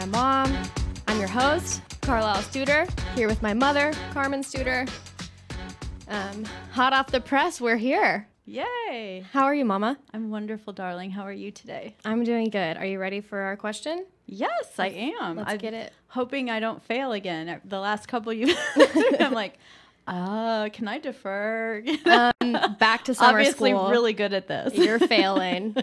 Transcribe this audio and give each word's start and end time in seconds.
my 0.00 0.06
mom. 0.06 0.56
I'm 1.08 1.18
your 1.18 1.28
host, 1.28 1.82
Carlisle 2.00 2.42
Studer, 2.44 2.88
here 3.14 3.28
with 3.28 3.42
my 3.42 3.52
mother, 3.52 3.92
Carmen 4.12 4.40
Studer. 4.40 4.88
Um, 6.08 6.46
hot 6.72 6.94
off 6.94 7.08
the 7.08 7.20
press, 7.20 7.60
we're 7.60 7.76
here. 7.76 8.26
Yay! 8.46 9.26
How 9.30 9.44
are 9.44 9.54
you, 9.54 9.66
Mama? 9.66 9.98
I'm 10.14 10.30
wonderful, 10.30 10.72
darling. 10.72 11.10
How 11.10 11.24
are 11.24 11.32
you 11.32 11.50
today? 11.50 11.96
I'm 12.02 12.24
doing 12.24 12.48
good. 12.48 12.78
Are 12.78 12.86
you 12.86 12.98
ready 12.98 13.20
for 13.20 13.40
our 13.40 13.58
question? 13.58 14.06
Yes, 14.24 14.72
I 14.78 14.86
am. 15.20 15.36
Let's 15.36 15.50
I'm 15.50 15.58
get 15.58 15.74
it. 15.74 15.92
Hoping 16.08 16.48
I 16.48 16.60
don't 16.60 16.82
fail 16.82 17.12
again. 17.12 17.60
The 17.66 17.78
last 17.78 18.08
couple 18.08 18.32
you, 18.32 18.56
I'm 19.20 19.34
like, 19.34 19.58
uh, 20.06 20.70
can 20.70 20.88
I 20.88 20.98
defer? 20.98 21.84
Um, 22.06 22.76
back 22.78 23.04
to 23.04 23.14
summer 23.14 23.44
school. 23.44 23.68
Obviously, 23.68 23.70
school. 23.72 23.90
really 23.90 24.14
good 24.14 24.32
at 24.32 24.48
this. 24.48 24.74
You're 24.76 24.98
failing. 24.98 25.76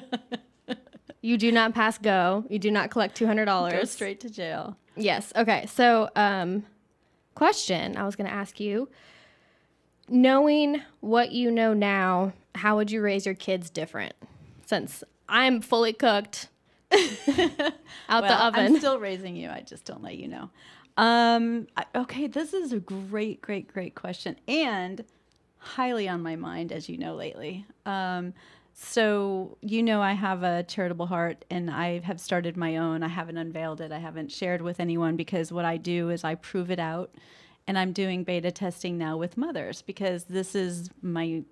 You 1.28 1.38
do 1.38 1.52
not 1.52 1.74
pass 1.74 1.98
go. 1.98 2.46
You 2.50 2.58
do 2.60 2.72
not 2.72 2.90
collect 2.90 3.20
$200. 3.20 3.36
Go 3.36 3.46
dollars. 3.46 3.92
straight 3.92 4.20
to 4.22 4.30
jail. 4.30 4.78
Yes. 4.96 5.34
Okay. 5.36 5.66
So, 5.68 6.10
um, 6.16 6.64
question 7.36 7.98
I 7.98 8.04
was 8.06 8.16
going 8.16 8.28
to 8.30 8.34
ask 8.34 8.60
you 8.60 8.90
knowing 10.10 10.82
what 11.02 11.32
you 11.32 11.52
know 11.52 11.74
now, 11.74 12.34
how 12.56 12.76
would 12.78 12.92
you 12.92 13.02
raise 13.02 13.26
your 13.26 13.36
kids 13.36 13.70
different? 13.70 14.14
Since 14.66 15.04
I'm 15.30 15.62
fully 15.62 15.94
cooked 15.94 16.50
out 16.92 16.98
the 17.28 17.74
Well, 18.10 18.42
oven. 18.44 18.60
I'm 18.66 18.78
still 18.78 19.00
raising 19.00 19.36
you. 19.36 19.50
I 19.50 19.62
just 19.62 19.86
don't 19.86 20.02
let 20.04 20.16
you 20.18 20.28
know. 20.28 20.50
Um, 20.98 21.68
I- 21.76 21.86
okay, 21.96 22.28
this 22.28 22.54
is 22.54 22.72
a 22.74 22.80
great, 22.80 23.42
great, 23.42 23.72
great 23.72 23.94
question, 23.96 24.36
and 24.48 25.04
highly 25.60 26.08
on 26.08 26.24
my 26.24 26.36
mind, 26.36 26.72
as 26.72 26.88
you 26.90 26.98
know, 26.98 27.14
lately. 27.16 27.66
Um, 27.86 28.34
so 28.80 29.58
you 29.62 29.82
know, 29.82 30.04
I 30.04 30.14
have 30.14 30.44
a 30.44 30.62
charitable 30.62 31.08
heart, 31.08 31.46
and 31.50 31.72
I 31.72 31.98
have 32.02 32.20
started 32.22 32.56
my 32.56 32.78
own. 32.78 33.02
I 33.02 33.08
haven't 33.08 33.38
unveiled 33.38 33.82
it. 33.82 33.92
I 33.92 33.98
haven't 33.98 34.32
shared 34.32 34.62
with 34.62 34.80
anyone 34.80 35.16
because 35.16 35.52
what 35.52 35.66
I 35.66 35.78
do 35.78 36.12
is 36.12 36.24
I 36.24 36.36
prove 36.36 36.70
it 36.70 36.78
out, 36.78 37.10
and 37.66 37.76
I'm 37.76 37.92
doing 37.92 38.24
beta 38.24 38.52
testing 38.52 38.96
now 39.00 39.18
with 39.18 39.36
mothers 39.36 39.82
because 39.82 40.26
this 40.26 40.54
is 40.54 40.92
my 41.02 41.44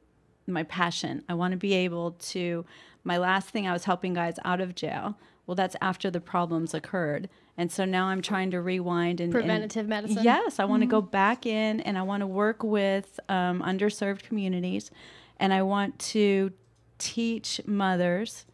my 0.45 0.61
passion. 0.63 1.23
I 1.27 1.33
want 1.33 1.53
to 1.53 1.57
be 1.57 1.73
able 1.73 2.11
to. 2.11 2.63
My 3.03 3.17
last 3.17 3.49
thing 3.49 3.67
I 3.67 3.73
was 3.73 3.85
helping 3.85 4.13
guys 4.13 4.35
out 4.45 4.61
of 4.61 4.75
jail. 4.75 5.17
Well, 5.47 5.55
that's 5.55 5.75
after 5.81 6.11
the 6.11 6.21
problems 6.21 6.75
occurred, 6.75 7.27
and 7.57 7.71
so 7.71 7.85
now 7.85 8.05
I'm 8.05 8.21
trying 8.21 8.51
to 8.51 8.61
rewind 8.61 9.19
and 9.19 9.33
and- 9.33 9.43
Preventative 9.43 9.87
medicine? 9.87 10.23
Yes, 10.23 10.59
I 10.59 10.65
want 10.65 10.83
to 10.83 10.87
go 10.87 11.01
back 11.01 11.47
in 11.47 11.81
and 11.81 11.97
I 11.97 12.03
want 12.03 12.21
to 12.21 12.27
work 12.27 12.61
with 12.63 13.19
um, 13.29 13.63
underserved 13.63 14.21
communities, 14.21 14.91
and 15.39 15.51
I 15.51 15.63
want 15.63 15.97
to 15.99 16.51
teach 16.97 17.61
mothers 17.65 18.45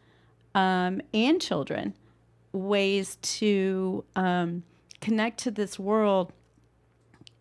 um, 0.54 1.00
and 1.12 1.40
children 1.40 1.94
ways 2.52 3.16
to 3.22 4.04
um, 4.14 4.62
connect 5.00 5.38
to 5.38 5.50
this 5.50 5.78
world 5.78 6.32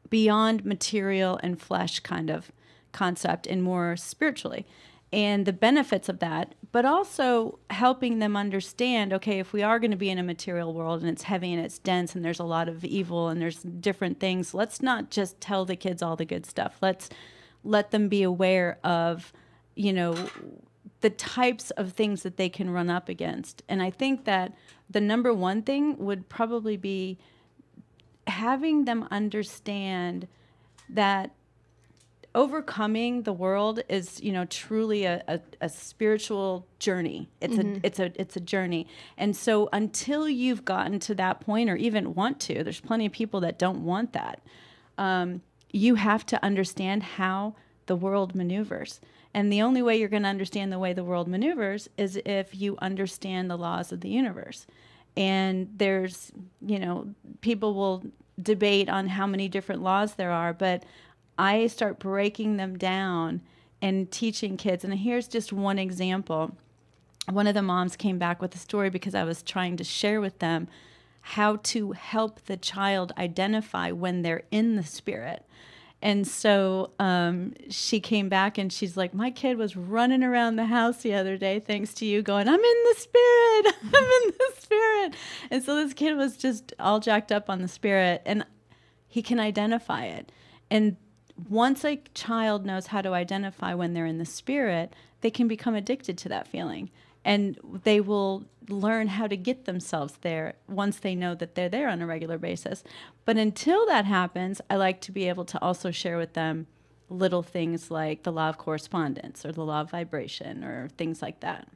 beyond 0.10 0.66
material 0.66 1.40
and 1.44 1.62
flesh 1.62 2.00
kind 2.00 2.30
of 2.30 2.52
concept 2.92 3.48
and 3.48 3.64
more 3.64 3.96
spiritually. 3.96 4.66
And 5.14 5.46
the 5.46 5.54
benefits 5.54 6.08
of 6.08 6.20
that 6.20 6.56
but 6.72 6.86
also 6.86 7.60
helping 7.70 8.20
them 8.20 8.38
understand 8.38 9.12
okay 9.12 9.40
if 9.40 9.52
we 9.54 9.62
are 9.62 9.80
going 9.80 9.92
to 9.92 9.98
be 9.98 10.10
in 10.10 10.18
a 10.18 10.24
material 10.24 10.74
world 10.74 11.02
and 11.02 11.10
it's 11.10 11.24
heavy 11.24 11.52
and 11.54 11.64
it's 11.64 11.80
dense 11.80 12.16
and 12.16 12.24
there's 12.24 12.40
a 12.40 12.46
lot 12.46 12.70
of 12.70 12.86
evil 12.86 13.28
and 13.28 13.42
there's 13.42 13.62
different 13.62 14.20
things 14.20 14.54
let's 14.54 14.82
not 14.82 15.12
just 15.12 15.40
tell 15.42 15.66
the 15.66 15.76
kids 15.76 16.02
all 16.02 16.16
the 16.16 16.26
good 16.26 16.46
stuff. 16.46 16.78
Let's 16.82 17.10
let 17.64 17.92
them 17.92 18.08
be 18.08 18.24
aware 18.24 18.80
of 18.84 19.34
you 19.76 19.94
know 19.94 20.16
the 21.02 21.10
types 21.10 21.72
of 21.72 21.94
things 21.94 22.24
that 22.24 22.38
they 22.38 22.50
can 22.50 22.70
run 22.70 22.90
up 22.90 23.10
against. 23.10 23.64
And 23.68 23.82
i 23.82 23.90
think 23.90 24.26
that 24.26 24.54
the 24.90 25.02
number 25.02 25.34
one 25.34 25.62
thing 25.62 25.98
would 25.98 26.30
probably 26.30 26.78
be 26.78 27.18
having 28.28 28.86
them 28.86 29.08
understand 29.12 30.28
that 30.90 31.32
overcoming 32.34 33.24
the 33.24 33.34
world 33.34 33.82
is 33.90 34.22
you 34.22 34.32
know 34.32 34.46
truly 34.46 35.04
a, 35.04 35.22
a, 35.28 35.40
a 35.60 35.70
spiritual 35.70 36.66
journey. 36.80 37.30
It's 37.42 37.58
a 37.58 37.80
it's 37.84 38.00
a 38.00 38.12
it's 38.20 38.36
a 38.36 38.40
journey. 38.40 38.88
And 39.18 39.36
so 39.36 39.70
until 39.74 40.30
you've 40.30 40.64
gotten 40.64 41.00
to 41.00 41.16
that 41.16 41.42
point 41.42 41.70
or 41.70 41.76
even 41.76 42.14
want 42.14 42.40
to 42.42 42.64
there's 42.64 42.80
plenty 42.80 43.06
of 43.06 43.12
people 43.12 43.42
that 43.42 43.60
don't 43.60 43.84
want 43.84 44.14
that 44.14 44.42
um, 44.98 45.42
you 45.72 45.96
have 45.96 46.26
to 46.28 46.44
understand 46.44 47.04
how 47.04 47.56
the 47.88 47.96
world 47.96 48.36
maneuvers 48.36 49.02
and 49.34 49.52
the 49.52 49.62
only 49.62 49.82
way 49.82 49.98
you're 49.98 50.10
going 50.10 50.24
to 50.24 50.30
understand 50.30 50.72
the 50.72 50.80
way 50.80 50.94
the 50.94 51.04
world 51.04 51.28
maneuvers 51.28 51.90
is 51.98 52.20
if 52.26 52.54
you 52.54 52.78
understand 52.82 53.50
the 53.50 53.58
laws 53.58 53.92
of 53.92 54.02
the 54.02 54.10
universe. 54.10 54.68
And 55.16 55.70
there's 55.76 56.32
you 56.62 56.80
know 56.80 57.08
people 57.42 57.74
will 57.74 58.04
debate 58.42 58.90
on 58.90 59.08
how 59.08 59.28
many 59.28 59.48
different 59.48 59.84
laws 59.84 60.16
there 60.16 60.32
are 60.32 60.52
but 60.52 60.84
i 61.38 61.68
start 61.68 62.00
breaking 62.00 62.58
them 62.58 62.76
down 62.78 63.42
and 63.82 64.12
teaching 64.12 64.58
kids. 64.58 64.84
And 64.84 64.94
here's 64.94 65.28
just 65.28 65.52
one 65.52 65.80
example. 65.80 66.56
One 67.30 67.48
of 67.48 67.56
the 67.56 67.62
moms 67.62 67.96
came 67.96 68.20
back 68.20 68.42
with 68.42 68.56
a 68.56 68.60
story 68.60 68.90
because 68.90 69.16
i 69.16 69.24
was 69.24 69.44
trying 69.44 69.78
to 69.78 69.84
share 69.84 70.22
with 70.22 70.40
them 70.40 70.68
how 71.22 71.58
to 71.58 71.92
help 71.92 72.46
the 72.46 72.58
child 72.58 73.12
identify 73.18 73.92
when 73.92 74.22
they're 74.22 74.44
in 74.50 74.76
the 74.76 74.84
spirit 74.84 75.46
and 76.02 76.28
so 76.28 76.92
um, 77.00 77.54
she 77.70 78.00
came 78.00 78.28
back 78.28 78.58
and 78.58 78.74
she's 78.74 78.98
like, 78.98 79.14
My 79.14 79.30
kid 79.30 79.58
was 79.58 79.76
running 79.76 80.24
around 80.24 80.56
the 80.56 80.66
house 80.66 80.98
the 80.98 81.14
other 81.14 81.38
day, 81.38 81.60
thanks 81.60 81.94
to 81.96 82.06
you, 82.06 82.22
going, 82.22 82.48
I'm 82.48 82.60
in 82.60 82.84
the 82.90 82.96
spirit. 82.98 83.76
I'm 83.84 84.04
in 84.04 84.34
the 84.38 84.52
spirit. 84.60 85.16
And 85.52 85.64
so 85.64 85.76
this 85.76 85.94
kid 85.94 86.16
was 86.16 86.38
just 86.38 86.74
all 86.80 87.00
jacked 87.00 87.32
up 87.32 87.50
on 87.50 87.62
the 87.62 87.68
spirit 87.68 88.22
and 88.26 88.46
he 89.08 89.22
can 89.22 89.40
identify 89.40 90.06
it. 90.06 90.32
And 90.70 90.98
once 91.50 91.84
a 91.86 92.02
child 92.14 92.66
knows 92.66 92.88
how 92.88 93.02
to 93.02 93.14
identify 93.14 93.74
when 93.74 93.94
they're 93.94 94.06
in 94.06 94.18
the 94.18 94.26
spirit, 94.26 94.96
they 95.22 95.30
can 95.30 95.48
become 95.48 95.76
addicted 95.76 96.18
to 96.20 96.30
that 96.30 96.48
feeling. 96.48 96.90
And 97.24 97.58
they 97.84 98.02
will 98.02 98.46
learn 98.70 99.08
how 99.10 99.28
to 99.28 99.36
get 99.38 99.66
themselves 99.66 100.16
there 100.22 100.54
once 100.68 100.98
they 101.00 101.14
know 101.16 101.36
that 101.36 101.56
they're 101.56 101.70
there 101.70 101.90
on 101.90 102.02
a 102.02 102.06
regular 102.08 102.38
basis. 102.38 102.84
But 103.26 103.38
until 103.38 103.86
that 103.88 104.06
happens, 104.06 104.62
I 104.70 104.76
like 104.76 105.02
to 105.02 105.12
be 105.12 105.28
able 105.30 105.46
to 105.46 105.62
also 105.62 105.92
share 105.92 106.18
with 106.18 106.34
them 106.34 106.68
little 107.10 107.44
things 107.44 107.92
like 107.92 108.24
the 108.24 108.32
law 108.32 108.50
of 108.50 108.58
correspondence 108.58 109.46
or 109.46 109.52
the 109.52 109.64
law 109.66 109.82
of 109.82 109.92
vibration 109.92 110.64
or 110.64 110.88
things 110.98 111.22
like 111.22 111.42
that. 111.42 111.68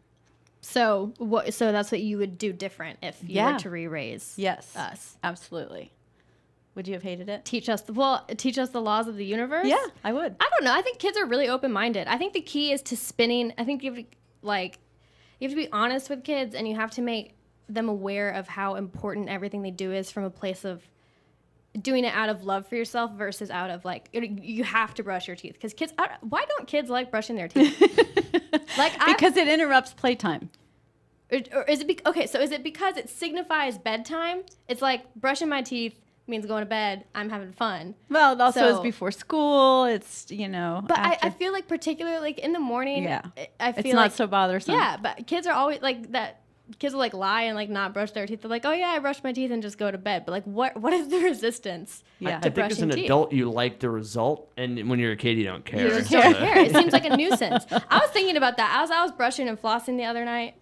so, 0.61 1.13
what? 1.19 1.53
So 1.53 1.71
that's 1.71 1.91
what 1.91 2.01
you 2.01 2.17
would 2.17 2.37
do 2.39 2.51
different 2.51 2.97
if 3.03 3.21
you 3.21 3.35
Yeah. 3.35 3.53
were 3.53 3.59
to 3.59 3.69
re-raise 3.69 4.33
Yes. 4.37 4.75
us. 4.75 5.15
Absolutely. 5.23 5.91
Would 6.73 6.87
you 6.87 6.93
have 6.95 7.03
hated 7.03 7.29
it? 7.29 7.45
Teach 7.45 7.69
us 7.69 7.81
the 7.81 7.93
well. 7.93 8.25
Teach 8.35 8.57
us 8.57 8.69
the 8.69 8.81
laws 8.81 9.07
of 9.07 9.15
the 9.15 9.25
universe. 9.25 9.67
Yeah, 9.67 9.85
I 10.03 10.11
would. 10.11 10.35
I 10.39 10.49
don't 10.55 10.63
know. 10.65 10.73
I 10.73 10.81
think 10.81 10.97
kids 10.97 11.17
are 11.17 11.25
really 11.25 11.47
open 11.47 11.71
minded. 11.71 12.07
I 12.07 12.17
think 12.17 12.33
the 12.33 12.41
key 12.41 12.71
is 12.71 12.81
to 12.83 12.97
spinning. 12.97 13.53
I 13.59 13.63
think 13.63 13.83
you 13.83 14.05
like 14.41 14.79
you 15.39 15.47
have 15.47 15.57
to 15.57 15.63
be 15.63 15.71
honest 15.71 16.09
with 16.09 16.23
kids 16.23 16.55
and 16.55 16.67
you 16.67 16.75
have 16.75 16.91
to 16.91 17.01
make 17.01 17.35
them 17.67 17.89
aware 17.89 18.29
of 18.29 18.47
how 18.47 18.75
important 18.75 19.29
everything 19.29 19.61
they 19.61 19.71
do 19.71 19.91
is 19.91 20.11
from 20.11 20.23
a 20.23 20.29
place 20.29 20.65
of 20.65 20.87
doing 21.81 22.05
it 22.05 22.13
out 22.13 22.29
of 22.29 22.43
love 22.43 22.67
for 22.67 22.75
yourself 22.75 23.11
versus 23.13 23.49
out 23.49 23.69
of 23.69 23.83
like 23.83 24.09
you 24.13 24.63
have 24.63 24.93
to 24.93 25.03
brush 25.03 25.27
your 25.27 25.35
teeth. 25.35 25.53
Because 25.53 25.73
kids 25.73 25.93
why 26.21 26.45
don't 26.45 26.67
kids 26.67 26.89
like 26.89 27.11
brushing 27.11 27.35
their 27.35 27.47
teeth? 27.47 27.81
Like 28.77 28.93
I, 28.99 29.13
Because 29.13 29.37
it 29.37 29.47
interrupts 29.47 29.93
playtime. 29.93 30.49
or, 31.31 31.39
or 31.53 31.63
is 31.63 31.81
it 31.81 31.87
be, 31.87 31.97
okay 32.05 32.25
so 32.27 32.39
is 32.39 32.51
it 32.51 32.63
because 32.63 32.97
it 32.97 33.09
signifies 33.09 33.77
bedtime? 33.77 34.43
It's 34.67 34.81
like 34.81 35.13
brushing 35.15 35.49
my 35.49 35.61
teeth 35.61 35.99
means 36.27 36.45
going 36.45 36.61
to 36.61 36.65
bed 36.65 37.05
i'm 37.13 37.29
having 37.29 37.51
fun 37.53 37.93
Well, 38.09 38.33
it 38.33 38.41
also 38.41 38.59
So- 38.59 38.75
is 38.77 38.79
before 38.81 39.11
school. 39.11 39.85
It's, 39.85 40.25
you 40.31 40.47
know, 40.47 40.81
but 40.85 40.97
I, 40.97 41.13
after- 41.13 41.27
I 41.27 41.29
feel 41.29 41.53
like 41.53 41.67
particularly 41.67 42.19
like 42.19 42.39
in 42.39 42.51
the 42.53 42.59
morning 42.59 43.03
Yeah. 43.03 43.21
I- 43.37 43.47
i 43.59 43.71
feel 43.71 43.85
it's 43.85 43.93
not 43.93 44.01
like 44.01 44.11
so 44.13 44.27
bothersome. 44.27 44.75
Yeah, 44.75 44.97
but 45.01 45.27
kids 45.27 45.45
are 45.47 45.53
always 45.53 45.81
like 45.81 46.11
that. 46.13 46.41
Kids 46.79 46.95
will 46.95 46.99
like 46.99 47.13
lie 47.13 47.43
and 47.43 47.55
like 47.55 47.69
not 47.69 47.93
brush 47.93 48.09
their 48.09 48.25
teeth. 48.25 48.41
They're 48.41 48.49
like, 48.49 48.65
"Oh 48.65 48.71
yeah, 48.71 48.87
I 48.87 48.97
brush 48.97 49.23
my 49.23 49.31
teeth 49.31 49.51
and 49.51 49.61
just 49.61 49.77
go 49.77 49.91
to 49.91 49.99
bed." 49.99 50.23
But 50.25 50.31
like, 50.31 50.45
what 50.45 50.75
what 50.75 50.93
is 50.93 51.09
the 51.09 51.19
resistance? 51.31 52.03
Yeah. 52.17 52.37
I 52.37 52.39
to 52.39 52.49
think 52.49 52.71
as 52.71 52.81
an 52.81 52.89
teeth? 52.89 53.05
adult, 53.05 53.31
you 53.33 53.51
like 53.51 53.77
the 53.79 53.89
result, 53.91 54.51
and 54.57 54.89
when 54.89 54.97
you're 54.97 55.11
a 55.11 55.15
kid, 55.15 55.37
you 55.37 55.43
don't 55.43 55.63
care. 55.63 55.83
You 55.83 55.89
don't 56.01 56.07
care. 56.35 56.57
It 56.57 56.73
seems 56.75 56.91
like 56.91 57.05
a 57.05 57.15
nuisance. 57.21 57.67
I 57.69 57.99
was 57.99 58.09
thinking 58.09 58.35
about 58.35 58.57
that 58.57 58.79
as 58.83 58.89
I 58.89 59.03
was 59.03 59.11
brushing 59.11 59.47
and 59.47 59.61
flossing 59.61 59.95
the 59.97 60.05
other 60.05 60.25
night. 60.25 60.55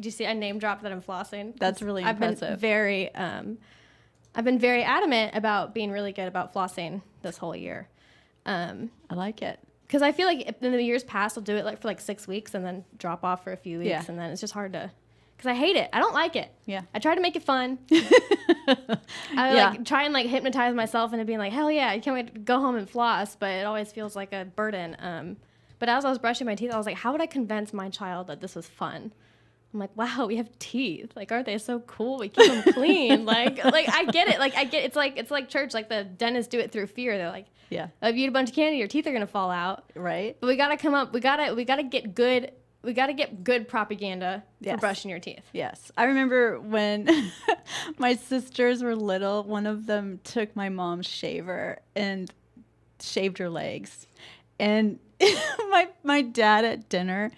Do 0.00 0.06
you 0.08 0.10
see? 0.10 0.26
I 0.26 0.32
name 0.32 0.58
dropped 0.58 0.82
that 0.82 0.90
I'm 0.90 1.02
flossing. 1.02 1.56
That's 1.56 1.82
really 1.82 2.02
I've 2.02 2.18
been 2.18 2.34
very, 2.58 3.14
um, 3.14 3.58
I've 4.38 4.44
been 4.44 4.60
very 4.60 4.84
adamant 4.84 5.34
about 5.34 5.74
being 5.74 5.90
really 5.90 6.12
good 6.12 6.28
about 6.28 6.54
flossing 6.54 7.02
this 7.22 7.36
whole 7.36 7.56
year. 7.56 7.88
Um, 8.46 8.90
I 9.10 9.14
like 9.16 9.42
it. 9.42 9.58
because 9.86 10.00
I 10.00 10.12
feel 10.12 10.26
like 10.28 10.56
in 10.62 10.70
the 10.72 10.80
years 10.82 11.02
past, 11.02 11.36
I'll 11.36 11.42
do 11.42 11.56
it 11.56 11.64
like 11.64 11.82
for 11.82 11.88
like 11.88 12.00
six 12.00 12.28
weeks 12.28 12.54
and 12.54 12.64
then 12.64 12.84
drop 12.98 13.24
off 13.24 13.42
for 13.42 13.52
a 13.52 13.56
few 13.56 13.78
weeks, 13.80 13.88
Yeah. 13.90 14.04
and 14.06 14.16
then 14.16 14.30
it's 14.30 14.40
just 14.40 14.52
hard 14.54 14.74
to. 14.74 14.92
Because 15.36 15.50
I 15.50 15.54
hate 15.54 15.74
it. 15.76 15.90
I 15.92 15.98
don't 15.98 16.14
like 16.14 16.36
it. 16.36 16.50
Yeah. 16.66 16.82
I 16.94 17.00
try 17.00 17.14
to 17.16 17.20
make 17.20 17.34
it 17.36 17.42
fun. 17.42 17.78
I 17.90 18.96
Yeah. 19.36 19.70
like 19.70 19.84
try 19.84 20.04
and 20.04 20.12
like 20.14 20.26
hypnotize 20.26 20.74
myself 20.74 21.12
into 21.12 21.24
being 21.24 21.38
like, 21.40 21.52
hell 21.52 21.70
yeah, 21.70 21.88
I 21.88 21.98
can't 21.98 22.14
wait 22.14 22.32
to 22.34 22.40
go 22.40 22.60
home 22.60 22.76
and 22.76 22.88
floss, 22.88 23.34
but 23.36 23.50
it 23.50 23.66
always 23.66 23.90
feels 23.92 24.14
like 24.16 24.32
a 24.32 24.44
burden. 24.44 24.96
Um, 25.00 25.36
but 25.80 25.88
as 25.88 26.04
I 26.04 26.08
was 26.10 26.18
brushing 26.18 26.46
my 26.46 26.54
teeth, 26.54 26.72
I 26.72 26.76
was 26.76 26.86
like, 26.86 26.96
how 26.96 27.10
would 27.12 27.20
I 27.20 27.26
convince 27.26 27.72
my 27.72 27.88
child 27.88 28.28
that 28.28 28.40
this 28.40 28.54
was 28.54 28.66
fun? 28.68 29.12
I'm 29.74 29.80
like, 29.80 29.94
wow, 29.96 30.26
we 30.26 30.36
have 30.36 30.48
teeth. 30.58 31.12
Like, 31.14 31.30
aren't 31.30 31.44
they 31.46 31.58
so 31.58 31.80
cool? 31.80 32.16
We 32.18 32.30
keep 32.30 32.46
them 32.64 32.72
clean. 32.72 33.26
like, 33.26 33.62
like 33.64 33.88
I 33.88 34.04
get 34.04 34.28
it. 34.28 34.38
Like, 34.38 34.54
I 34.56 34.64
get 34.64 34.84
it's 34.84 34.96
like 34.96 35.16
it's 35.18 35.30
like 35.30 35.48
church. 35.48 35.74
Like 35.74 35.88
the 35.88 36.04
dentists 36.04 36.48
do 36.50 36.58
it 36.58 36.72
through 36.72 36.86
fear. 36.86 37.18
They're 37.18 37.30
like, 37.30 37.46
Yeah. 37.68 37.88
Oh, 38.02 38.08
if 38.08 38.16
you 38.16 38.24
eat 38.24 38.28
a 38.28 38.32
bunch 38.32 38.48
of 38.50 38.54
candy, 38.56 38.78
your 38.78 38.88
teeth 38.88 39.06
are 39.06 39.12
gonna 39.12 39.26
fall 39.26 39.50
out. 39.50 39.84
Right. 39.94 40.36
But 40.40 40.46
we 40.46 40.56
gotta 40.56 40.76
come 40.78 40.94
up. 40.94 41.12
We 41.12 41.20
gotta 41.20 41.54
we 41.54 41.64
gotta 41.64 41.82
get 41.82 42.14
good. 42.14 42.52
We 42.82 42.94
gotta 42.94 43.12
get 43.12 43.44
good 43.44 43.68
propaganda 43.68 44.42
Yes. 44.60 44.76
for 44.76 44.80
brushing 44.80 45.10
your 45.10 45.18
teeth. 45.20 45.44
Yes. 45.52 45.92
I 45.98 46.04
remember 46.04 46.58
when 46.60 47.30
my 47.98 48.14
sisters 48.14 48.82
were 48.82 48.96
little, 48.96 49.42
one 49.42 49.66
of 49.66 49.84
them 49.86 50.20
took 50.24 50.54
my 50.56 50.68
mom's 50.70 51.06
shaver 51.06 51.80
and 51.94 52.32
shaved 53.00 53.36
her 53.38 53.50
legs. 53.50 54.06
And 54.58 54.98
my 55.20 55.88
my 56.02 56.22
dad 56.22 56.64
at 56.64 56.88
dinner 56.88 57.32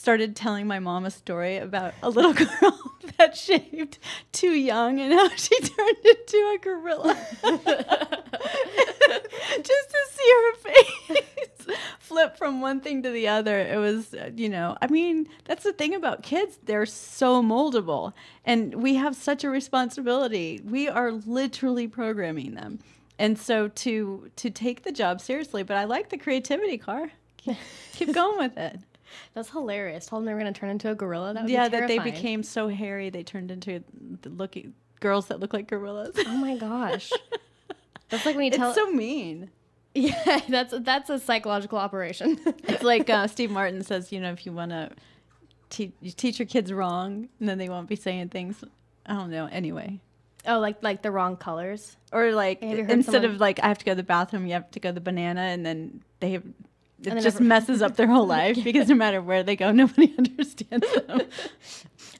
started 0.00 0.34
telling 0.34 0.66
my 0.66 0.78
mom 0.78 1.04
a 1.04 1.10
story 1.10 1.58
about 1.58 1.92
a 2.02 2.08
little 2.08 2.32
girl 2.46 2.92
that 3.18 3.36
shaved 3.36 3.98
too 4.32 4.52
young 4.52 4.98
and 4.98 5.12
how 5.12 5.28
she 5.36 5.60
turned 5.60 5.96
into 6.02 6.36
a 6.54 6.58
gorilla. 6.62 7.14
Just 9.62 9.90
to 9.90 9.98
see 10.10 10.32
her 10.32 10.54
face 10.56 11.76
flip 11.98 12.38
from 12.38 12.62
one 12.62 12.80
thing 12.80 13.02
to 13.02 13.10
the 13.10 13.28
other. 13.28 13.60
It 13.60 13.76
was, 13.76 14.14
uh, 14.14 14.30
you 14.34 14.48
know, 14.48 14.76
I 14.80 14.86
mean, 14.86 15.28
that's 15.44 15.64
the 15.64 15.72
thing 15.74 15.94
about 15.94 16.22
kids. 16.22 16.58
They're 16.64 16.86
so 16.86 17.42
moldable. 17.42 18.14
And 18.44 18.76
we 18.76 18.94
have 18.94 19.14
such 19.14 19.44
a 19.44 19.50
responsibility. 19.50 20.62
We 20.64 20.88
are 20.88 21.12
literally 21.12 21.86
programming 21.86 22.54
them. 22.54 22.78
And 23.18 23.38
so 23.38 23.68
to 23.68 24.30
to 24.36 24.48
take 24.48 24.82
the 24.82 24.92
job 24.92 25.20
seriously, 25.20 25.62
but 25.62 25.76
I 25.76 25.84
like 25.84 26.08
the 26.08 26.16
creativity 26.16 26.78
car. 26.78 27.10
Keep, 27.36 27.58
keep 27.92 28.14
going 28.14 28.38
with 28.38 28.56
it. 28.56 28.80
That's 29.34 29.50
hilarious. 29.50 30.06
Told 30.06 30.20
them 30.22 30.26
they 30.26 30.34
were 30.34 30.40
gonna 30.40 30.52
turn 30.52 30.70
into 30.70 30.90
a 30.90 30.94
gorilla. 30.94 31.34
That 31.34 31.48
yeah, 31.48 31.68
that 31.68 31.88
they 31.88 31.98
became 31.98 32.42
so 32.42 32.68
hairy 32.68 33.10
they 33.10 33.22
turned 33.22 33.50
into 33.50 33.82
the 34.22 34.28
looking 34.28 34.74
girls 35.00 35.26
that 35.28 35.40
look 35.40 35.52
like 35.52 35.66
gorillas. 35.68 36.14
Oh 36.26 36.36
my 36.36 36.56
gosh. 36.56 37.10
That's 38.10 38.26
like 38.26 38.34
when 38.36 38.44
you 38.46 38.50
tell. 38.50 38.70
it's 38.70 38.78
so 38.78 38.90
mean. 38.90 39.50
yeah, 39.94 40.40
that's 40.48 40.72
that's 40.80 41.10
a 41.10 41.18
psychological 41.18 41.76
operation. 41.78 42.38
It's 42.64 42.82
like 42.84 43.10
uh, 43.10 43.26
Steve 43.26 43.50
Martin 43.50 43.82
says, 43.82 44.12
you 44.12 44.20
know, 44.20 44.30
if 44.32 44.46
you 44.46 44.52
want 44.52 44.70
to 44.70 44.90
te- 45.68 45.92
you 46.00 46.12
teach 46.12 46.38
your 46.38 46.46
kids 46.46 46.72
wrong, 46.72 47.28
and 47.40 47.48
then 47.48 47.58
they 47.58 47.68
won't 47.68 47.88
be 47.88 47.96
saying 47.96 48.28
things. 48.28 48.62
I 49.06 49.14
don't 49.14 49.30
know. 49.30 49.46
Anyway, 49.50 49.98
oh, 50.46 50.60
like 50.60 50.80
like 50.82 51.02
the 51.02 51.10
wrong 51.10 51.36
colors. 51.36 51.96
or 52.12 52.30
like 52.32 52.62
Have 52.62 52.78
you 52.78 52.84
heard 52.84 52.90
instead 52.92 53.12
someone- 53.22 53.30
of 53.32 53.40
like 53.40 53.58
I 53.64 53.68
have 53.68 53.78
to 53.78 53.84
go 53.84 53.92
to 53.92 53.96
the 53.96 54.02
bathroom, 54.04 54.46
you 54.46 54.52
have 54.52 54.70
to 54.70 54.78
go 54.80 54.90
to 54.90 54.94
the 54.94 55.00
banana, 55.00 55.40
and 55.42 55.66
then 55.66 56.02
they 56.20 56.32
have. 56.32 56.44
It 57.02 57.20
just 57.22 57.40
never- 57.40 57.44
messes 57.44 57.82
up 57.82 57.96
their 57.96 58.06
whole 58.06 58.26
life 58.38 58.62
because 58.62 58.88
no 58.88 58.94
matter 58.94 59.20
where 59.22 59.42
they 59.42 59.56
go, 59.56 59.72
nobody 59.72 60.14
understands 60.18 60.86
them. 61.06 61.22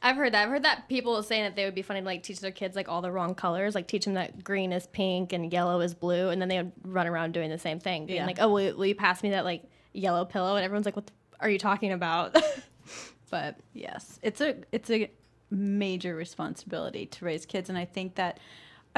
I've 0.02 0.16
heard 0.16 0.32
that. 0.32 0.44
I've 0.44 0.48
heard 0.48 0.62
that 0.62 0.88
people 0.88 1.22
saying 1.22 1.44
that 1.44 1.56
they 1.56 1.64
would 1.66 1.74
be 1.74 1.82
funny 1.82 2.00
to 2.00 2.06
like 2.06 2.22
teach 2.22 2.40
their 2.40 2.50
kids 2.50 2.74
like 2.74 2.88
all 2.88 3.02
the 3.02 3.12
wrong 3.12 3.34
colors, 3.34 3.74
like 3.74 3.86
teach 3.86 4.06
them 4.06 4.14
that 4.14 4.42
green 4.42 4.72
is 4.72 4.86
pink 4.86 5.32
and 5.34 5.52
yellow 5.52 5.80
is 5.80 5.92
blue, 5.94 6.30
and 6.30 6.40
then 6.40 6.48
they 6.48 6.56
would 6.58 6.72
run 6.84 7.06
around 7.06 7.32
doing 7.32 7.50
the 7.50 7.58
same 7.58 7.78
thing, 7.80 8.06
being 8.06 8.20
Yeah. 8.20 8.26
like, 8.26 8.38
"Oh, 8.40 8.48
will, 8.52 8.76
will 8.76 8.86
you 8.86 8.94
pass 8.94 9.22
me 9.22 9.30
that 9.30 9.44
like 9.44 9.62
yellow 9.92 10.24
pillow?" 10.24 10.56
And 10.56 10.64
everyone's 10.64 10.86
like, 10.86 10.96
"What 10.96 11.06
the 11.06 11.12
are 11.40 11.50
you 11.50 11.58
talking 11.58 11.92
about?" 11.92 12.34
but 13.30 13.56
Yes, 13.74 14.18
it's 14.22 14.40
a 14.40 14.56
it's 14.72 14.90
a 14.90 15.10
major 15.50 16.14
responsibility 16.14 17.04
to 17.06 17.24
raise 17.26 17.44
kids, 17.44 17.68
and 17.68 17.76
I 17.76 17.84
think 17.84 18.14
that 18.14 18.40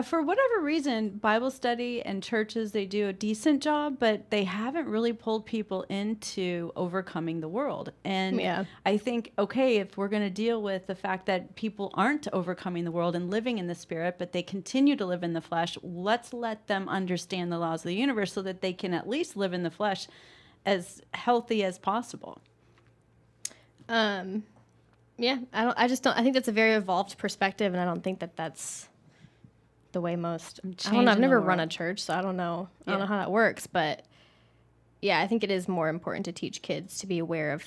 for 0.01 0.23
whatever 0.23 0.61
reason, 0.63 1.11
Bible 1.11 1.51
study 1.51 2.01
and 2.01 2.23
churches 2.23 2.73
they 2.73 2.87
do 2.87 3.09
a 3.09 3.13
decent 3.13 3.63
job, 3.63 3.99
but 3.99 4.31
they 4.31 4.45
haven't 4.45 4.89
really 4.89 5.13
pulled 5.13 5.45
people 5.45 5.83
into 5.91 6.73
overcoming 6.75 7.41
the 7.41 7.49
world. 7.49 7.93
And 8.03 8.41
Yeah. 8.41 8.65
I 8.87 8.97
think 8.97 9.33
okay, 9.39 9.77
if 9.77 9.99
we're 9.99 10.09
going 10.09 10.23
to 10.23 10.31
deal 10.31 10.63
with 10.63 10.87
the 10.87 10.95
fact 10.95 11.27
that 11.27 11.57
people 11.57 11.91
aren't 11.93 12.27
overcoming 12.33 12.85
the 12.85 12.91
world 12.91 13.15
and 13.15 13.31
living 13.31 13.59
in 13.59 13.67
the 13.67 13.75
spirit, 13.75 14.17
but 14.19 14.33
they 14.33 14.43
continue 14.43 14.97
to 14.97 15.05
live 15.05 15.23
in 15.23 15.35
the 15.35 15.43
flesh, 15.43 15.77
let's 15.83 16.33
let 16.33 16.69
them 16.69 16.89
understand 16.89 17.53
the 17.53 17.59
laws 17.59 17.81
of 17.81 17.89
the 17.89 17.95
universe 17.95 18.33
so 18.33 18.41
that 18.41 18.63
they 18.63 18.73
can 18.73 18.95
at 18.95 19.07
least 19.07 19.37
live 19.37 19.53
in 19.53 19.63
the 19.63 19.71
flesh 19.71 20.09
as 20.65 21.03
healthy 21.13 21.63
as 21.65 21.79
possible. 21.79 22.41
um, 23.91 24.45
yeah, 25.19 25.39
I 25.53 25.65
don't. 25.65 25.79
I 25.79 25.87
just 25.87 26.03
don't. 26.03 26.17
I 26.19 26.23
think 26.23 26.35
that's 26.35 26.49
a 26.49 26.53
very 26.53 26.73
evolved 26.73 27.19
perspective, 27.19 27.75
and 27.75 27.81
I 27.81 27.85
don't 27.85 28.03
think 28.03 28.21
that 28.21 28.37
that's 28.37 28.89
the 29.93 30.01
way 30.01 30.17
most. 30.17 30.61
I 30.65 30.93
don't 30.93 31.05
know. 31.05 31.13
I've 31.13 31.21
never 31.21 31.41
run 31.41 31.61
a 31.61 31.67
church, 31.67 32.01
so 32.01 32.15
I 32.15 32.23
don't 32.23 32.37
know. 32.37 32.69
I 32.87 32.91
don't 32.91 33.01
know 33.01 33.07
how 33.07 33.19
that 33.19 33.31
works, 33.31 33.67
but 33.67 34.03
yeah, 35.01 35.21
I 35.21 35.27
think 35.27 35.45
it 35.45 35.51
is 35.51 35.69
more 35.69 35.89
important 35.89 36.25
to 36.27 36.33
teach 36.33 36.63
kids 36.63 36.99
to 36.99 37.07
be 37.07 37.19
aware 37.19 37.53
of 37.53 37.65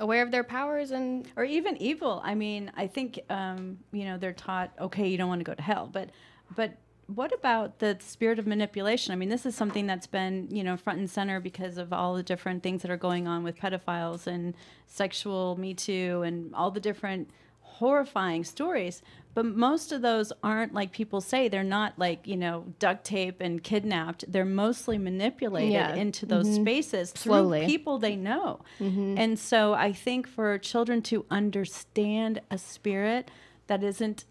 aware 0.00 0.22
of 0.22 0.30
their 0.30 0.44
powers 0.44 0.90
and 0.90 1.26
or 1.36 1.44
even 1.44 1.76
evil. 1.78 2.20
I 2.24 2.34
mean, 2.34 2.70
I 2.76 2.86
think 2.86 3.20
um, 3.30 3.78
you 3.92 4.04
know 4.04 4.18
they're 4.18 4.32
taught 4.32 4.72
okay, 4.80 5.08
you 5.08 5.18
don't 5.18 5.28
want 5.28 5.40
to 5.40 5.44
go 5.44 5.54
to 5.54 5.62
hell, 5.62 5.88
but 5.92 6.10
but 6.54 6.76
what 7.06 7.32
about 7.32 7.78
the 7.78 7.96
spirit 8.00 8.38
of 8.38 8.46
manipulation? 8.46 9.12
I 9.12 9.16
mean, 9.16 9.30
this 9.30 9.46
is 9.46 9.54
something 9.54 9.86
that's 9.86 10.06
been 10.06 10.48
you 10.50 10.62
know 10.62 10.76
front 10.76 10.98
and 10.98 11.10
center 11.10 11.40
because 11.40 11.78
of 11.78 11.92
all 11.92 12.14
the 12.14 12.22
different 12.22 12.62
things 12.62 12.82
that 12.82 12.90
are 12.90 12.98
going 12.98 13.26
on 13.26 13.42
with 13.42 13.56
pedophiles 13.56 14.26
and 14.26 14.54
sexual 14.86 15.56
Me 15.58 15.74
Too 15.74 16.22
and 16.24 16.54
all 16.54 16.70
the 16.70 16.80
different 16.80 17.30
horrifying 17.62 18.44
stories. 18.44 19.02
But 19.38 19.46
most 19.46 19.92
of 19.92 20.02
those 20.02 20.32
aren't 20.42 20.74
like 20.74 20.90
people 20.90 21.20
say. 21.20 21.46
They're 21.46 21.62
not 21.62 21.96
like 21.96 22.26
you 22.26 22.36
know 22.36 22.64
duct 22.80 23.04
tape 23.04 23.40
and 23.40 23.62
kidnapped. 23.62 24.24
They're 24.26 24.44
mostly 24.44 24.98
manipulated 24.98 25.70
Yeah. 25.74 25.94
into 25.94 26.26
those 26.26 26.56
spaces 26.56 27.10
Slowly. 27.14 27.60
through 27.60 27.68
people 27.68 27.98
they 28.00 28.16
know. 28.16 28.58
And 28.80 29.38
so 29.38 29.74
I 29.74 29.92
think 29.92 30.26
for 30.26 30.58
children 30.58 31.02
to 31.02 31.24
understand 31.30 32.40
a 32.50 32.58
spirit 32.58 33.30
that 33.68 33.84
isn't 33.84 34.24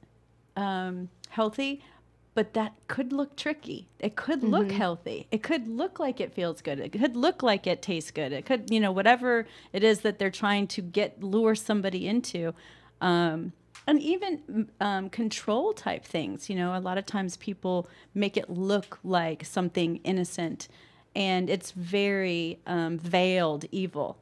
um, 0.57 1.07
healthy, 1.30 1.86
but 2.33 2.53
that 2.56 2.74
could 2.89 3.13
look 3.13 3.38
tricky. 3.38 3.88
It 4.00 4.18
could 4.18 4.44
look 4.44 4.71
healthy. 4.71 5.27
It 5.31 5.42
could 5.42 5.69
look 5.69 6.00
like 6.00 6.19
it 6.19 6.33
feels 6.33 6.62
good. 6.62 6.81
It 6.81 6.92
could 6.92 7.15
look 7.15 7.42
like 7.42 7.65
it 7.65 7.81
tastes 7.81 8.12
good. 8.12 8.33
It 8.33 8.45
could, 8.45 8.69
you 8.69 8.81
know, 8.81 8.92
whatever 8.92 9.48
it 9.71 9.86
is 9.86 10.01
that 10.01 10.19
they're 10.19 10.30
trying 10.30 10.68
to 10.68 10.81
get 10.81 11.24
lure 11.24 11.56
somebody 11.56 12.06
into. 12.10 12.53
Um, 13.00 13.53
and 13.88 14.01
even 14.01 14.69
um, 14.81 15.10
control 15.10 15.74
type 15.74 16.04
things. 16.04 16.50
You 16.50 16.56
know, 16.57 16.78
a 16.78 16.80
lot 16.81 16.98
of 16.98 17.06
times 17.06 17.38
people 17.38 17.88
make 18.13 18.36
it 18.38 18.50
look 18.50 19.00
like 19.04 19.45
something 19.45 19.98
innocent 20.04 20.68
and 21.16 21.50
it's 21.50 21.72
very 21.72 22.60
um, 22.67 23.00
veiled 23.00 23.65
evil. 23.72 24.17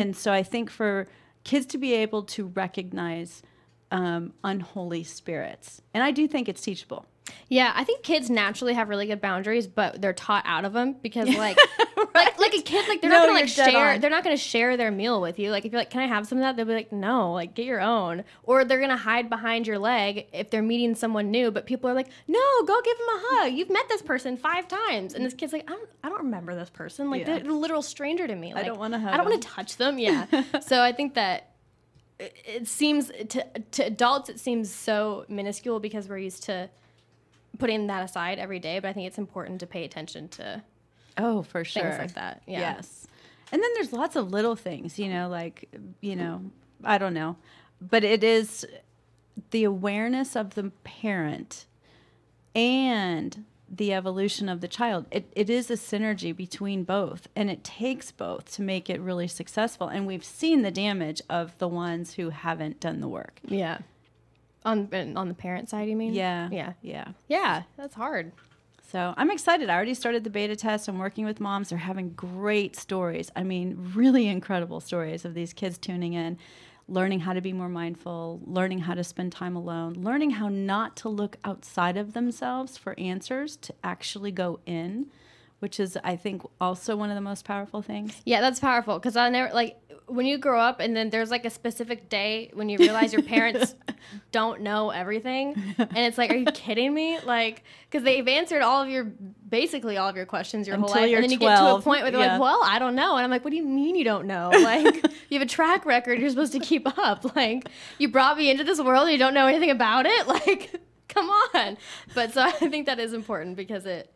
And 0.00 0.16
so 0.16 0.32
I 0.32 0.42
think 0.42 0.70
for 0.70 1.06
kids 1.44 1.66
to 1.66 1.78
be 1.78 1.92
able 1.94 2.22
to 2.22 2.46
recognize 2.46 3.42
um, 3.90 4.32
unholy 4.44 5.02
spirits, 5.04 5.82
and 5.92 6.02
I 6.02 6.10
do 6.10 6.26
think 6.28 6.48
it's 6.48 6.62
teachable. 6.62 7.04
Yeah, 7.50 7.72
I 7.74 7.82
think 7.84 8.02
kids 8.02 8.28
naturally 8.28 8.74
have 8.74 8.90
really 8.90 9.06
good 9.06 9.22
boundaries, 9.22 9.66
but 9.66 10.02
they're 10.02 10.12
taught 10.12 10.44
out 10.46 10.66
of 10.66 10.74
them 10.74 10.96
because 11.00 11.28
like 11.36 11.58
like 12.14 12.38
like 12.38 12.54
a 12.54 12.60
kid 12.60 12.86
like 12.88 13.00
they're 13.00 13.08
No, 13.10 13.20
not 13.20 13.26
gonna 13.28 13.40
like 13.40 13.48
share 13.48 13.94
on. 13.94 14.00
they're 14.00 14.10
not 14.10 14.22
gonna 14.22 14.36
share 14.36 14.76
their 14.76 14.90
meal 14.90 15.20
with 15.22 15.38
you. 15.38 15.50
Like 15.50 15.64
if 15.64 15.72
you're 15.72 15.80
like, 15.80 15.88
Can 15.88 16.02
I 16.02 16.06
have 16.06 16.26
some 16.26 16.36
of 16.38 16.42
that? 16.42 16.56
They'll 16.56 16.66
be 16.66 16.74
like, 16.74 16.92
No, 16.92 17.32
like 17.32 17.54
get 17.54 17.64
your 17.64 17.80
own. 17.80 18.24
Or 18.42 18.64
they're 18.66 18.80
gonna 18.80 18.98
hide 18.98 19.30
behind 19.30 19.66
your 19.66 19.78
leg 19.78 20.26
if 20.34 20.50
they're 20.50 20.62
meeting 20.62 20.94
someone 20.94 21.30
new, 21.30 21.50
but 21.50 21.64
people 21.64 21.88
are 21.88 21.94
like, 21.94 22.08
No, 22.26 22.40
go 22.66 22.78
give 22.84 22.98
them 22.98 23.06
a 23.08 23.20
hug. 23.30 23.52
You've 23.54 23.70
met 23.70 23.88
this 23.88 24.02
person 24.02 24.36
five 24.36 24.68
times. 24.68 25.14
And 25.14 25.24
this 25.24 25.32
kid's 25.32 25.54
like, 25.54 25.64
I 25.70 25.72
don't 25.72 25.88
I 26.04 26.08
don't 26.10 26.18
remember 26.24 26.54
this 26.54 26.68
person. 26.70 27.10
Like 27.10 27.26
Yeah. 27.26 27.38
they're 27.38 27.50
a 27.50 27.54
literal 27.54 27.80
stranger 27.82 28.26
to 28.26 28.34
me. 28.34 28.52
Like, 28.52 28.66
don't 28.66 28.78
wanna 28.78 28.98
hug 29.00 29.14
I 29.14 29.16
don't 29.16 29.24
wanna 29.26 29.38
touch 29.40 29.78
them. 29.78 29.98
Yeah. 29.98 30.26
so 30.60 30.82
I 30.82 30.92
think 30.92 31.14
that 31.14 31.48
it, 32.18 32.34
it 32.44 32.68
seems 32.68 33.10
to 33.30 33.44
to 33.70 33.82
adults 33.86 34.28
it 34.28 34.38
seems 34.38 34.70
so 34.70 35.24
minuscule 35.28 35.80
because 35.80 36.08
we're 36.10 36.18
used 36.18 36.42
to 36.44 36.68
putting 37.58 37.86
that 37.88 38.04
aside 38.04 38.38
every 38.38 38.58
day, 38.58 38.78
but 38.78 38.88
I 38.88 38.92
think 38.92 39.06
it's 39.06 39.18
important 39.18 39.60
to 39.60 39.66
pay 39.66 39.84
attention 39.84 40.28
to 40.30 40.62
Oh, 41.16 41.42
for 41.42 41.64
sure. 41.64 41.82
things 41.82 41.98
like 41.98 42.14
that. 42.14 42.42
Yeah. 42.46 42.60
Yes. 42.60 43.06
And 43.50 43.62
then 43.62 43.70
there's 43.74 43.92
lots 43.92 44.14
of 44.16 44.30
little 44.30 44.56
things, 44.56 44.98
you 44.98 45.08
know, 45.08 45.28
like, 45.28 45.68
you 46.00 46.14
know, 46.16 46.42
I 46.84 46.98
don't 46.98 47.14
know. 47.14 47.36
But 47.80 48.04
it 48.04 48.22
is 48.22 48.66
the 49.50 49.64
awareness 49.64 50.36
of 50.36 50.54
the 50.54 50.70
parent 50.84 51.66
and 52.54 53.44
the 53.70 53.92
evolution 53.92 54.48
of 54.48 54.60
the 54.60 54.68
child. 54.68 55.06
It, 55.10 55.30
it 55.34 55.50
is 55.50 55.70
a 55.70 55.74
synergy 55.74 56.34
between 56.34 56.84
both, 56.84 57.28
and 57.36 57.50
it 57.50 57.62
takes 57.64 58.10
both 58.10 58.50
to 58.54 58.62
make 58.62 58.88
it 58.88 59.00
really 59.00 59.28
successful. 59.28 59.88
And 59.88 60.06
we've 60.06 60.24
seen 60.24 60.62
the 60.62 60.70
damage 60.70 61.20
of 61.28 61.56
the 61.58 61.68
ones 61.68 62.14
who 62.14 62.30
haven't 62.30 62.80
done 62.80 63.00
the 63.00 63.08
work. 63.08 63.40
Yeah. 63.44 63.78
On 64.68 65.16
on 65.16 65.28
the 65.28 65.34
parent 65.34 65.68
side, 65.68 65.88
you 65.88 65.96
mean? 65.96 66.14
Yeah. 66.14 66.48
Yeah. 66.50 66.72
Yeah. 66.82 67.08
Yeah. 67.26 67.62
That's 67.76 67.94
hard. 67.94 68.32
So 68.90 69.12
I'm 69.16 69.30
excited. 69.30 69.68
I 69.68 69.74
already 69.74 69.94
started 69.94 70.24
the 70.24 70.30
beta 70.30 70.56
test. 70.56 70.88
I'm 70.88 70.98
working 70.98 71.26
with 71.26 71.40
moms. 71.40 71.68
They're 71.68 71.78
having 71.78 72.10
great 72.10 72.74
stories. 72.74 73.30
I 73.36 73.42
mean, 73.42 73.92
really 73.94 74.28
incredible 74.28 74.80
stories 74.80 75.26
of 75.26 75.34
these 75.34 75.52
kids 75.52 75.76
tuning 75.76 76.14
in, 76.14 76.38
learning 76.88 77.20
how 77.20 77.34
to 77.34 77.42
be 77.42 77.52
more 77.52 77.68
mindful, 77.68 78.40
learning 78.46 78.78
how 78.78 78.94
to 78.94 79.04
spend 79.04 79.32
time 79.32 79.56
alone, 79.56 79.92
learning 79.92 80.30
how 80.30 80.48
not 80.48 80.96
to 80.98 81.10
look 81.10 81.36
outside 81.44 81.98
of 81.98 82.14
themselves 82.14 82.78
for 82.78 82.98
answers, 82.98 83.56
to 83.56 83.74
actually 83.84 84.32
go 84.32 84.58
in 84.64 85.10
which 85.60 85.80
is, 85.80 85.98
I 86.04 86.16
think, 86.16 86.42
also 86.60 86.94
one 86.96 87.10
of 87.10 87.16
the 87.16 87.20
most 87.20 87.44
powerful 87.44 87.82
things. 87.82 88.22
Yeah, 88.24 88.40
that's 88.40 88.60
powerful 88.60 88.98
because 88.98 89.16
I 89.16 89.28
never 89.28 89.52
like 89.52 89.76
when 90.08 90.26
you 90.26 90.38
grow 90.38 90.58
up 90.60 90.80
and 90.80 90.96
then 90.96 91.10
there's 91.10 91.30
like 91.30 91.44
a 91.44 91.50
specific 91.50 92.08
day 92.08 92.50
when 92.54 92.68
you 92.68 92.78
realize 92.78 93.12
your 93.12 93.22
parents 93.22 93.74
don't 94.32 94.60
know 94.62 94.90
everything 94.90 95.54
and 95.78 95.98
it's 95.98 96.18
like 96.18 96.30
are 96.30 96.36
you 96.36 96.46
kidding 96.46 96.92
me? 96.92 97.18
Like 97.20 97.62
because 97.88 98.04
they've 98.04 98.26
answered 98.26 98.62
all 98.62 98.82
of 98.82 98.88
your 98.88 99.04
basically 99.48 99.96
all 99.96 100.08
of 100.08 100.16
your 100.16 100.26
questions 100.26 100.66
your 100.66 100.76
whole 100.78 100.88
life 100.88 101.12
and 101.12 101.22
then 101.22 101.30
you 101.30 101.38
get 101.38 101.56
to 101.56 101.76
a 101.76 101.80
point 101.82 102.02
where 102.02 102.10
they're 102.10 102.20
yeah. 102.20 102.32
like 102.32 102.40
well 102.40 102.60
i 102.64 102.78
don't 102.78 102.94
know 102.94 103.16
and 103.16 103.24
i'm 103.24 103.30
like 103.30 103.44
what 103.44 103.50
do 103.50 103.56
you 103.56 103.64
mean 103.64 103.96
you 103.96 104.04
don't 104.04 104.26
know? 104.26 104.50
Like 104.68 105.02
you 105.30 105.38
have 105.38 105.42
a 105.42 105.50
track 105.50 105.86
record 105.86 106.18
you're 106.18 106.28
supposed 106.30 106.52
to 106.52 106.58
keep 106.60 106.86
up. 106.98 107.34
Like 107.36 107.68
you 107.98 108.08
brought 108.08 108.36
me 108.36 108.50
into 108.50 108.64
this 108.64 108.80
world 108.80 109.04
and 109.04 109.12
you 109.12 109.18
don't 109.18 109.34
know 109.34 109.46
anything 109.46 109.70
about 109.70 110.04
it? 110.06 110.26
Like 110.26 110.80
come 111.08 111.30
on. 111.30 111.76
But 112.14 112.32
so 112.32 112.42
i 112.42 112.50
think 112.50 112.86
that 112.86 112.98
is 112.98 113.12
important 113.12 113.56
because 113.56 113.86
it 113.86 114.12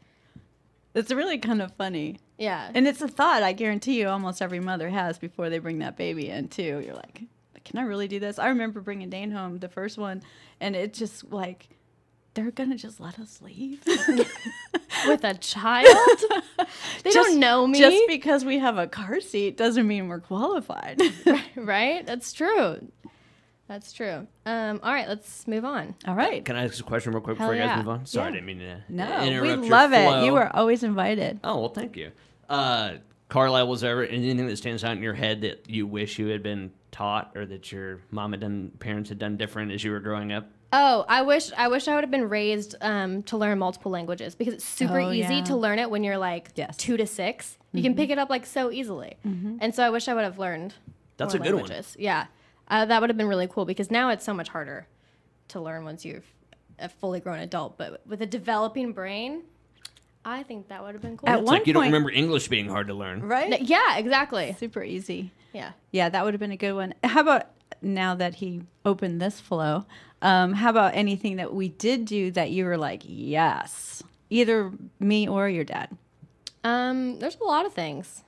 It's 0.94 1.10
really 1.10 1.38
kind 1.38 1.62
of 1.62 1.72
funny. 1.72 2.18
Yeah 2.42 2.70
And 2.74 2.86
it's 2.88 3.00
a 3.00 3.08
thought 3.08 3.42
I 3.42 3.52
guarantee 3.52 4.00
you 4.00 4.08
almost 4.08 4.42
every 4.42 4.60
mother 4.60 4.88
has 4.88 5.18
before 5.18 5.48
they 5.50 5.58
bring 5.58 5.78
that 5.78 5.96
baby 5.96 6.28
in, 6.28 6.48
too. 6.48 6.82
You're 6.84 6.94
like, 6.94 7.22
can 7.64 7.78
I 7.78 7.82
really 7.82 8.08
do 8.08 8.18
this? 8.18 8.38
I 8.38 8.48
remember 8.48 8.80
bringing 8.80 9.08
Dane 9.10 9.30
home, 9.30 9.58
the 9.58 9.68
first 9.68 9.96
one, 9.98 10.22
and 10.60 10.74
it 10.74 10.92
just 10.94 11.32
like, 11.32 11.68
they're 12.34 12.50
going 12.50 12.70
to 12.70 12.76
just 12.76 12.98
let 12.98 13.18
us 13.20 13.40
leave. 13.42 13.82
with 15.06 15.24
a 15.24 15.34
child 15.34 15.86
they 17.04 17.10
Just- 17.10 17.14
don't 17.14 17.40
know 17.40 17.66
me 17.66 17.78
Just 17.78 18.02
because 18.08 18.44
we 18.44 18.58
have 18.58 18.78
a 18.78 18.86
car 18.86 19.20
seat 19.20 19.56
doesn't 19.56 19.86
mean 19.86 20.08
we're 20.08 20.20
qualified. 20.20 21.00
right? 21.56 22.06
That's 22.06 22.32
true. 22.32 22.88
That's 23.68 23.92
true. 23.92 24.26
Um, 24.44 24.80
all 24.82 24.92
right, 24.92 25.08
let's 25.08 25.46
move 25.46 25.64
on. 25.64 25.94
All 26.06 26.14
right. 26.14 26.44
Can 26.44 26.56
I 26.56 26.64
ask 26.64 26.78
a 26.80 26.82
question 26.82 27.12
real 27.12 27.22
quick 27.22 27.38
Hell 27.38 27.48
before 27.48 27.54
you 27.54 27.66
guys 27.66 27.78
move 27.78 27.88
on? 27.88 28.06
Sorry, 28.06 28.24
Yeah. 28.24 28.28
I 28.28 28.32
didn't 28.32 28.46
mean 28.46 28.58
to 28.58 28.82
No, 28.88 29.20
we 29.20 29.28
interrupt 29.28 29.62
your 29.62 29.70
love 29.70 29.92
it. 29.92 30.26
You 30.26 30.36
are 30.36 30.50
always 30.54 30.82
invited. 30.82 31.40
Oh 31.42 31.58
well, 31.60 31.68
thank 31.70 31.96
you. 31.96 32.12
Uh, 32.52 32.98
Carlisle, 33.28 33.66
was 33.66 33.80
there 33.80 33.92
ever 33.92 34.04
anything 34.04 34.46
that 34.46 34.56
stands 34.58 34.84
out 34.84 34.92
in 34.96 35.02
your 35.02 35.14
head 35.14 35.40
that 35.40 35.68
you 35.70 35.86
wish 35.86 36.18
you 36.18 36.26
had 36.28 36.42
been 36.42 36.70
taught, 36.90 37.32
or 37.34 37.46
that 37.46 37.72
your 37.72 38.00
mom 38.10 38.32
had 38.32 38.40
done, 38.40 38.70
parents 38.78 39.08
had 39.08 39.18
done 39.18 39.38
different 39.38 39.72
as 39.72 39.82
you 39.82 39.90
were 39.90 40.00
growing 40.00 40.32
up? 40.32 40.48
Oh, 40.74 41.04
I 41.08 41.22
wish 41.22 41.50
I 41.56 41.68
wish 41.68 41.88
I 41.88 41.94
would 41.94 42.04
have 42.04 42.10
been 42.10 42.28
raised 42.28 42.74
um, 42.82 43.22
to 43.24 43.36
learn 43.38 43.58
multiple 43.58 43.90
languages 43.90 44.34
because 44.34 44.52
it's 44.54 44.64
super 44.64 45.00
Oh, 45.00 45.10
easy 45.12 45.36
yeah. 45.36 45.44
to 45.44 45.56
learn 45.56 45.78
it 45.78 45.90
when 45.90 46.02
you're 46.04 46.16
like 46.18 46.50
Yes. 46.54 46.76
two 46.78 46.96
to 46.96 47.06
6 47.06 47.58
You 47.72 47.82
can 47.82 47.94
pick 47.94 48.08
it 48.10 48.18
up 48.18 48.28
like 48.30 48.44
so 48.46 48.70
easily, 48.70 49.16
and 49.24 49.74
so 49.74 49.82
I 49.82 49.88
wish 49.90 50.08
I 50.08 50.14
would 50.14 50.24
have 50.24 50.38
learned. 50.38 50.74
That's 51.16 51.34
more 51.34 51.40
a 51.42 51.44
good 51.44 51.54
one. 51.54 51.62
languages. 51.64 51.96
Yeah, 51.98 52.26
uh, 52.68 52.84
that 52.84 53.00
would 53.00 53.08
have 53.10 53.16
been 53.16 53.28
really 53.28 53.48
cool 53.48 53.64
because 53.64 53.90
now 53.90 54.10
it's 54.10 54.24
so 54.26 54.34
much 54.34 54.48
harder 54.50 54.86
to 55.48 55.60
learn 55.60 55.84
once 55.84 56.04
you're 56.04 56.22
a 56.78 56.88
fully 56.90 57.20
grown 57.20 57.38
adult. 57.38 57.78
But 57.78 58.02
with 58.06 58.20
a 58.22 58.26
developing 58.26 58.92
brain, 58.92 59.42
I 60.24 60.42
think 60.44 60.68
that 60.68 60.82
would 60.82 60.94
have 60.94 61.02
been 61.02 61.16
cool. 61.16 61.28
At 61.28 61.40
It's 61.40 61.46
one 61.46 61.58
like 61.58 61.66
you 61.66 61.72
don't 61.72 61.84
remember 61.84 62.10
English 62.10 62.48
being 62.48 62.68
hard 62.68 62.86
to 62.88 62.94
learn. 62.94 63.22
Right? 63.22 63.60
yeah, 63.60 63.96
exactly. 63.98 64.56
Super 64.58 64.82
easy. 64.82 65.32
Yeah. 65.52 65.72
Yeah, 65.90 66.08
that 66.08 66.24
would 66.24 66.34
have 66.34 66.40
been 66.40 66.52
a 66.52 66.56
good 66.56 66.74
one. 66.74 66.94
How 67.02 67.20
about 67.20 67.48
now 67.80 68.14
that 68.14 68.36
he 68.36 68.62
opened 68.84 69.20
this 69.20 69.40
flow? 69.40 69.84
Um, 70.20 70.52
how 70.54 70.70
about 70.70 70.94
anything 70.94 71.36
that 71.36 71.52
we 71.52 71.68
did 71.68 72.04
do 72.04 72.30
that 72.32 72.50
you 72.50 72.64
were 72.64 72.78
like, 72.78 73.02
yes, 73.04 74.02
either 74.30 74.72
me 75.00 75.28
or 75.28 75.48
your 75.48 75.64
dad? 75.64 75.90
Um, 76.62 77.18
there's 77.18 77.36
a 77.40 77.44
lot 77.44 77.66
of 77.66 77.72
things. 77.72 78.22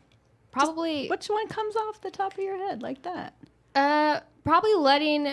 Probably 0.51 1.09
Which 1.09 1.27
one 1.27 1.49
comes 1.49 1.77
off 1.77 2.01
the 2.01 2.11
top 2.11 2.33
of 2.35 2.39
your 2.39 2.57
head 2.57 2.83
like 2.83 3.03
that? 3.03 3.35
Uh, 3.75 4.21
probably 4.45 4.75
letting, 4.75 5.33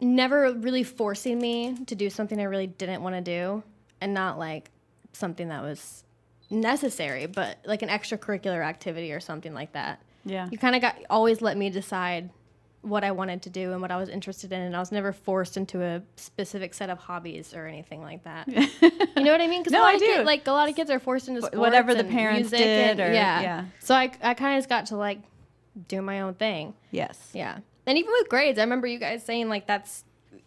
never 0.00 0.52
really 0.52 0.82
forcing 0.82 1.38
me 1.38 1.76
to 1.86 1.94
do 1.94 2.10
something 2.10 2.38
I 2.40 2.44
really 2.44 2.66
didn't 2.66 3.02
want 3.02 3.14
to 3.16 3.22
do, 3.22 3.62
and 4.00 4.12
not 4.12 4.38
like 4.38 4.70
something 5.12 5.48
that 5.48 5.62
was 5.62 6.04
necessary, 6.50 7.26
but 7.26 7.58
like 7.64 7.82
an 7.82 7.88
extracurricular 7.88 8.64
activity 8.64 9.12
or 9.12 9.20
something 9.20 9.54
like 9.54 9.72
that. 9.72 10.02
Yeah. 10.24 10.48
You 10.50 10.58
kind 10.58 10.74
of 10.76 10.82
got 10.82 10.96
always 11.10 11.40
let 11.40 11.56
me 11.56 11.70
decide 11.70 12.30
what 12.82 13.04
I 13.04 13.12
wanted 13.12 13.42
to 13.42 13.50
do 13.50 13.72
and 13.72 13.80
what 13.80 13.90
I 13.92 13.96
was 13.96 14.08
interested 14.08 14.52
in, 14.52 14.60
and 14.60 14.74
I 14.76 14.80
was 14.80 14.90
never 14.90 15.12
forced 15.12 15.56
into 15.56 15.82
a 15.82 16.02
specific 16.16 16.74
set 16.74 16.90
of 16.90 16.98
hobbies 16.98 17.54
or 17.54 17.66
anything 17.66 18.02
like 18.02 18.24
that. 18.24 18.48
you 18.48 19.22
know 19.22 19.30
what 19.32 19.40
I 19.40 19.46
mean? 19.46 19.60
Because 19.62 19.72
No, 19.72 19.80
a 19.80 19.82
lot 19.82 19.90
I 19.92 19.94
of 19.94 20.00
do. 20.00 20.22
Like 20.24 20.46
a 20.46 20.52
lot 20.52 20.68
of 20.68 20.74
kids 20.74 20.90
are 20.90 20.98
forced 20.98 21.28
into 21.28 21.42
sports 21.42 21.56
whatever 21.56 21.94
the 21.94 22.04
parents 22.04 22.50
did 22.50 22.98
and- 22.98 23.00
or- 23.00 23.12
yeah. 23.14 23.40
yeah. 23.40 23.64
So 23.78 23.94
I 23.94 24.10
I 24.22 24.34
kind 24.34 24.56
of 24.56 24.58
just 24.58 24.68
got 24.68 24.86
to 24.86 24.96
like 24.96 25.20
do 25.88 26.02
my 26.02 26.20
own 26.22 26.34
thing. 26.34 26.74
Yes. 26.90 27.30
Yeah. 27.32 27.58
And 27.86 27.96
even 27.98 28.12
with 28.12 28.28
grades, 28.28 28.58
I 28.58 28.62
remember 28.62 28.86
you 28.88 28.98
guys 28.98 29.24
saying 29.24 29.48
like 29.48 29.66
that's 29.66 30.04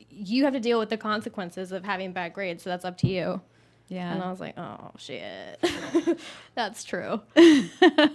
you 0.10 0.43
have 0.45 0.53
to 0.53 0.60
deal 0.60 0.79
with 0.79 0.89
the 0.89 0.98
consequences 0.98 1.72
of 1.72 1.84
having 1.84 2.12
bad 2.13 2.34
grades, 2.34 2.63
so 2.63 2.69
that's 2.69 2.86
up 2.86 2.98
to 3.00 3.07
you. 3.07 3.41
Yeah. 3.88 4.13
And 4.13 4.24
I 4.24 4.32
was 4.32 4.39
like, 4.39 4.58
oh 4.58 4.92
shit, 4.98 5.63
that's 6.56 6.84
true. 6.84 7.22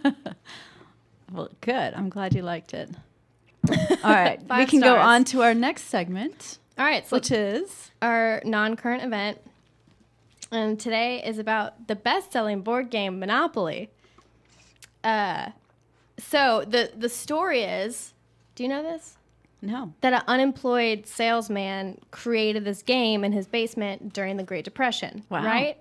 Well, 1.33 1.49
good. 1.61 1.95
I'm 1.95 2.09
glad 2.09 2.35
you 2.35 2.43
liked 2.43 2.75
it. 2.75 2.91
All 3.71 4.13
right. 4.13 4.41
we 4.57 4.67
can 4.67 4.81
go 4.81 4.97
on 4.97 5.25
to 5.25 5.43
our 5.43 5.55
next 5.55 5.85
segment, 5.85 6.59
All 6.79 6.85
right, 6.85 7.07
so 7.07 7.17
which 7.17 7.31
is 7.31 7.91
our 8.03 8.43
non-current 8.45 9.05
event, 9.05 9.39
and 10.51 10.79
today 10.81 11.23
is 11.23 11.39
about 11.39 11.87
the 11.87 11.95
best-selling 11.95 12.63
board 12.63 12.91
game 12.91 13.21
Monopoly. 13.21 13.91
Uh, 15.05 15.51
so 16.19 16.65
the 16.67 16.91
the 16.97 17.09
story 17.09 17.63
is, 17.63 18.13
do 18.55 18.65
you 18.65 18.69
know 18.69 18.83
this? 18.83 19.17
No. 19.63 19.93
that 20.01 20.13
an 20.13 20.23
unemployed 20.27 21.07
salesman 21.07 22.01
created 22.11 22.65
this 22.65 22.83
game 22.83 23.25
in 23.25 23.33
his 23.33 23.47
basement 23.47 24.13
during 24.13 24.37
the 24.37 24.43
Great 24.43 24.65
Depression. 24.65 25.25
Wow. 25.29 25.45
Right? 25.45 25.79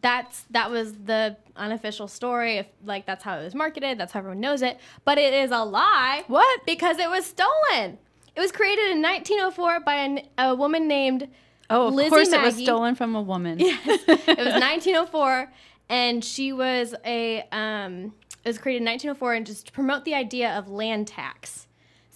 That's 0.00 0.44
that 0.50 0.70
was 0.70 0.92
the 0.94 1.36
unofficial 1.56 2.08
story. 2.08 2.58
If 2.58 2.66
like 2.84 3.06
that's 3.06 3.24
how 3.24 3.38
it 3.38 3.44
was 3.44 3.54
marketed, 3.54 3.98
that's 3.98 4.12
how 4.12 4.20
everyone 4.20 4.40
knows 4.40 4.62
it. 4.62 4.78
But 5.04 5.18
it 5.18 5.34
is 5.34 5.50
a 5.50 5.64
lie. 5.64 6.24
What? 6.28 6.64
Because 6.66 6.98
it 6.98 7.08
was 7.08 7.26
stolen. 7.26 7.98
It 8.36 8.40
was 8.40 8.52
created 8.52 8.90
in 8.90 9.02
1904 9.02 9.80
by 9.80 9.94
an, 9.94 10.20
a 10.38 10.54
woman 10.54 10.86
named 10.86 11.28
Oh, 11.70 11.88
of 11.88 11.94
Lizzie 11.94 12.10
course 12.10 12.28
it 12.32 12.40
was 12.40 12.56
stolen 12.56 12.94
from 12.94 13.14
a 13.14 13.22
woman. 13.22 13.58
Yes. 13.60 13.80
it 13.86 14.38
was 14.38 14.54
1904, 14.60 15.52
and 15.88 16.24
she 16.24 16.52
was 16.52 16.94
a. 17.04 17.42
Um, 17.52 18.14
it 18.44 18.48
was 18.48 18.58
created 18.58 18.82
in 18.82 18.86
1904, 18.86 19.34
and 19.34 19.46
just 19.46 19.66
to 19.66 19.72
promote 19.72 20.04
the 20.04 20.14
idea 20.14 20.56
of 20.56 20.68
land 20.68 21.08
tax. 21.08 21.66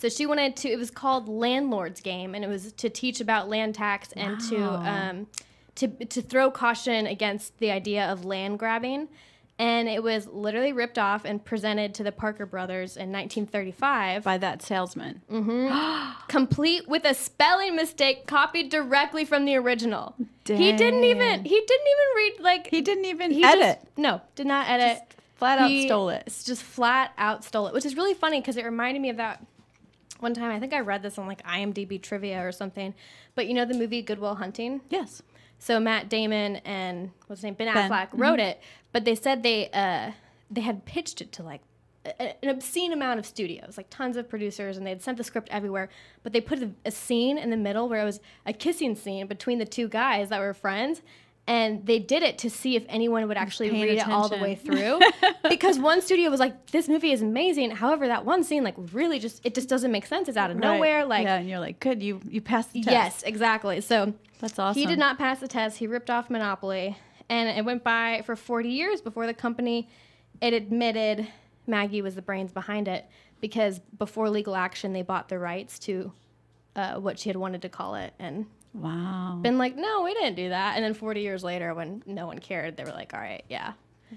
So 0.03 0.09
she 0.09 0.27
wanted 0.27 0.57
to. 0.57 0.69
It 0.69 0.81
was 0.81 0.91
called 0.91 1.29
Landlord's 1.29 2.01
Game, 2.01 2.35
and 2.35 2.45
it 2.45 2.49
was 2.49 2.73
to 2.73 2.91
teach 2.91 3.21
about 3.21 3.49
land 3.49 3.77
tax 3.77 4.11
and 4.15 4.41
to 4.51 4.61
um, 4.61 5.29
to 5.77 5.87
to 6.07 6.21
throw 6.21 6.51
caution 6.51 7.07
against 7.07 7.57
the 7.61 7.71
idea 7.71 8.11
of 8.11 8.25
land 8.25 8.59
grabbing. 8.59 9.07
And 9.61 9.89
it 9.89 10.03
was 10.03 10.27
literally 10.27 10.73
ripped 10.73 10.99
off 10.99 11.25
and 11.25 11.45
presented 11.45 11.95
to 11.95 12.03
the 12.03 12.11
Parker 12.11 12.47
brothers 12.47 12.97
in 12.97 13.13
1935 13.13 14.25
By 14.25 14.39
that 14.39 14.61
salesman. 14.61 15.23
complete 16.27 16.89
with 16.89 17.05
a 17.05 17.15
spelling 17.15 17.77
mistake 17.77 18.27
copied 18.27 18.71
directly 18.71 19.25
from 19.25 19.45
the 19.45 19.55
original. 19.55 20.17
He 20.45 20.73
didn't 20.73 21.05
even 21.05 21.45
he 21.45 21.61
didn't 21.61 21.87
even 21.87 22.17
read 22.17 22.33
like 22.41 22.67
He 22.67 22.81
didn't 22.81 23.05
even 23.05 23.31
he 23.31 23.45
edit. 23.45 23.79
Just, 23.83 23.99
no, 23.99 24.21
did 24.35 24.49
not 24.49 24.69
edit. 24.69 24.99
Just 24.99 25.21
flat 25.37 25.59
out 25.61 25.71
He 25.71 25.87
stole 25.87 26.09
it. 26.09 26.25
Just 26.45 26.65
flat 26.65 27.13
out 27.17 27.45
stole 27.45 27.69
it, 27.69 27.73
which 27.73 27.87
is 27.87 27.97
really 27.97 28.15
funny 28.15 28.41
because 28.41 28.57
it 28.57 28.65
reminded 28.65 29.01
me 29.01 29.11
of 29.11 29.19
that 29.19 29.47
one 30.23 30.35
time. 30.35 30.51
I 30.51 30.61
think 30.61 30.73
I 30.73 30.81
read 30.81 31.03
this 31.03 31.19
on 31.19 31.27
like 31.27 31.43
IMDb 31.47 32.01
trivia 32.01 32.47
or 32.47 32.53
something. 32.53 32.95
But 33.35 33.47
you 33.47 33.55
know 33.55 33.65
the 33.65 33.75
movie 33.75 34.03
Good 34.03 34.19
Will 34.19 34.37
Hunting? 34.37 34.81
Yes. 34.91 35.23
So 35.59 35.79
Matt 35.79 36.09
Damon 36.09 36.57
and 36.65 37.11
what's 37.27 37.41
his 37.41 37.45
name 37.45 37.55
Ben, 37.55 37.73
Ben. 37.73 37.91
Affleck 37.91 38.09
wrote 38.13 38.41
it, 38.41 38.61
but 38.93 39.05
they 39.05 39.15
said 39.15 39.43
they 39.43 39.69
uh, 39.71 40.13
they 40.51 40.61
had 40.63 40.85
pitched 40.85 41.21
it 41.21 41.31
to 41.33 41.43
like 41.43 41.61
a- 42.05 42.45
an 42.45 42.49
obscene 42.51 42.93
amount 42.93 43.21
of 43.21 43.27
studios, 43.27 43.77
like 43.77 43.89
tons 43.89 44.17
of 44.17 44.29
producers, 44.29 44.77
and 44.77 44.85
they 44.85 44.91
had 44.91 45.03
sent 45.03 45.19
the 45.19 45.25
script 45.25 45.49
everywhere. 45.53 45.89
But 46.25 46.33
they 46.33 46.41
put 46.41 46.61
a, 46.63 46.71
a 46.85 46.91
scene 46.91 47.39
in 47.39 47.51
the 47.51 47.57
middle 47.57 47.89
where 47.89 48.03
it 48.03 48.05
was 48.05 48.19
a 48.45 48.53
kissing 48.53 48.97
scene 48.97 49.27
between 49.29 49.59
the 49.59 49.65
two 49.65 49.87
guys 49.89 50.31
that 50.31 50.41
were 50.41 50.53
friends. 50.53 51.01
And 51.47 51.85
they 51.87 51.99
did 51.99 52.23
it 52.23 52.39
to 52.39 52.51
see 52.51 52.77
if 52.77 52.85
anyone 52.89 53.27
would 53.27 53.37
actually 53.37 53.71
read 53.71 53.99
it 53.99 54.07
all 54.09 54.29
the 54.29 54.37
way 54.39 54.55
through. 54.55 55.01
because 55.49 55.77
one 55.77 56.01
studio 56.01 56.31
was 56.31 56.39
like, 56.39 56.71
"This 56.71 56.89
movie 56.89 57.11
is 57.11 57.21
amazing." 57.21 57.73
However, 57.73 58.07
that 58.07 58.25
one 58.25 58.45
scene, 58.45 58.63
like, 58.63 58.77
really 58.93 59.19
just 59.19 59.45
it 59.45 59.53
just 59.55 59.69
doesn't 59.69 59.91
make 59.91 60.07
sense. 60.07 60.29
It's 60.29 60.37
out 60.37 60.53
of 60.53 60.59
Right. 60.59 60.75
nowhere. 60.75 61.05
Like, 61.05 61.25
yeah, 61.25 61.39
and 61.39 61.49
you're 61.49 61.59
like, 61.59 61.81
good, 61.81 62.01
you 62.01 62.21
you 62.29 62.41
passed 62.41 62.73
the 62.73 62.83
test. 62.83 62.93
yes, 62.93 63.23
exactly. 63.25 63.81
So 63.81 64.15
That's 64.39 64.57
awesome. 64.57 64.79
he 64.81 64.87
did 64.87 65.01
not 65.01 65.19
pass 65.19 65.41
the 65.41 65.49
test. 65.49 65.79
He 65.79 65.89
ripped 65.89 66.11
off 66.11 66.31
Monopoly, 66.31 66.97
and 67.29 67.49
it 67.59 67.65
went 67.65 67.83
by 67.83 68.23
for 68.25 68.37
40 68.37 68.69
years 68.69 69.01
before 69.01 69.27
the 69.27 69.35
company 69.35 69.89
it 70.41 70.53
admitted 70.53 71.27
Maggie 71.67 72.03
was 72.03 72.15
the 72.15 72.23
brains 72.23 72.53
behind 72.53 72.87
it 72.89 73.05
because 73.41 73.81
before 73.99 74.29
legal 74.31 74.55
action 74.55 74.93
they 74.93 75.03
bought 75.03 75.29
the 75.29 75.39
rights 75.41 75.79
to 75.81 76.13
uh, 76.77 76.95
what 77.01 77.19
she 77.19 77.29
had 77.29 77.37
wanted 77.37 77.63
to 77.63 77.69
call 77.69 77.95
it 77.97 78.13
and 78.19 78.47
Wow. 78.75 79.39
been 79.43 79.59
like, 79.59 79.77
no, 79.77 80.03
we 80.03 80.15
didn't 80.15 80.35
do 80.37 80.49
that. 80.49 80.77
And 80.77 80.85
then 80.85 80.95
40 80.95 81.21
years 81.21 81.45
later, 81.45 81.75
when 81.75 82.03
no 82.07 82.27
one 82.27 82.39
cared, 82.39 82.77
they 82.77 82.85
were 82.85 82.91
like, 82.91 83.13
all 83.13 83.21
right, 83.21 83.45
yeah, 83.49 83.75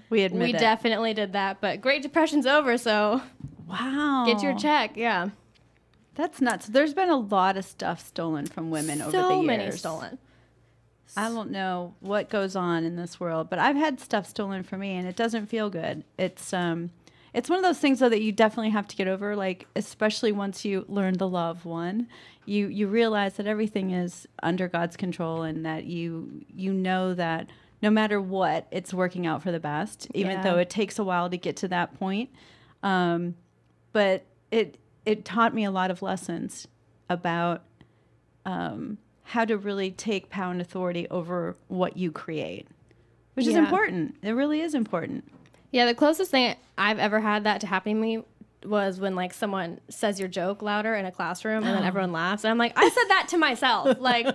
we 0.08 0.22
admit 0.22 0.42
we 0.48 0.54
it. 0.54 0.58
definitely 0.58 1.12
did 1.14 1.34
that. 1.34 1.60
But 1.60 1.80
Great 1.80 2.02
Depression's 2.02 2.46
over, 2.46 2.78
so 2.78 3.20
wow. 3.68 4.24
get 4.26 4.42
your 4.42 4.56
check. 4.58 4.96
Yeah, 4.96 5.28
That's 6.14 6.40
nuts. 6.40 6.66
There's 6.66 6.94
been 6.94 7.10
a 7.10 7.16
lot 7.18 7.56
of 7.56 7.64
stuff 7.66 8.00
stolen 8.06 8.46
from 8.46 8.70
women 8.70 9.02
over 9.02 9.10
the 9.10 9.18
years. 9.18 9.28
so 9.28 9.42
many 9.42 9.70
stolen. 9.72 10.18
I 11.16 11.28
don't 11.28 11.50
know 11.50 11.94
what 12.00 12.28
goes 12.30 12.56
on 12.56 12.84
in 12.84 12.96
this 12.96 13.20
world, 13.20 13.48
but 13.48 13.58
I've 13.58 13.76
had 13.76 14.00
stuff 14.00 14.26
stolen 14.26 14.62
from 14.62 14.80
me 14.80 14.92
and 14.96 15.06
it 15.06 15.16
doesn't 15.16 15.46
feel 15.46 15.70
good. 15.70 16.04
It's 16.18 16.52
um 16.52 16.90
it's 17.36 17.50
one 17.50 17.58
of 17.58 17.62
those 17.62 17.78
things 17.78 17.98
though 18.00 18.08
that 18.08 18.22
you 18.22 18.32
definitely 18.32 18.70
have 18.70 18.88
to 18.88 18.96
get 18.96 19.06
over 19.06 19.36
like 19.36 19.66
especially 19.76 20.32
once 20.32 20.64
you 20.64 20.84
learn 20.88 21.14
the 21.18 21.28
law 21.28 21.50
of 21.50 21.64
one, 21.66 22.08
you 22.46 22.66
you 22.68 22.88
realize 22.88 23.34
that 23.34 23.46
everything 23.46 23.90
is 23.90 24.26
under 24.42 24.66
God's 24.68 24.96
control 24.96 25.42
and 25.42 25.64
that 25.66 25.84
you 25.84 26.44
you 26.48 26.72
know 26.72 27.12
that 27.14 27.50
no 27.82 27.90
matter 27.90 28.20
what, 28.20 28.66
it's 28.70 28.94
working 28.94 29.26
out 29.26 29.42
for 29.42 29.52
the 29.52 29.60
best 29.60 30.08
even 30.14 30.32
Yeah. 30.38 30.42
though 30.42 30.56
it 30.58 30.70
takes 30.70 30.98
a 30.98 31.04
while 31.04 31.28
to 31.28 31.36
get 31.36 31.56
to 31.56 31.68
that 31.68 31.98
point. 31.98 32.30
Um 32.82 33.34
but 33.92 34.24
it 34.50 34.78
it 35.04 35.24
taught 35.24 35.54
me 35.54 35.64
a 35.64 35.70
lot 35.70 35.90
of 35.90 36.02
lessons 36.02 36.66
about 37.08 37.62
um, 38.44 38.98
how 39.22 39.44
to 39.44 39.56
really 39.56 39.90
take 39.90 40.30
power 40.30 40.50
and 40.52 40.60
authority 40.60 41.06
over 41.10 41.56
what 41.68 41.96
you 41.96 42.10
create, 42.12 42.66
which 43.34 43.46
is 43.46 43.54
important. 43.56 44.16
It 44.22 44.32
really 44.32 44.60
is 44.60 44.74
important. 44.74 45.24
Yeah, 45.72 45.86
the 45.86 45.94
closest 45.94 46.30
thing 46.30 46.56
I've 46.78 46.98
ever 46.98 47.20
had 47.20 47.44
that 47.44 47.60
to 47.62 47.66
happen 47.66 47.94
to 47.94 48.00
me 48.00 48.22
was 48.64 48.98
when 48.98 49.14
like 49.14 49.32
someone 49.32 49.80
says 49.88 50.18
your 50.18 50.28
joke 50.28 50.60
louder 50.60 50.94
in 50.94 51.04
a 51.06 51.12
classroom 51.12 51.64
and 51.64 51.74
then 51.74 51.82
oh. 51.84 51.86
everyone 51.86 52.10
laughs 52.12 52.42
and 52.42 52.50
I'm 52.50 52.58
like 52.58 52.72
I 52.76 52.88
said 52.88 53.04
that 53.08 53.28
to 53.28 53.38
myself 53.38 53.96
like 54.00 54.26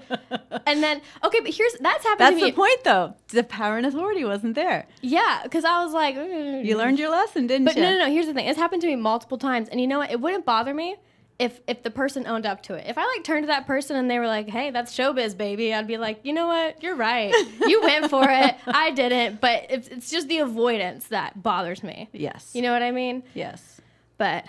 and 0.66 0.82
then 0.82 1.02
okay 1.24 1.40
but 1.42 1.54
here's 1.54 1.74
that's 1.82 2.04
happened 2.04 2.28
That's 2.28 2.38
to 2.38 2.44
me 2.46 2.52
the 2.52 2.56
point, 2.56 2.84
though. 2.84 3.16
The 3.30 3.44
power 3.44 3.78
and 3.78 3.86
authority 3.86 4.24
wasn't 4.24 4.56
there. 4.56 4.88
yeah 5.02 5.42
because 5.44 5.66
I 5.66 5.84
was 5.84 5.94
like 5.94 6.16
You 6.16 6.78
learned 6.78 7.00
your 7.00 7.10
lesson, 7.10 7.48
didn't 7.48 7.66
but 7.66 7.76
you? 7.76 7.82
But 7.82 7.90
no 7.90 7.98
no 7.98 8.06
no 8.06 8.12
here's 8.12 8.28
the 8.28 8.34
thing 8.34 8.48
it's 8.48 8.60
happened 8.60 8.82
to 8.84 8.88
me 8.88 8.96
multiple 8.96 9.38
times 9.38 9.68
and 9.70 9.82
you 9.82 9.88
know 9.88 10.00
what 10.00 10.12
it 10.12 10.22
wouldn't 10.22 10.46
bother 10.46 10.74
me 10.74 10.96
if 11.42 11.60
if 11.68 11.82
the 11.84 11.90
person 11.90 12.28
owned 12.28 12.46
up 12.46 12.62
to 12.64 12.74
it 12.76 12.86
if 12.88 12.98
I 12.98 13.06
like 13.06 13.24
turned 13.24 13.44
to 13.44 13.48
that 13.48 13.66
person 13.68 13.96
and 13.96 14.10
they 14.10 14.20
were 14.20 14.28
like 14.28 14.48
hey 14.50 14.70
that's 14.72 14.96
showbiz 14.96 15.36
baby 15.36 15.74
I'd 15.74 15.88
be 15.88 15.98
like 15.98 16.20
you 16.24 16.34
know 16.34 16.48
what 16.48 16.82
you're 16.84 16.96
right 16.96 17.34
you 17.68 17.82
went 17.82 18.10
for 18.10 18.24
it 18.30 18.56
I 18.68 18.92
didn't 18.92 19.42
but 19.42 19.66
it's, 19.70 19.88
it's 19.88 20.10
just 20.12 20.28
the 20.28 20.40
avoidance 20.40 21.08
that 21.08 21.42
bothers 21.42 21.84
me 21.84 22.10
Yes. 22.14 22.52
you 22.54 22.62
know 22.62 22.72
what 22.74 22.84
I 22.84 22.92
mean 22.92 23.24
Yes. 23.34 23.82
but 24.18 24.46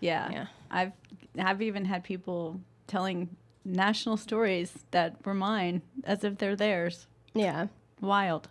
Yeah. 0.00 0.30
Yeah. 0.30 0.46
I've 0.70 0.92
I've 1.38 1.62
even 1.62 1.84
had 1.84 2.02
people 2.04 2.60
telling 2.86 3.28
national 3.64 4.16
stories 4.16 4.72
that 4.90 5.16
were 5.24 5.34
mine 5.34 5.82
as 6.04 6.24
if 6.24 6.38
they're 6.38 6.56
theirs. 6.56 7.06
yeah 7.34 7.66
Wild. 8.00 8.48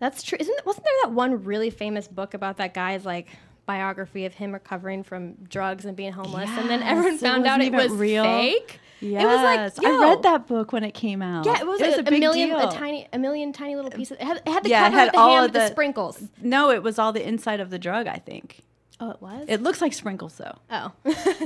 That's 0.00 0.22
true. 0.22 0.36
Isn't 0.38 0.66
wasn't 0.66 0.84
there 0.84 0.92
that 1.04 1.12
one 1.12 1.42
really 1.44 1.70
famous 1.70 2.06
book 2.06 2.34
about 2.34 2.58
that 2.58 2.72
guy's 2.74 3.04
like 3.06 3.26
biography 3.68 4.24
of 4.24 4.34
him 4.34 4.52
recovering 4.52 5.04
from 5.04 5.34
drugs 5.48 5.84
and 5.84 5.96
being 5.96 6.10
homeless, 6.12 6.50
and 6.50 6.68
then 6.68 6.80
Yes, 6.80 6.90
everyone 6.90 7.14
it 7.14 7.20
found 7.20 7.46
out 7.46 7.60
it 7.60 7.72
was 7.72 7.92
real. 7.92 8.24
fake. 8.24 8.80
Yes. 9.00 9.22
It 9.22 9.26
was 9.26 9.36
like 9.36 9.86
I 9.86 10.00
read 10.00 10.22
that 10.24 10.48
book 10.48 10.72
when 10.72 10.82
it 10.82 10.90
came 10.92 11.22
out. 11.22 11.46
Yeah, 11.46 11.60
it 11.60 11.66
was, 11.68 11.80
a, 11.80 12.00
a 12.00 12.02
big 12.02 12.18
million, 12.18 12.48
deal. 12.48 12.68
a 12.68 12.72
tiny, 12.72 13.06
a 13.12 13.18
million 13.18 13.52
tiny 13.52 13.76
little 13.76 13.92
pieces. 13.92 14.16
It 14.18 14.24
had, 14.24 14.38
it 14.38 14.48
had 14.48 14.64
the 14.64 14.70
Yeah, 14.70 14.80
it 14.80 14.90
cover 14.90 14.96
had 14.98 15.04
with 15.04 15.12
the 15.12 15.18
all 15.20 15.28
ham 15.30 15.38
of 15.38 15.42
with 15.44 15.52
the, 15.52 15.58
the- 15.60 15.68
sprinkles. 15.68 16.20
No, 16.42 16.70
it 16.72 16.82
was 16.82 16.98
all 16.98 17.12
the 17.12 17.24
inside 17.24 17.60
of 17.60 17.70
the 17.70 17.78
drug, 17.78 18.08
I 18.08 18.16
think. 18.16 18.62
Oh, 19.00 19.10
it 19.12 19.22
was. 19.22 19.44
It 19.46 19.62
looks 19.62 19.80
like 19.80 19.92
sprinkles 19.92 20.34
though. 20.38 20.56
oh, 20.72 20.90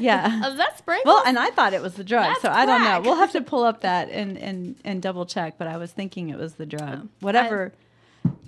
Yeah. 0.00 0.40
oh, 0.42 0.50
is 0.52 0.56
that 0.56 0.78
sprinkles? 0.78 1.04
Well, 1.04 1.22
and 1.26 1.38
I 1.38 1.50
thought 1.50 1.74
it 1.74 1.82
was 1.82 1.92
the 1.92 2.04
drug, 2.04 2.24
That's 2.24 2.40
so 2.40 2.48
I 2.48 2.64
don't 2.64 2.82
know. 2.82 3.02
We'll 3.02 3.16
have 3.20 3.32
to 3.32 3.42
pull 3.52 3.64
up 3.64 3.82
that 3.82 4.08
and, 4.08 4.38
and, 4.38 4.76
and 4.86 5.02
double 5.02 5.26
check, 5.26 5.58
but 5.58 5.66
I 5.66 5.76
was 5.76 5.92
thinking 5.92 6.30
it 6.30 6.38
was 6.38 6.54
the 6.54 6.64
drug. 6.64 7.00
Oh. 7.04 7.08
Whatever. 7.20 7.74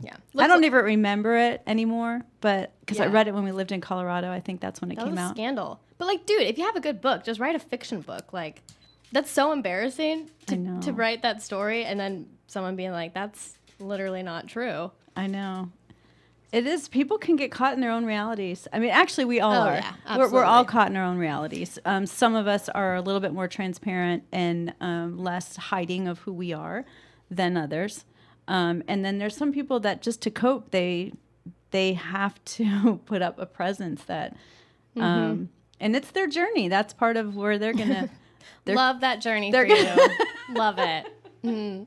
Yeah, 0.05 0.17
I, 0.37 0.47
don't 0.47 0.65
even 0.65 0.85
remember 0.85 1.37
it 1.37 1.63
anymore, 1.67 2.23
but 2.41 2.73
because 2.81 3.01
I 3.01 3.07
read 3.07 3.29
it 3.29 3.35
when 3.35 3.45
we 3.45 3.53
lived 3.53 3.73
in 3.73 3.81
Colorado, 3.81 4.31
I 4.31 4.41
think 4.41 4.61
that's 4.61 4.81
when 4.81 4.91
it 4.91 4.97
That 4.97 5.03
came 5.05 5.13
was 5.13 5.21
out. 5.21 5.35
scandal. 5.35 5.81
But 5.99 6.07
like, 6.07 6.27
dude, 6.27 6.43
if 6.43 6.59
you 6.59 6.65
have 6.65 6.77
a 6.77 6.81
good 6.81 7.01
book, 7.01 7.25
just 7.25 7.41
write 7.41 7.55
a 7.55 7.59
fiction 7.59 8.01
book. 8.01 8.33
Like, 8.33 8.63
that's 9.13 9.31
so 9.31 9.53
embarrassing 9.53 10.31
to, 10.47 10.81
to 10.83 10.93
write 10.93 11.23
that 11.23 11.43
story 11.43 11.85
and 11.85 11.99
then 12.01 12.27
someone 12.47 12.75
being 12.77 12.91
like, 12.93 13.15
"That's 13.15 13.57
literally 13.79 14.23
not 14.23 14.49
true." 14.49 14.91
I 15.17 15.27
know. 15.29 15.71
It 16.53 16.67
is. 16.69 16.87
People 16.89 17.19
can 17.19 17.35
get 17.35 17.51
caught 17.51 17.75
in 17.75 17.81
their 17.81 17.91
own 17.91 18.05
realities. 18.05 18.69
I 18.73 18.79
mean, 18.79 18.91
actually, 18.91 19.25
we 19.25 19.41
all 19.41 19.53
Oh, 19.53 19.69
are. 19.71 19.75
yeah, 19.75 20.17
we're, 20.19 20.31
we're 20.31 20.45
all 20.45 20.65
caught 20.65 20.89
in 20.89 20.97
our 20.97 21.05
own 21.05 21.19
realities. 21.19 21.81
Um, 21.85 22.07
some 22.07 22.37
of 22.37 22.47
us 22.47 22.69
are 22.69 22.95
a 22.95 23.01
little 23.01 23.21
bit 23.21 23.33
more 23.33 23.49
transparent 23.49 24.23
and 24.31 24.73
um, 24.81 25.19
less 25.19 25.57
hiding 25.57 26.07
of 26.07 26.21
who 26.21 26.33
we 26.33 26.53
are 26.53 26.85
than 27.29 27.57
others. 27.57 28.05
Um, 28.49 28.83
and 28.89 29.05
then 29.05 29.19
there's 29.19 29.37
some 29.37 29.53
people 29.53 29.81
that 29.81 30.03
just 30.03 30.21
to 30.23 30.31
cope, 30.31 30.71
they 30.71 31.13
they 31.71 31.95
have 31.95 32.43
to 32.45 33.01
put 33.07 33.23
up 33.23 33.39
a 33.39 33.47
presence 33.47 34.05
that, 34.05 34.37
Mm-hmm. 34.97 35.03
um, 35.03 35.49
and 35.81 35.97
it's 35.97 36.13
their 36.13 36.29
journey. 36.29 36.69
That's 36.69 36.93
part 36.95 37.17
of 37.17 37.35
where 37.35 37.59
they're 37.59 37.73
gonna. 37.75 38.09
They're- 38.65 38.77
Love 38.77 39.01
that 39.01 39.21
journey 39.21 39.51
they're 39.51 39.67
for 39.67 39.75
gonna- 39.75 40.09
you. 40.49 40.55
Love 40.55 40.79
it. 40.79 41.07
Mm. 41.43 41.87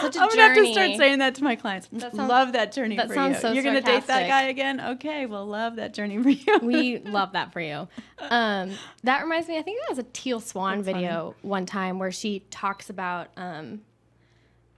Such 0.00 0.16
a 0.16 0.20
I'm 0.20 0.28
gonna 0.30 0.42
have 0.42 0.56
to 0.56 0.72
start 0.72 0.96
saying 0.96 1.18
that 1.18 1.34
to 1.34 1.44
my 1.44 1.54
clients. 1.56 1.88
That 1.92 2.16
sounds- 2.16 2.28
love 2.30 2.52
that 2.54 2.72
journey 2.72 2.96
that 2.96 3.08
for 3.08 3.14
sounds 3.14 3.34
you. 3.34 3.40
so 3.42 3.52
You're 3.52 3.62
gonna 3.62 3.82
date 3.82 4.06
that 4.06 4.26
guy 4.26 4.42
again? 4.44 4.80
Okay, 4.80 5.26
well, 5.26 5.44
love 5.44 5.76
that 5.76 5.92
journey 5.92 6.20
for 6.22 6.30
you. 6.30 6.58
we 6.62 6.98
love 7.00 7.32
that 7.32 7.52
for 7.52 7.60
you. 7.60 7.86
Um, 8.30 8.70
that 9.02 9.22
reminds 9.22 9.46
me, 9.48 9.58
I 9.58 9.62
think 9.62 9.78
it 9.82 9.90
was 9.90 9.98
a 9.98 10.04
Teal 10.14 10.40
Swan 10.40 10.78
That's 10.82 10.86
video 10.96 11.34
one 11.42 11.66
time 11.66 11.98
where 11.98 12.10
she 12.12 12.40
talks 12.50 12.88
about 12.88 13.28
um, 13.36 13.82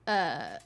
uh, 0.06 0.56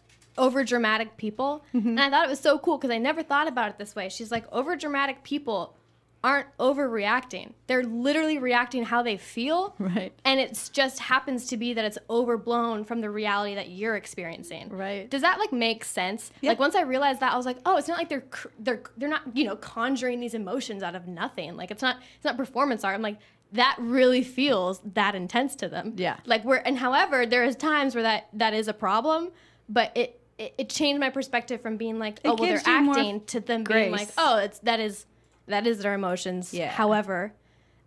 over 0.41 0.65
dramatic 0.65 1.17
people. 1.19 1.65
Mm-hmm. 1.75 1.91
And 1.91 2.01
I 2.01 2.11
thought 2.11 2.27
it 2.27 2.31
was 2.31 2.41
so 2.41 2.59
cool 2.59 2.79
because 2.79 2.91
I 2.91 2.99
never 2.99 3.23
thought 3.23 3.47
about 3.47 3.69
it 3.71 3.79
this 3.79 3.95
way. 3.95 4.09
She's 4.09 4.33
like, 4.33 4.51
over 4.51 4.75
dramatic 4.75 5.23
people 5.23 5.77
aren't 6.23 6.49
overreacting, 6.59 7.53
they're 7.67 7.83
literally 7.83 8.39
reacting 8.39 8.85
how 8.85 9.03
they 9.03 9.17
feel. 9.17 9.75
right. 9.79 10.13
And 10.25 10.39
it 10.39 10.69
just 10.73 10.99
happens 10.99 11.47
to 11.47 11.57
be 11.57 11.73
that 11.75 11.85
it's 11.85 11.97
overblown 12.11 12.85
from 12.85 13.01
the 13.01 13.09
reality 13.09 13.55
that 13.55 13.71
you're 13.71 13.97
experiencing. 13.97 14.69
Right. 14.69 15.09
Does 15.09 15.23
that 15.23 15.39
like 15.39 15.53
make 15.53 15.83
sense? 15.83 16.31
Yeah. 16.43 16.51
Like 16.51 16.59
once 16.59 16.75
I 16.75 16.83
realized 16.83 17.21
that, 17.21 17.33
I 17.33 17.37
was 17.37 17.47
like, 17.47 17.59
oh, 17.65 17.79
it's 17.79 17.89
not 17.89 17.97
like 17.97 18.11
they're 18.11 18.21
cr- 18.21 18.49
they're 18.59 18.83
they're 18.99 19.09
not 19.09 19.23
you 19.35 19.45
know 19.45 19.57
conjuring 19.57 20.21
these 20.21 20.35
emotions 20.35 20.83
out 20.83 20.95
of 20.95 21.09
nothing. 21.09 21.57
Like 21.57 21.71
it's 21.71 21.83
not 21.83 21.97
it's 22.17 22.25
not 22.25 22.37
performance 22.37 22.85
art. 22.85 22.95
I'm 22.95 23.03
like 23.03 23.19
that 23.53 23.77
really 23.79 24.23
feels 24.23 24.81
that 24.95 25.15
intense 25.15 25.57
to 25.57 25.69
them. 25.69 25.95
Yeah. 25.97 26.19
Like 26.27 26.45
we're 26.45 26.57
and 26.57 26.77
however 26.77 27.25
there 27.25 27.45
is 27.45 27.57
times 27.57 27.95
where 27.95 28.03
that 28.03 28.29
that 28.35 28.53
is 28.53 28.69
a 28.69 28.75
problem, 28.75 29.31
but 29.71 29.91
it 29.97 30.20
it, 30.41 30.55
it 30.59 30.69
changed 30.71 30.99
my 31.01 31.11
perspective 31.11 31.61
from 31.61 31.77
being 31.77 31.99
like 31.99 32.19
oh 32.25 32.31
well 32.31 32.37
they're 32.39 32.57
gives 32.57 32.67
you 32.67 32.81
more 32.81 32.99
acting 32.99 33.21
to 33.27 33.41
them 33.41 33.63
being 33.65 33.93
like 33.93 34.09
oh 34.19 34.39
it's 34.39 34.59
that 34.61 34.81
is 34.81 35.07
that 35.47 35.67
is 35.67 35.79
their 35.79 35.95
emotions. 35.95 36.55
Yeah. 36.55 36.71
However, 36.71 37.33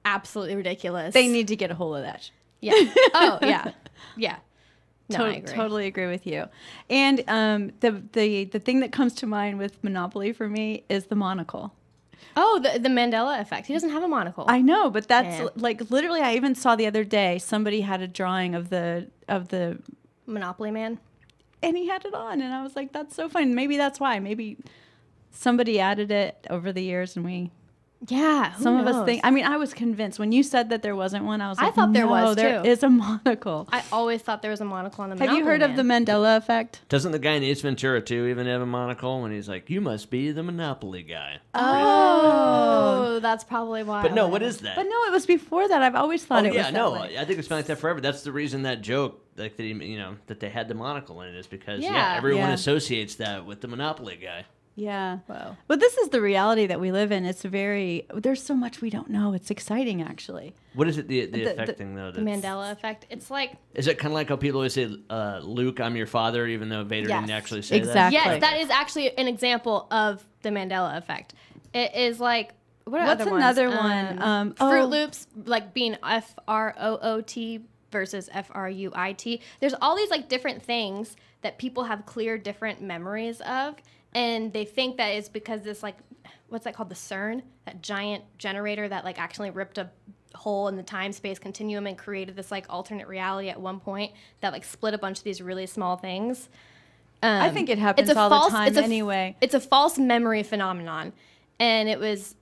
absolutely 0.05 0.55
ridiculous. 0.55 1.13
They 1.13 1.27
need 1.27 1.47
to 1.47 1.55
get 1.55 1.71
a 1.71 1.75
hold 1.75 1.95
of 1.97 2.03
that. 2.03 2.29
Yeah. 2.61 2.73
Oh 3.13 3.39
yeah. 3.41 3.71
Yeah. 4.17 4.35
No, 5.09 5.17
To- 5.17 5.25
agree. 5.25 5.53
Totally 5.53 5.87
agree 5.87 6.07
with 6.07 6.27
you. 6.27 6.45
And 6.89 7.23
um, 7.27 7.71
the 7.79 8.03
the 8.13 8.45
the 8.45 8.59
thing 8.59 8.79
that 8.81 8.91
comes 8.91 9.13
to 9.15 9.27
mind 9.27 9.57
with 9.57 9.83
Monopoly 9.83 10.33
for 10.33 10.47
me 10.49 10.83
is 10.89 11.05
the 11.05 11.15
monocle. 11.15 11.73
Oh, 12.35 12.59
the, 12.59 12.79
the 12.79 12.89
Mandela 12.89 13.39
effect. 13.39 13.67
He 13.67 13.73
doesn't 13.73 13.91
have 13.91 14.01
a 14.03 14.07
monocle. 14.07 14.45
I 14.47 14.61
know, 14.61 14.89
but 14.89 15.07
that's 15.07 15.39
Yeah. 15.39 15.47
like 15.55 15.89
literally. 15.91 16.21
I 16.21 16.35
even 16.35 16.55
saw 16.55 16.75
the 16.75 16.87
other 16.87 17.03
day 17.03 17.37
somebody 17.39 17.81
had 17.81 18.01
a 18.01 18.07
drawing 18.07 18.55
of 18.55 18.69
the 18.69 19.07
of 19.27 19.49
the, 19.49 19.79
Monopoly 20.25 20.71
man. 20.71 20.99
And 21.63 21.77
he 21.77 21.87
had 21.87 22.05
it 22.05 22.13
on, 22.13 22.41
and 22.41 22.53
I 22.53 22.61
was 22.61 22.75
like, 22.75 22.91
that's 22.91 23.15
so 23.15 23.27
fun. 23.29 23.55
Maybe 23.55 23.77
that's 23.77 23.99
why. 23.99 24.19
Maybe 24.19 24.57
somebody 25.31 25.79
added 25.79 26.11
it 26.11 26.45
over 26.49 26.71
the 26.71 26.83
years, 26.83 27.15
and 27.15 27.25
we 27.25 27.51
Yeah. 28.07 28.51
who 28.51 28.63
some 28.63 28.77
of 28.77 28.87
us 28.87 29.05
think. 29.05 29.21
I 29.23 29.31
mean, 29.31 29.45
I 29.45 29.57
was 29.57 29.73
convinced 29.73 30.19
when 30.19 30.31
you 30.31 30.43
said 30.43 30.69
that 30.69 30.81
there 30.81 30.95
wasn't 30.95 31.25
one. 31.25 31.41
I 31.41 31.49
was 31.49 31.57
I 31.59 31.65
like, 31.65 31.75
thought 31.75 31.93
there 31.93 32.05
no, 32.05 32.11
was, 32.11 32.35
There 32.35 32.61
too. 32.61 32.69
is 32.69 32.83
a 32.83 32.89
monocle. 32.89 33.67
I 33.71 33.83
always 33.91 34.21
thought 34.21 34.41
there 34.41 34.51
was 34.51 34.61
a 34.61 34.65
monocle 34.65 35.03
on 35.03 35.09
the 35.09 35.15
Have 35.17 35.27
you 35.29 35.43
Monopoly 35.43 35.51
heard 35.51 35.61
of 35.61 35.75
the 35.75 35.83
Mandela 35.83 36.37
effect? 36.37 36.81
Doesn't 36.89 37.11
the 37.11 37.19
guy 37.19 37.33
in 37.33 37.43
Ace 37.43 37.61
Ventura 37.61 38.01
2 38.01 38.27
even 38.27 38.47
have 38.47 38.61
a 38.61 38.65
monocle 38.65 39.21
when 39.21 39.31
he's 39.31 39.47
like, 39.47 39.69
you 39.69 39.81
must 39.81 40.09
be 40.09 40.31
the 40.31 40.43
Monopoly 40.43 41.03
guy? 41.03 41.37
Oh, 41.53 43.15
oh 43.15 43.19
that's 43.19 43.43
probably 43.43 43.83
why. 43.83 44.01
But 44.01 44.13
no, 44.13 44.23
I 44.23 44.29
what 44.29 44.41
went. 44.41 44.43
is 44.45 44.57
that? 44.59 44.75
But 44.75 44.83
no, 44.83 45.03
it 45.05 45.11
was 45.11 45.25
before 45.25 45.67
that. 45.67 45.81
I've 45.81 45.95
always 45.95 46.23
oh, 46.23 46.27
thought 46.27 46.45
it 46.45 46.53
yeah, 46.53 46.65
was. 46.65 46.71
Yeah, 46.71 46.77
no, 46.77 46.93
that 46.93 47.01
way. 47.01 47.17
I 47.17 47.25
think 47.25 47.39
it's 47.39 47.47
been 47.47 47.57
like 47.57 47.67
that 47.67 47.79
forever. 47.79 48.01
That's 48.01 48.23
the 48.23 48.31
reason 48.31 48.63
that 48.63 48.81
joke, 48.81 49.23
like 49.37 49.57
that, 49.57 49.63
you 49.63 49.97
know, 49.97 50.15
that 50.27 50.39
they 50.39 50.49
had 50.49 50.67
the 50.67 50.75
monocle 50.75 51.21
in 51.21 51.29
it 51.29 51.35
is 51.35 51.47
because 51.47 51.81
yeah, 51.81 51.93
Yeah. 51.93 52.17
everyone 52.17 52.49
Yeah. 52.49 52.53
associates 52.53 53.15
that 53.15 53.45
with 53.45 53.61
the 53.61 53.67
Monopoly 53.67 54.17
guy. 54.21 54.45
Yeah. 54.75 55.19
Whoa. 55.27 55.55
But 55.67 55.79
this 55.79 55.97
is 55.97 56.09
the 56.09 56.19
reality 56.19 56.65
that 56.67 56.79
we 56.79 56.91
live 56.91 57.11
in. 57.11 57.25
It's 57.25 57.43
very. 57.43 58.07
There's 58.13 58.41
so 58.41 58.55
much 58.55 58.81
we 58.81 58.89
don't 58.89 59.09
know. 59.09 59.33
It's 59.33 59.51
exciting, 59.51 60.01
actually. 60.01 60.55
What 60.73 60.87
is 60.87 60.97
it? 60.97 61.07
The, 61.07 61.25
the, 61.25 61.31
The- 61.31 61.43
the- 61.43 61.51
effect 61.53 61.77
thing 61.77 61.95
though. 61.95 62.11
The 62.11 62.21
Mandela 62.21 62.71
effect. 62.71 63.05
It's 63.09 63.29
like 63.29 63.53
Is 63.75 63.87
it 63.87 63.99
kind 63.99 64.11
of 64.11 64.15
like 64.15 64.29
how 64.29 64.35
people 64.35 64.57
always 64.59 64.73
say, 64.73 64.89
uh, 65.09 65.41
"Luke, 65.43 65.79
I'm 65.79 65.95
your 65.95 66.07
father," 66.07 66.47
even 66.47 66.69
though 66.69 66.83
Vader 66.83 67.09
Yes. 67.09 67.21
didn't 67.21 67.37
actually 67.37 67.61
say 67.61 67.79
that? 67.79 67.85
Exactly. 67.87 68.17
that? 68.19 68.31
yes, 68.31 68.41
that 68.41 68.59
is 68.61 68.69
actually 68.71 69.15
an 69.17 69.27
example 69.27 69.87
of 69.91 70.23
the 70.41 70.49
Mandela 70.49 70.97
effect. 70.97 71.33
It 71.73 71.93
is 71.95 72.19
like 72.19 72.53
what 72.85 72.99
are 73.01 73.05
What's 73.05 73.21
other 73.21 73.31
ones? 73.31 73.43
another 73.43 73.69
one? 73.69 74.21
Um, 74.21 74.53
Fruit 74.55 74.81
oh. 74.81 74.85
Loops, 74.85 75.27
like 75.45 75.73
being 75.73 75.95
F 76.03 76.35
R 76.47 76.75
O 76.79 76.97
O 77.01 77.21
T 77.21 77.61
versus 77.91 78.29
F 78.33 78.49
R 78.51 78.69
U 78.69 78.91
I 78.95 79.13
T. 79.13 79.39
There's 79.59 79.73
all 79.81 79.95
these 79.95 80.09
like 80.09 80.27
different 80.29 80.63
things 80.63 81.15
that 81.43 81.57
people 81.59 81.83
have 81.85 82.05
clear 82.05 82.37
different 82.37 82.81
memories 82.81 83.39
of, 83.41 83.75
and 84.15 84.53
they 84.53 84.65
think 84.65 84.97
that 84.97 85.09
it's 85.09 85.29
because 85.29 85.61
this 85.61 85.83
like 85.83 85.97
what's 86.49 86.65
that 86.65 86.75
called 86.75 86.89
the 86.89 86.95
CERN, 86.95 87.41
that 87.65 87.81
giant 87.81 88.23
generator 88.37 88.87
that 88.87 89.03
like 89.03 89.19
actually 89.19 89.49
ripped 89.49 89.77
a 89.77 89.89
hole 90.35 90.67
in 90.67 90.75
the 90.75 90.83
time 90.83 91.11
space 91.11 91.39
continuum 91.39 91.87
and 91.87 91.97
created 91.97 92.35
this 92.35 92.51
like 92.51 92.65
alternate 92.69 93.07
reality 93.07 93.49
at 93.49 93.59
one 93.59 93.79
point 93.79 94.11
that 94.41 94.51
like 94.51 94.63
split 94.63 94.93
a 94.93 94.97
bunch 94.97 95.17
of 95.17 95.23
these 95.23 95.41
really 95.41 95.65
small 95.65 95.97
things. 95.97 96.49
Um, 97.21 97.41
I 97.41 97.49
think 97.49 97.69
it 97.69 97.77
happens 97.77 98.09
all 98.11 98.29
the 98.29 98.49
time 98.49 98.67
it's 98.67 98.77
a 98.77 98.83
anyway. 98.83 99.35
It's 99.41 99.53
a 99.53 99.59
false 99.59 99.97
memory 99.97 100.43
phenomenon, 100.43 101.13
and 101.59 101.87
it 101.87 101.97
was 101.99 102.35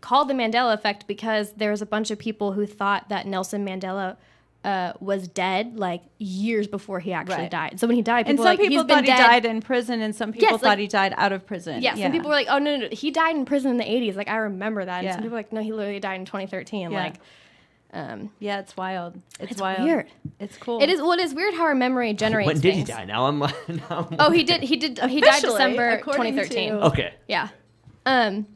called 0.00 0.28
the 0.28 0.34
Mandela 0.34 0.74
effect 0.74 1.06
because 1.06 1.52
there 1.52 1.70
was 1.70 1.80
a 1.80 1.86
bunch 1.86 2.10
of 2.10 2.18
people 2.18 2.52
who 2.52 2.66
thought 2.66 3.08
that 3.08 3.26
Nelson 3.26 3.64
Mandela. 3.64 4.16
Uh, 4.64 4.94
was 4.98 5.28
dead 5.28 5.78
like 5.78 6.00
years 6.16 6.66
before 6.66 6.98
he 6.98 7.12
actually 7.12 7.36
Right. 7.36 7.50
died. 7.50 7.78
So 7.78 7.86
when 7.86 7.96
he 7.96 8.00
died, 8.02 8.26
and 8.26 8.38
some 8.38 8.44
were 8.44 8.50
like, 8.52 8.60
people 8.60 8.78
he's 8.78 8.86
thought 8.86 9.02
he 9.04 9.06
dead. 9.08 9.18
died 9.18 9.44
in 9.44 9.60
prison, 9.60 10.00
and 10.00 10.16
some 10.16 10.32
people 10.32 10.48
Yes, 10.52 10.60
thought 10.62 10.66
like- 10.68 10.78
he 10.78 10.86
died 10.86 11.12
out 11.18 11.32
of 11.32 11.46
prison. 11.46 11.82
Yeah, 11.82 11.94
some 11.96 12.10
people 12.12 12.28
were 12.30 12.34
like, 12.34 12.46
"Oh 12.48 12.56
no, 12.58 12.76
no, 12.76 12.82
no, 12.84 12.88
he 12.90 13.10
died 13.10 13.36
in 13.36 13.44
prison 13.44 13.72
in 13.72 13.76
the 13.76 13.84
'80s." 13.84 14.16
Like 14.16 14.28
I 14.28 14.36
remember 14.36 14.82
that. 14.82 14.96
And 15.00 15.04
Yeah. 15.04 15.12
some 15.12 15.20
people 15.20 15.32
were 15.34 15.40
like, 15.40 15.52
"No, 15.52 15.60
he 15.60 15.70
literally 15.70 16.00
died 16.00 16.18
in 16.18 16.24
2013." 16.24 16.90
Yeah. 16.90 16.98
Like, 16.98 17.14
um, 17.92 18.30
yeah, 18.40 18.58
it's 18.60 18.74
wild. 18.74 19.20
It's, 19.38 19.52
It's 19.52 19.60
wild. 19.60 19.84
weird. 19.84 20.06
It's 20.40 20.56
cool. 20.56 20.82
it 20.82 20.88
is. 20.88 20.98
Well, 20.98 21.12
it 21.12 21.20
is 21.20 21.34
weird 21.34 21.52
how 21.52 21.64
our 21.64 21.74
memory 21.74 22.14
generates. 22.14 22.46
when 22.46 22.58
did 22.60 22.72
he 22.74 22.84
die? 22.84 23.04
Now 23.04 23.26
I'm 23.26 23.38
like, 23.40 23.68
now 23.68 24.08
I'm 24.10 24.16
Oh, 24.18 24.30
he 24.30 24.44
did. 24.44 24.62
He 24.62 24.76
did. 24.78 24.98
He 24.98 25.20
died 25.20 25.42
December 25.42 25.98
2013. 25.98 26.70
to- 26.72 26.86
Okay. 26.86 27.12
Yeah. 27.28 27.48
Um, 28.06 28.46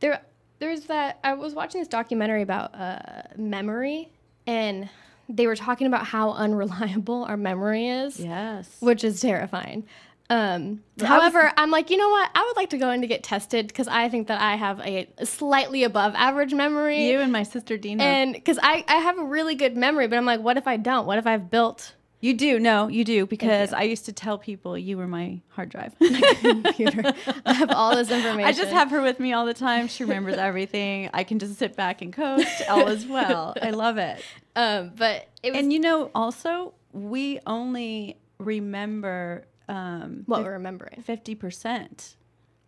there, 0.00 0.22
there's 0.60 0.84
that. 0.86 1.18
I 1.22 1.34
was 1.34 1.52
watching 1.54 1.82
this 1.82 1.88
documentary 1.88 2.40
about 2.40 2.74
uh, 2.74 2.98
memory, 3.36 4.08
and 4.46 4.88
they 5.28 5.46
were 5.46 5.56
talking 5.56 5.86
about 5.86 6.06
how 6.06 6.32
unreliable 6.32 7.24
our 7.24 7.36
memory 7.36 7.88
is, 7.88 8.18
Yes. 8.20 8.68
which 8.80 9.04
is 9.04 9.20
terrifying. 9.20 9.84
Um, 10.28 10.82
I 10.98 11.02
was- 11.02 11.08
however, 11.08 11.52
I'm 11.56 11.70
like, 11.70 11.88
you 11.90 11.96
know 11.96 12.08
what? 12.08 12.30
I 12.34 12.44
would 12.44 12.56
like 12.56 12.70
to 12.70 12.78
go 12.78 12.90
in 12.90 13.00
to 13.02 13.06
get 13.06 13.22
tested 13.22 13.68
because 13.68 13.86
I 13.86 14.08
think 14.08 14.26
that 14.26 14.40
I 14.40 14.56
have 14.56 14.80
a 14.80 15.08
slightly 15.24 15.84
above 15.84 16.14
average 16.16 16.52
memory. 16.52 17.08
You 17.08 17.20
and 17.20 17.30
my 17.30 17.44
sister 17.44 17.76
Dina. 17.76 18.02
and 18.02 18.32
because 18.32 18.58
I, 18.60 18.84
I 18.88 18.96
have 18.96 19.18
a 19.18 19.24
really 19.24 19.54
good 19.54 19.76
memory, 19.76 20.08
but 20.08 20.16
I'm 20.18 20.26
like, 20.26 20.40
what 20.40 20.56
if 20.56 20.66
I 20.66 20.78
don't? 20.78 21.06
What 21.06 21.18
if 21.18 21.26
I've 21.28 21.48
built 21.50 21.94
you 22.18 22.32
do. 22.34 22.58
No, 22.58 22.88
you 22.88 23.04
do. 23.04 23.26
Because 23.26 23.70
you. 23.70 23.76
I 23.76 23.82
used 23.82 24.06
to 24.06 24.12
tell 24.12 24.36
people 24.38 24.76
you 24.76 24.96
were 24.96 25.06
my 25.06 25.38
hard 25.50 25.68
drive. 25.68 25.94
computer? 26.40 27.12
I 27.44 27.52
have 27.52 27.70
all 27.70 27.94
this 27.94 28.10
information. 28.10 28.48
I 28.48 28.52
just 28.52 28.72
have 28.72 28.90
her 28.90 29.02
with 29.02 29.20
me 29.20 29.32
all 29.34 29.44
the 29.46 29.54
time. 29.54 29.86
She 29.86 30.02
remembers 30.02 30.36
everything. 30.36 31.10
I 31.12 31.24
can 31.24 31.38
just 31.38 31.56
sit 31.56 31.76
back 31.76 32.00
and 32.02 32.12
coast. 32.12 32.62
All 32.68 32.88
is 32.88 33.06
well. 33.06 33.54
I 33.60 33.70
love 33.70 33.98
it. 33.98 34.22
Um, 34.56 34.92
but 34.96 35.28
it 35.42 35.52
was 35.52 35.60
And 35.60 35.72
you 35.72 35.78
know, 35.78 36.10
also, 36.14 36.74
we 36.92 37.38
only 37.46 38.18
remember 38.38 39.46
um, 39.68 40.22
what 40.26 40.42
we're 40.42 40.52
remembering. 40.52 41.02
fifty 41.02 41.34
percent 41.34 42.16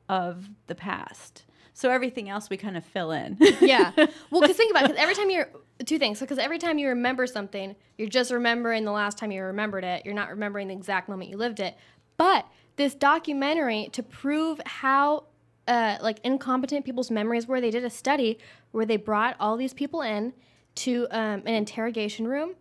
of 0.09 0.48
the 0.66 0.74
past. 0.74 1.44
So 1.74 1.90
everything 1.90 2.29
else 2.29 2.51
we 2.51 2.57
kind 2.57 2.77
of 2.77 2.85
fill 2.85 3.12
in. 3.12 3.37
yeah. 3.61 3.92
Well, 4.31 4.40
because 4.40 4.57
think 4.57 4.70
about 4.72 4.85
it. 4.85 4.88
Because 4.88 5.03
every 5.03 5.14
time 5.14 5.31
you're 5.31 5.48
two 5.87 5.98
things. 5.98 6.18
Because 6.18 6.38
every 6.38 6.59
time 6.59 6.77
you 6.79 6.88
remember 6.88 7.27
something, 7.27 7.77
you're 7.96 8.09
just 8.09 8.33
remembering 8.33 8.85
the 8.85 8.90
last 8.90 9.16
time 9.16 9.31
you 9.31 9.42
remembered 9.42 9.85
it. 9.85 10.05
You're 10.05 10.14
not 10.14 10.29
remembering 10.31 10.68
the 10.68 10.74
exact 10.74 11.09
moment 11.09 11.31
you 11.31 11.37
lived 11.37 11.61
it. 11.61 11.77
But 12.16 12.46
this 12.77 12.94
documentary 12.96 13.88
to 13.92 14.03
prove 14.03 14.61
how 14.66 15.24
uh, 15.68 15.98
like 16.01 16.18
incompetent 16.24 16.85
people's 16.85 17.11
memories 17.12 17.46
were, 17.46 17.61
they 17.61 17.70
did 17.70 17.85
a 17.85 17.90
study 17.90 18.38
where 18.72 18.85
they 18.87 18.96
brought 18.96 19.37
all 19.38 19.57
these 19.57 19.72
people 19.74 20.03
in 20.03 20.33
to 20.79 21.07
um, 21.11 21.43
an 21.47 21.55
interrogation 21.55 22.27
room, 22.27 22.55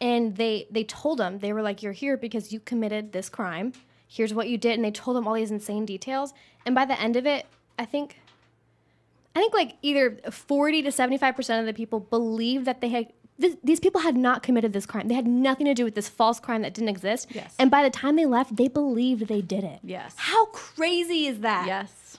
and 0.00 0.36
they 0.36 0.66
they 0.70 0.84
told 0.84 1.18
them 1.18 1.38
they 1.38 1.52
were 1.52 1.62
like, 1.62 1.82
"You're 1.82 1.92
here 1.92 2.16
because 2.16 2.52
you 2.52 2.60
committed 2.60 3.12
this 3.12 3.28
crime. 3.28 3.72
Here's 4.08 4.34
what 4.34 4.48
you 4.48 4.58
did," 4.58 4.74
and 4.74 4.84
they 4.84 4.90
told 4.90 5.16
them 5.16 5.26
all 5.26 5.34
these 5.34 5.50
insane 5.50 5.84
details. 5.86 6.32
And 6.66 6.74
by 6.74 6.84
the 6.84 7.00
end 7.00 7.16
of 7.16 7.26
it, 7.26 7.46
I 7.78 7.84
think 7.84 8.18
I 9.34 9.40
think 9.40 9.54
like 9.54 9.76
either 9.82 10.18
40 10.30 10.82
to 10.82 10.90
75% 10.90 11.60
of 11.60 11.66
the 11.66 11.72
people 11.72 12.00
believe 12.00 12.64
that 12.66 12.80
they 12.80 12.88
had 12.88 13.12
th- 13.40 13.56
these 13.64 13.80
people 13.80 14.02
had 14.02 14.16
not 14.16 14.42
committed 14.42 14.72
this 14.72 14.84
crime. 14.86 15.08
They 15.08 15.14
had 15.14 15.26
nothing 15.26 15.66
to 15.66 15.74
do 15.74 15.84
with 15.84 15.94
this 15.94 16.08
false 16.08 16.38
crime 16.38 16.62
that 16.62 16.74
didn't 16.74 16.90
exist. 16.90 17.28
Yes. 17.30 17.54
And 17.58 17.70
by 17.70 17.82
the 17.82 17.90
time 17.90 18.16
they 18.16 18.26
left, 18.26 18.56
they 18.56 18.68
believed 18.68 19.28
they 19.28 19.40
did 19.40 19.64
it. 19.64 19.80
Yes. 19.82 20.14
How 20.16 20.46
crazy 20.46 21.26
is 21.26 21.40
that? 21.40 21.66
yes. 21.66 22.18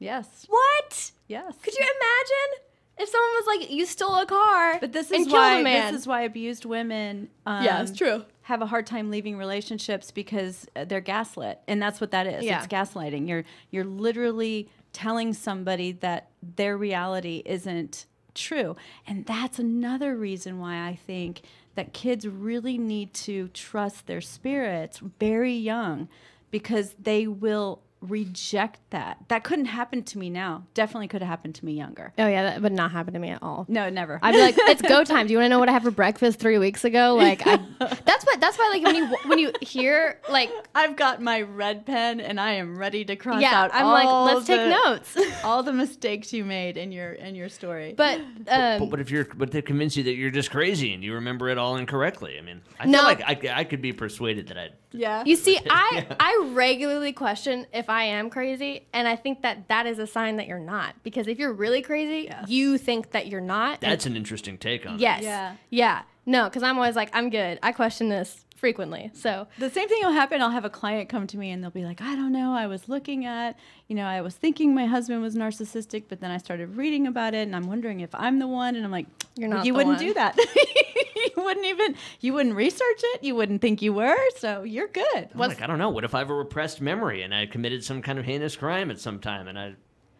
Yes. 0.00 0.44
What? 0.48 1.12
Yes. 1.28 1.54
Could 1.62 1.74
you 1.74 1.80
imagine 1.84 2.63
if 2.98 3.08
someone 3.08 3.30
was 3.34 3.46
like, 3.46 3.70
"You 3.70 3.86
stole 3.86 4.16
a 4.16 4.26
car," 4.26 4.78
But 4.80 4.92
this 4.92 5.10
and 5.10 5.20
is 5.22 5.26
killed 5.26 5.38
why 5.38 5.60
a 5.60 5.62
man? 5.62 5.92
this 5.92 6.02
is 6.02 6.06
why 6.06 6.22
abused 6.22 6.64
women 6.64 7.28
um, 7.46 7.64
Yeah, 7.64 7.82
it's 7.82 7.96
true. 7.96 8.24
have 8.42 8.62
a 8.62 8.66
hard 8.66 8.86
time 8.86 9.10
leaving 9.10 9.36
relationships 9.36 10.10
because 10.10 10.66
uh, 10.76 10.84
they're 10.84 11.00
gaslit, 11.00 11.60
and 11.66 11.80
that's 11.82 12.00
what 12.00 12.10
that 12.12 12.26
is. 12.26 12.44
Yeah. 12.44 12.58
It's 12.58 12.66
gaslighting. 12.72 13.28
You're 13.28 13.44
you're 13.70 13.84
literally 13.84 14.68
telling 14.92 15.32
somebody 15.34 15.90
that 15.92 16.28
their 16.42 16.76
reality 16.76 17.42
isn't 17.44 18.06
true, 18.34 18.76
and 19.06 19.26
that's 19.26 19.58
another 19.58 20.16
reason 20.16 20.58
why 20.58 20.86
I 20.86 20.94
think 20.94 21.42
that 21.74 21.92
kids 21.92 22.26
really 22.28 22.78
need 22.78 23.12
to 23.14 23.48
trust 23.48 24.06
their 24.06 24.20
spirits 24.20 25.00
very 25.18 25.54
young, 25.54 26.08
because 26.52 26.94
they 26.98 27.26
will 27.26 27.82
reject 28.08 28.80
that. 28.90 29.18
That 29.28 29.44
couldn't 29.44 29.66
happen 29.66 30.02
to 30.04 30.18
me 30.18 30.30
now. 30.30 30.64
Definitely 30.74 31.08
could 31.08 31.22
have 31.22 31.28
happened 31.28 31.54
to 31.56 31.64
me 31.64 31.72
younger. 31.72 32.12
oh 32.18 32.26
yeah, 32.26 32.42
that 32.44 32.62
would 32.62 32.72
not 32.72 32.92
happen 32.92 33.14
to 33.14 33.20
me 33.20 33.30
at 33.30 33.42
all. 33.42 33.66
No, 33.68 33.90
never. 33.90 34.18
I'd 34.22 34.32
be 34.32 34.40
like, 34.40 34.54
"It's 34.58 34.82
go 34.82 35.04
time. 35.14 35.26
Do 35.26 35.32
you 35.32 35.38
want 35.38 35.46
to 35.46 35.50
know 35.50 35.58
what 35.58 35.68
I 35.68 35.72
had 35.72 35.82
for 35.82 35.90
breakfast 35.90 36.38
three 36.38 36.58
weeks 36.58 36.84
ago?" 36.84 37.14
Like, 37.14 37.46
I, 37.46 37.56
that's 38.04 38.24
what. 38.24 38.40
That's 38.40 38.58
why, 38.58 38.70
like, 38.74 38.82
when 38.82 38.94
you 38.94 39.06
when 39.26 39.38
you 39.38 39.52
hear 39.60 40.20
like 40.28 40.50
I've 40.74 40.96
got 40.96 41.22
my 41.22 41.42
red 41.42 41.86
pen 41.86 42.20
and 42.20 42.40
I 42.40 42.52
am 42.52 42.76
ready 42.76 43.04
to 43.06 43.16
cross 43.16 43.40
yeah, 43.40 43.62
out. 43.62 43.70
I'm 43.72 43.86
all 43.86 44.24
like, 44.24 44.34
let's 44.34 44.46
take 44.46 44.70
notes. 44.70 45.16
all 45.44 45.62
the 45.62 45.72
mistakes 45.72 46.32
you 46.32 46.44
made 46.44 46.76
in 46.76 46.92
your 46.92 47.12
in 47.12 47.34
your 47.34 47.48
story. 47.48 47.94
but 47.96 48.20
um, 48.48 48.80
But 48.80 48.90
what 48.90 49.00
if 49.00 49.10
you're, 49.10 49.24
but 49.24 49.50
they 49.50 49.62
convince 49.62 49.96
you 49.96 50.02
that 50.04 50.14
you're 50.14 50.30
just 50.30 50.50
crazy 50.50 50.92
and 50.92 51.02
you 51.02 51.14
remember 51.14 51.48
it 51.48 51.58
all 51.58 51.76
incorrectly? 51.76 52.36
I 52.38 52.42
mean, 52.42 52.62
I 52.78 52.84
feel 52.84 53.02
like 53.02 53.22
I, 53.22 53.60
I 53.60 53.64
could 53.64 53.82
be 53.82 53.92
persuaded 53.92 54.48
that 54.48 54.58
I. 54.58 54.70
yeah, 54.94 55.22
You 55.26 55.36
see, 55.36 55.58
I 55.70 56.06
I 56.20 56.48
regularly 56.52 57.12
question 57.12 57.66
if 57.72 57.90
I 57.90 58.04
am 58.04 58.30
crazy, 58.30 58.86
and 58.92 59.06
I 59.08 59.16
think 59.16 59.42
that 59.42 59.68
that 59.68 59.86
is 59.86 59.98
a 59.98 60.06
sign 60.06 60.36
that 60.36 60.46
you're 60.46 60.58
not. 60.58 60.94
Because 61.02 61.26
if 61.26 61.38
you're 61.38 61.52
really 61.52 61.82
crazy, 61.82 62.28
Yes. 62.30 62.48
you 62.48 62.78
think 62.78 63.10
that 63.10 63.26
you're 63.26 63.40
not. 63.40 63.82
and- 63.82 63.92
That's 63.92 64.06
an 64.06 64.16
interesting 64.16 64.56
take 64.58 64.86
on 64.86 64.94
it. 64.94 65.00
yes, 65.00 65.22
Yeah. 65.22 65.56
yeah, 65.70 66.02
no, 66.26 66.44
because 66.44 66.62
I'm 66.62 66.76
always 66.78 66.96
like, 66.96 67.10
I'm 67.12 67.28
good. 67.28 67.58
I 67.62 67.72
question 67.72 68.08
this 68.08 68.43
frequently, 68.64 69.10
so 69.12 69.46
the 69.58 69.68
same 69.68 69.88
thing 69.90 69.98
will 70.02 70.12
happen. 70.12 70.40
I'll 70.40 70.48
have 70.48 70.64
a 70.64 70.70
client 70.70 71.10
come 71.10 71.26
to 71.26 71.36
me 71.36 71.50
and 71.50 71.62
they'll 71.62 71.70
be 71.70 71.84
like, 71.84 72.00
I 72.00 72.14
don't 72.16 72.32
know. 72.32 72.54
I 72.54 72.66
was 72.66 72.88
looking 72.88 73.26
at, 73.26 73.58
you 73.88 73.94
know, 73.94 74.06
I 74.06 74.22
was 74.22 74.34
thinking 74.34 74.74
my 74.74 74.86
husband 74.86 75.20
was 75.20 75.34
narcissistic, 75.34 76.04
but 76.08 76.20
then 76.20 76.30
I 76.30 76.38
started 76.38 76.74
reading 76.74 77.06
about 77.06 77.34
it 77.34 77.42
and 77.46 77.54
I'm 77.54 77.66
wondering 77.66 78.00
if 78.00 78.08
I'm 78.14 78.38
the 78.38 78.48
one. 78.48 78.74
And 78.74 78.82
I'm 78.82 78.90
like, 78.90 79.04
You're 79.36 79.50
not 79.50 79.66
You 79.66 79.74
the 79.74 79.76
wouldn't 79.76 79.96
one." 79.96 80.02
do 80.06 80.14
that. 80.14 80.34
you 81.36 81.42
wouldn't 81.44 81.66
even. 81.66 81.94
You 82.20 82.32
wouldn't 82.32 82.54
research 82.54 83.00
it. 83.14 83.22
You 83.22 83.34
wouldn't 83.34 83.60
think 83.60 83.82
you 83.82 83.92
were. 83.92 84.16
So 84.38 84.62
you're 84.62 84.88
good. 84.88 85.28
I'm 85.34 85.38
like, 85.38 85.60
I 85.60 85.66
don't 85.66 85.78
know. 85.78 85.90
What 85.90 86.04
if 86.04 86.14
I 86.14 86.20
have 86.20 86.30
a 86.30 86.34
repressed 86.34 86.80
memory 86.80 87.20
and 87.20 87.34
I 87.34 87.44
committed 87.44 87.84
some 87.84 88.00
kind 88.00 88.18
of 88.18 88.24
heinous 88.24 88.56
crime 88.56 88.90
at 88.90 88.98
some 88.98 89.18
time 89.18 89.46
and 89.46 89.58
I, 89.58 89.74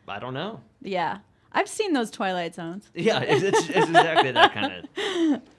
I 0.06 0.18
don't 0.18 0.34
know. 0.34 0.60
Yeah, 0.82 1.20
I've 1.50 1.68
seen 1.70 1.94
those 1.94 2.10
Twilight 2.10 2.54
Zones. 2.54 2.90
Yeah, 2.94 3.20
it's, 3.20 3.42
it's, 3.42 3.68
it's 3.70 3.88
exactly 3.88 4.32
that 4.32 4.52
kind 4.52 4.72
of. 4.96 5.42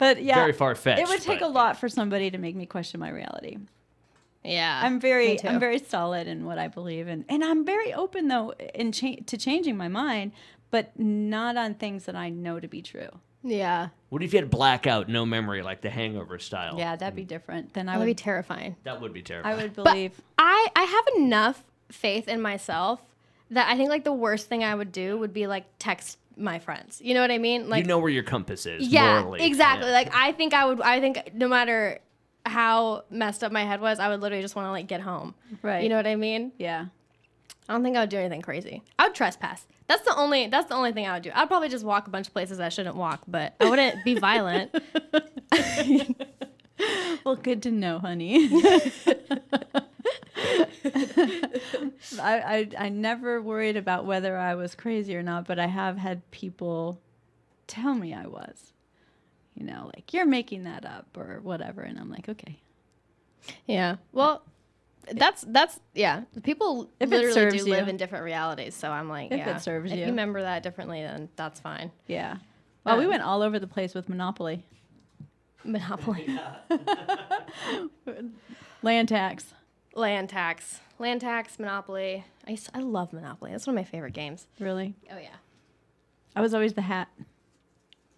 But 0.00 0.20
yeah, 0.24 0.34
Very 0.36 0.52
far-fetched, 0.52 1.00
It 1.00 1.06
would 1.08 1.20
take 1.20 1.38
but- 1.40 1.46
a 1.46 1.52
lot 1.52 1.76
for 1.78 1.88
somebody 1.88 2.30
to 2.32 2.38
make 2.38 2.56
me 2.56 2.66
question 2.66 2.98
my 2.98 3.10
reality. 3.10 3.58
yeah. 4.42 4.80
I'm 4.82 4.94
me 4.94 5.00
very, 5.00 5.36
too. 5.36 5.46
I'm 5.48 5.60
very 5.60 5.78
solid 5.78 6.26
in 6.26 6.44
what 6.46 6.58
I 6.58 6.68
believe, 6.68 7.06
and 7.06 7.24
and 7.28 7.44
I'm 7.44 7.64
very 7.64 7.92
open 7.92 8.26
though 8.28 8.52
in 8.74 8.90
cha- 8.92 9.20
to 9.26 9.36
changing 9.36 9.76
my 9.76 9.88
mind, 9.88 10.32
but 10.70 10.98
not 10.98 11.56
on 11.56 11.74
things 11.74 12.06
that 12.06 12.16
I 12.16 12.30
know 12.30 12.58
to 12.58 12.66
be 12.68 12.82
true. 12.82 13.10
yeah. 13.42 13.88
What 14.10 14.22
if 14.24 14.32
you 14.32 14.40
had 14.40 14.50
blackout, 14.50 15.08
no 15.08 15.24
memory, 15.24 15.62
like 15.62 15.82
the 15.82 15.90
Hangover 15.90 16.38
style? 16.40 16.76
Yeah, 16.78 16.96
that'd 16.96 17.14
be 17.14 17.24
different. 17.24 17.74
Then 17.74 17.88
I 17.88 17.92
That 17.92 17.98
would 18.00 18.06
be 18.06 18.14
terrifying. 18.14 18.76
that 18.84 19.00
would 19.00 19.12
be 19.12 19.22
terrifying. 19.22 19.54
I 19.54 19.56
terrifying. 19.58 19.76
would 19.76 19.84
But 19.84 19.92
believe. 19.92 20.20
I 20.38 20.68
I 20.74 20.82
have 20.84 21.04
enough 21.22 21.62
faith 21.92 22.26
in 22.28 22.40
myself 22.40 23.00
that 23.50 23.68
I 23.68 23.76
think 23.76 23.90
like 23.90 24.04
the 24.04 24.12
worst 24.12 24.48
thing 24.48 24.64
I 24.64 24.74
would 24.74 24.92
do 24.92 25.18
would 25.18 25.32
be 25.34 25.46
like 25.46 25.66
text 25.78 26.16
my 26.40 26.58
friends. 26.58 27.00
You 27.02 27.14
know 27.14 27.20
what 27.20 27.30
I 27.30 27.38
mean? 27.38 27.68
Like 27.68 27.82
you 27.84 27.88
know 27.88 27.98
where 27.98 28.10
your 28.10 28.22
compass 28.22 28.66
is. 28.66 28.88
yeah, 28.88 29.20
morally. 29.20 29.44
exactly. 29.44 29.88
Yeah. 29.88 29.94
Like 29.94 30.14
I 30.14 30.32
think 30.32 30.54
I 30.54 30.64
would. 30.66 30.80
I 30.80 31.00
think 31.00 31.34
no 31.34 31.48
matter 31.48 31.98
how 32.46 33.04
messed 33.10 33.44
up 33.44 33.52
my 33.52 33.64
head 33.64 33.80
was, 33.80 33.98
I 33.98 34.08
would 34.08 34.20
literally 34.20 34.42
just 34.42 34.56
want 34.56 34.66
to 34.66 34.70
like 34.70 34.86
get 34.86 35.00
home. 35.00 35.34
Right. 35.62 35.82
You 35.82 35.88
know 35.88 35.96
what 35.96 36.06
I 36.06 36.16
mean? 36.16 36.52
yeah. 36.58 36.86
I 37.68 37.74
don't 37.74 37.84
think 37.84 37.96
I 37.96 38.00
would 38.00 38.08
do 38.10 38.18
anything 38.18 38.42
crazy. 38.42 38.82
I 38.98 39.06
would 39.06 39.14
trespass. 39.14 39.64
That's 39.86 40.02
the 40.02 40.16
only. 40.16 40.48
That's 40.48 40.68
the 40.68 40.74
only 40.74 40.90
thing 40.90 41.06
I 41.06 41.14
would 41.14 41.22
do. 41.22 41.30
I'd 41.32 41.46
probably 41.46 41.68
just 41.68 41.84
walk 41.84 42.08
a 42.08 42.10
bunch 42.10 42.26
of 42.26 42.32
places 42.32 42.58
I 42.58 42.68
shouldn't 42.68 42.96
walk, 42.96 43.22
but 43.28 43.54
I 43.60 43.70
wouldn't 43.70 44.04
be 44.04 44.18
violent. 44.18 44.74
Well, 47.24 47.36
good 47.36 47.62
to 47.64 47.70
know, 47.70 47.98
honey. 47.98 48.48
I, 52.20 52.20
I 52.20 52.68
I 52.78 52.88
never 52.88 53.40
worried 53.42 53.76
about 53.76 54.06
whether 54.06 54.36
I 54.36 54.54
was 54.54 54.74
crazy 54.74 55.16
or 55.16 55.22
not, 55.22 55.46
but 55.46 55.58
I 55.58 55.66
have 55.66 55.98
had 55.98 56.28
people 56.30 57.00
tell 57.66 57.94
me 57.94 58.14
I 58.14 58.26
was. 58.26 58.72
You 59.54 59.66
know, 59.66 59.90
like 59.94 60.12
you're 60.14 60.26
making 60.26 60.64
that 60.64 60.86
up 60.86 61.06
or 61.16 61.40
whatever, 61.42 61.82
and 61.82 61.98
I'm 61.98 62.10
like, 62.10 62.28
okay. 62.28 62.60
Yeah. 63.66 63.96
Well, 64.12 64.42
that's 65.12 65.44
that's 65.48 65.80
yeah. 65.94 66.22
People 66.42 66.90
If 67.00 67.10
literally 67.10 67.58
do 67.58 67.64
live 67.64 67.86
you. 67.86 67.90
in 67.90 67.96
different 67.96 68.24
realities, 68.24 68.74
so 68.74 68.90
I'm 68.90 69.08
like, 69.08 69.26
If 69.32 69.40
it 69.40 69.46
yeah. 69.46 69.56
serves 69.58 69.90
if 69.92 69.98
you. 69.98 70.04
you 70.04 70.10
remember 70.10 70.40
that 70.42 70.62
differently, 70.62 71.02
then 71.02 71.28
that's 71.36 71.60
fine. 71.60 71.90
Yeah. 72.06 72.36
Well, 72.84 72.96
we 72.96 73.04
Um, 73.04 73.10
went 73.10 73.22
all 73.22 73.42
over 73.42 73.58
the 73.58 73.66
place 73.66 73.94
with 73.94 74.08
Monopoly, 74.08 74.64
Monopoly. 75.64 76.26
land 78.82 79.08
tax. 79.08 79.52
Land 79.94 80.28
tax. 80.28 80.80
Land 80.98 81.20
tax, 81.22 81.58
Monopoly. 81.58 82.24
I, 82.46 82.50
used- 82.52 82.70
I 82.74 82.80
love 82.80 83.12
Monopoly. 83.12 83.50
That's 83.52 83.66
one 83.66 83.76
of 83.76 83.80
my 83.80 83.84
favorite 83.90 84.12
games. 84.12 84.46
Really, 84.58 84.94
Oh, 85.10 85.18
yeah. 85.18 85.28
I 86.36 86.40
was 86.40 86.54
always 86.54 86.74
the 86.74 86.82
hat. 86.82 87.08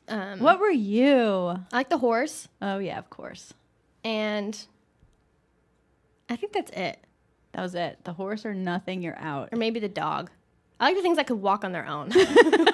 Um, 0.09 0.41
What 0.41 0.59
were 0.61 0.69
you? 0.71 1.17
I 1.17 1.65
like 1.73 1.89
the 1.89 1.99
horse, 1.99 2.49
Oh 2.61 2.79
yeah, 2.79 2.99
of 2.99 3.09
course. 3.09 3.55
and 4.05 4.59
I 6.29 6.37
think 6.37 6.53
that's 6.53 6.71
it. 6.73 6.99
That 7.53 7.63
was 7.63 7.75
it. 7.75 7.99
The 8.05 8.15
horse 8.15 8.45
or 8.47 8.55
nothing. 8.55 9.03
You're 9.03 9.19
out. 9.19 9.51
Or 9.53 9.57
maybe 9.59 9.81
the 9.81 9.89
dog. 9.89 10.31
I 10.81 10.87
like 10.87 10.97
the 10.97 11.03
things 11.03 11.17
that 11.19 11.27
could 11.27 11.41
walk 11.43 11.65
on 11.65 11.73
their 11.73 11.87
own. 11.87 12.11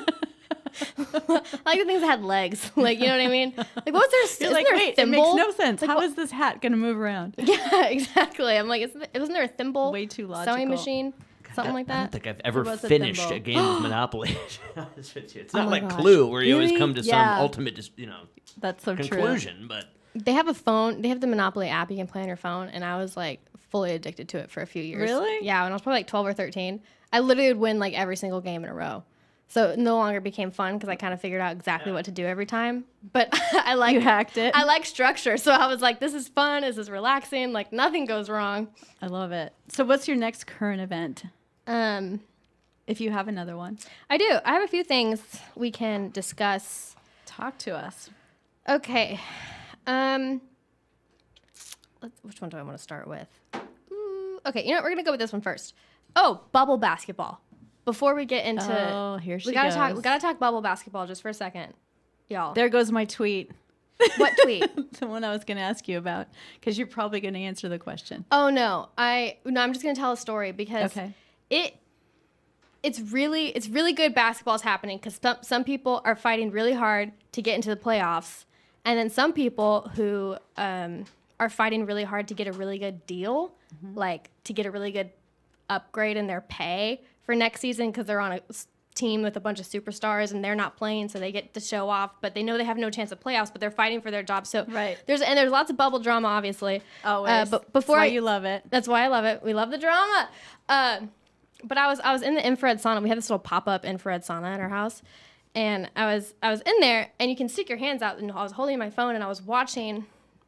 I 1.15 1.19
like 1.67 1.79
the 1.79 1.85
things 1.87 2.01
that 2.03 2.07
had 2.07 2.23
legs. 2.23 2.71
Like, 2.77 2.99
you 3.01 3.07
know 3.07 3.17
what 3.17 3.25
I 3.27 3.29
mean? 3.29 3.53
Like, 3.57 3.93
what's 3.93 4.13
their, 4.39 4.49
You're 4.49 4.51
isn't 4.51 4.53
like, 4.53 4.67
there 4.67 4.75
a 4.75 4.79
wait, 4.79 4.99
it 4.99 5.09
makes 5.09 5.35
no 5.35 5.51
sense. 5.53 5.81
Like, 5.81 5.89
How 5.91 5.97
what- 5.97 6.05
is 6.05 6.15
this 6.15 6.31
hat 6.31 6.61
gonna 6.61 6.77
move 6.77 6.99
around? 6.99 7.35
Yeah, 7.39 7.87
exactly. 7.87 8.57
I'm 8.57 8.69
like, 8.69 8.83
isn't, 8.83 9.07
wasn't 9.15 9.33
there 9.33 9.45
a 9.45 9.49
thimble? 9.49 9.93
Way 9.93 10.07
too 10.07 10.27
logical. 10.27 10.55
Sewing 10.55 10.69
machine? 10.69 11.13
Something 11.55 11.75
like 11.75 11.87
that. 11.89 11.97
I 11.97 12.01
don't 12.03 12.13
think 12.13 12.27
I've 12.29 12.41
ever 12.45 12.63
was 12.63 12.85
a 12.85 12.89
finished 12.89 13.21
thimble. 13.23 13.37
a 13.37 13.41
game 13.41 13.59
of 13.59 13.83
Monopoly. 13.83 14.29
to 14.29 14.35
be 14.35 14.81
honest 14.81 15.15
with 15.15 15.35
you. 15.35 15.41
it's 15.43 15.55
oh 15.55 15.59
not 15.59 15.67
Oh 15.67 15.71
my 15.71 15.81
like 15.81 15.89
gosh. 15.89 16.01
Clue, 16.01 16.27
where 16.29 16.43
you 16.43 16.55
always 16.55 16.69
Really? 16.71 16.79
come 16.79 16.95
to 16.95 17.01
Yeah. 17.03 17.35
some 17.35 17.43
ultimate, 17.43 17.75
dis- 17.75 17.91
you 17.97 18.07
know, 18.07 18.21
That's 18.61 18.85
so 18.85 18.95
true. 18.95 19.07
conclusion. 19.09 19.67
But 19.69 19.87
They 20.15 20.33
have 20.33 20.47
a 20.49 20.55
phone. 20.55 21.03
They 21.03 21.09
have 21.09 21.21
the 21.21 21.27
Monopoly 21.27 21.69
app 21.69 21.91
you 21.91 21.97
can 21.97 22.07
play 22.07 22.21
on 22.23 22.29
your 22.29 22.37
phone, 22.37 22.69
and 22.69 22.85
I 22.85 22.97
was 22.99 23.17
like 23.17 23.41
fully 23.71 23.93
addicted 23.93 24.29
to 24.31 24.39
it 24.39 24.51
for 24.51 24.61
a 24.63 24.67
few 24.67 24.83
years. 24.83 25.11
Really? 25.11 25.45
Yeah, 25.45 25.63
when 25.65 25.73
I 25.73 25.75
was 25.75 25.83
probably 25.83 25.99
like 26.01 26.07
12 26.07 26.27
or 26.29 26.33
13, 26.33 26.81
I 27.13 27.21
literally 27.21 27.49
would 27.49 27.59
win 27.61 27.79
like 27.81 27.95
every 27.95 28.17
single 28.17 28.41
game 28.41 28.63
in 28.63 28.71
a 28.71 28.75
row. 28.75 29.03
So 29.51 29.71
it 29.71 29.79
no 29.79 29.97
longer 29.97 30.21
became 30.21 30.51
fun 30.51 30.75
because 30.75 30.91
I 30.91 30.97
kind 30.97 31.15
of 31.15 31.21
figured 31.23 31.41
out 31.41 31.53
exactly 31.53 31.91
what 31.91 32.05
to 32.05 32.11
do 32.11 32.27
every 32.27 32.45
time. 32.45 32.85
But 33.15 33.29
I 33.55 33.75
like 33.75 33.95
You 33.95 34.01
hacked 34.01 34.37
it. 34.37 34.55
I 34.55 34.65
like 34.65 34.85
structure, 34.85 35.39
so 35.39 35.53
I 35.53 35.67
was 35.69 35.81
like, 35.81 36.01
"This 36.01 36.13
is 36.13 36.29
fun. 36.29 36.63
This 36.63 36.77
is 36.77 36.91
relaxing. 36.91 37.53
Like 37.55 37.73
nothing 37.73 38.05
goes 38.05 38.29
wrong." 38.29 38.69
I 39.01 39.07
love 39.07 39.33
it. 39.33 39.55
So, 39.69 39.85
what's 39.85 40.07
your 40.07 40.19
next 40.19 40.47
current 40.47 40.81
event? 40.83 41.25
Um, 41.67 42.21
If 42.87 43.01
you 43.01 43.11
have 43.11 43.27
another 43.29 43.57
one, 43.57 43.79
I 44.11 44.19
do. 44.19 44.39
I 44.45 44.53
have 44.53 44.63
a 44.63 44.69
few 44.69 44.85
things 44.85 45.23
we 45.57 45.71
can 45.71 46.11
discuss. 46.11 46.95
talk 47.25 47.57
to 47.59 47.75
us. 47.77 48.11
Okay. 48.69 49.19
Um, 49.87 50.43
let's, 52.03 52.19
which 52.23 52.41
one 52.43 52.51
do 52.51 52.59
I 52.59 52.63
want 52.63 52.77
to 52.77 52.83
start 52.83 53.09
with? 53.09 53.29
Ooh, 53.91 54.41
okay, 54.47 54.63
you 54.63 54.71
know 54.71 54.77
what? 54.77 54.85
We're 54.85 54.91
gonna 54.91 55.05
go 55.05 55.11
with 55.13 55.21
this 55.21 55.33
one 55.33 55.41
first. 55.41 55.75
Oh, 56.17 56.43
bubble 56.53 56.77
basketball. 56.77 57.41
Before 57.89 58.15
we 58.15 58.27
get 58.27 58.45
into, 58.45 58.93
Oh, 58.93 59.17
here 59.17 59.41
she 59.41 59.49
we 59.49 59.55
gotta 59.55 59.69
goes. 59.71 59.75
talk. 59.77 59.97
We 59.97 60.03
gotta 60.03 60.21
talk 60.21 60.39
bubble 60.39 60.61
basketball 60.61 61.07
just 61.07 61.23
for 61.23 61.31
a 61.31 61.35
second, 61.35 61.73
y'all. 62.29 62.53
There 62.53 62.69
goes 62.69 62.93
my 62.93 63.07
tweet. 63.07 63.51
what 64.19 64.37
tweet? 64.43 64.93
the 65.01 65.07
one 65.07 65.25
I 65.25 65.31
was 65.31 65.43
going 65.45 65.57
to 65.57 65.63
ask 65.63 65.89
you 65.89 65.97
about, 65.97 66.27
because 66.61 66.77
you're 66.77 66.87
probably 66.87 67.21
going 67.21 67.33
to 67.33 67.41
answer 67.41 67.67
the 67.71 67.79
question. 67.79 68.27
Oh 68.31 68.51
no, 68.51 68.91
I 68.99 69.39
no. 69.47 69.63
I'm 69.63 69.73
just 69.73 69.83
gonna 69.83 69.95
tell 69.95 70.13
a 70.13 70.19
story 70.19 70.53
because 70.53 70.91
Okay. 70.97 71.15
it 71.49 71.77
it's 72.83 73.01
really 73.01 73.47
it's 73.57 73.69
really 73.71 73.95
good 73.95 74.15
basketball's 74.15 74.61
happening 74.63 74.99
because 74.99 75.19
some, 75.23 75.39
some 75.41 75.65
people 75.65 76.03
are 76.05 76.15
fighting 76.15 76.51
really 76.51 76.75
hard 76.75 77.13
to 77.33 77.41
get 77.41 77.55
into 77.55 77.71
the 77.71 77.77
playoffs 77.77 78.45
and 78.85 78.99
then 78.99 79.09
some 79.09 79.33
people 79.33 79.91
who 79.97 80.37
um, 80.59 81.07
are 81.41 81.49
fighting 81.49 81.87
really 81.87 82.05
hard 82.05 82.29
to 82.29 82.35
get 82.35 82.47
a 82.47 82.53
really 82.53 82.79
good 82.79 83.05
deal 83.07 83.51
like 83.95 84.31
to 84.45 84.53
get 84.53 84.65
a 84.67 84.71
really 84.71 84.93
good 84.93 85.11
upgrade 85.71 86.17
in 86.17 86.27
their 86.29 86.41
pay 86.43 87.01
for 87.29 87.35
next 87.35 87.61
season 87.61 87.91
because 87.91 88.07
they're 88.07 88.21
on 88.21 88.33
a 88.33 88.41
team 88.95 89.21
with 89.21 89.37
a 89.37 89.41
bunch 89.41 89.61
of 89.61 89.67
superstars 89.67 90.33
and 90.33 90.43
they're 90.43 90.55
not 90.55 90.79
playing 90.79 91.11
so 91.11 91.19
they 91.21 91.31
get 91.31 91.53
to 91.53 91.61
show 91.61 91.91
off 91.91 92.13
but 92.23 92.35
they 92.35 92.43
know 92.43 92.57
they 92.57 92.65
have 92.65 92.79
no 92.79 92.89
chance 92.89 93.13
of 93.13 93.21
playoffs 93.21 93.53
but 93.53 93.61
they're 93.61 93.71
fighting 93.71 94.01
for 94.01 94.11
their 94.11 94.23
job 94.23 94.47
so 94.47 94.65
Right. 94.67 94.97
there's 95.07 95.21
and 95.21 95.37
there's 95.37 95.51
lots 95.53 95.69
of 95.71 95.77
bubble 95.77 95.99
drama 95.99 96.27
obviously 96.29 96.81
Always. 97.05 97.31
uh, 97.31 97.45
but 97.51 97.71
before 97.75 97.97
That's 97.97 98.01
why 98.01 98.05
I, 98.05 98.07
you 98.07 98.23
love 98.23 98.47
it. 98.47 98.63
that's 98.71 98.89
why 98.89 99.05
I 99.05 99.09
love 99.09 99.27
it. 99.27 99.43
We 99.43 99.53
love 99.53 99.71
the 99.71 99.77
drama. 99.77 100.31
Uh, 100.71 101.01
but 101.65 101.77
I 101.77 101.87
was 101.89 102.01
I 102.01 102.13
was 102.15 102.23
in 102.23 102.35
the 102.35 102.45
infrared 102.47 102.79
sauna. 102.81 103.03
We 103.03 103.11
had 103.11 103.19
this 103.19 103.29
little 103.29 103.39
pop 103.41 103.69
up 103.69 103.85
infrared 103.85 104.23
sauna 104.23 104.47
at 104.55 104.61
our 104.61 104.69
house, 104.71 105.03
and 105.55 105.91
I 105.95 106.07
was 106.15 106.35
I 106.43 106.51
was 106.51 106.61
in 106.63 106.75
there, 106.81 107.11
and 107.21 107.29
you 107.31 107.37
can 107.37 107.49
stick 107.49 107.69
your 107.69 107.79
hands 107.79 108.01
out. 108.01 108.19
And 108.19 108.31
I 108.33 108.43
was 108.45 108.53
holding 108.53 108.79
my 108.79 108.91
phone, 108.91 109.15
and 109.17 109.23
I 109.25 109.27
was 109.29 109.43
watching 109.43 110.07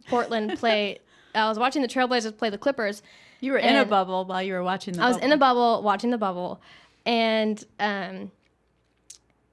Portland 0.09 0.57
play. 0.59 0.99
I 1.35 1.49
was 1.49 1.59
watching 1.59 1.83
the 1.83 1.89
Trailblazers 1.89 2.37
play 2.37 2.49
the 2.51 2.59
Clippers. 2.59 3.03
You 3.41 3.53
were 3.53 3.59
in 3.59 3.77
a 3.77 3.85
bubble 3.85 4.25
while 4.25 4.43
you 4.43 4.53
were 4.53 4.63
watching 4.63 4.93
the 4.95 4.99
bubble. 4.99 5.07
I 5.07 5.09
was 5.09 5.17
bubble. 5.17 5.27
in 5.27 5.33
a 5.33 5.37
bubble 5.39 5.83
watching 5.83 6.11
the 6.11 6.19
bubble, 6.19 6.61
and 7.07 7.65
um, 7.79 8.31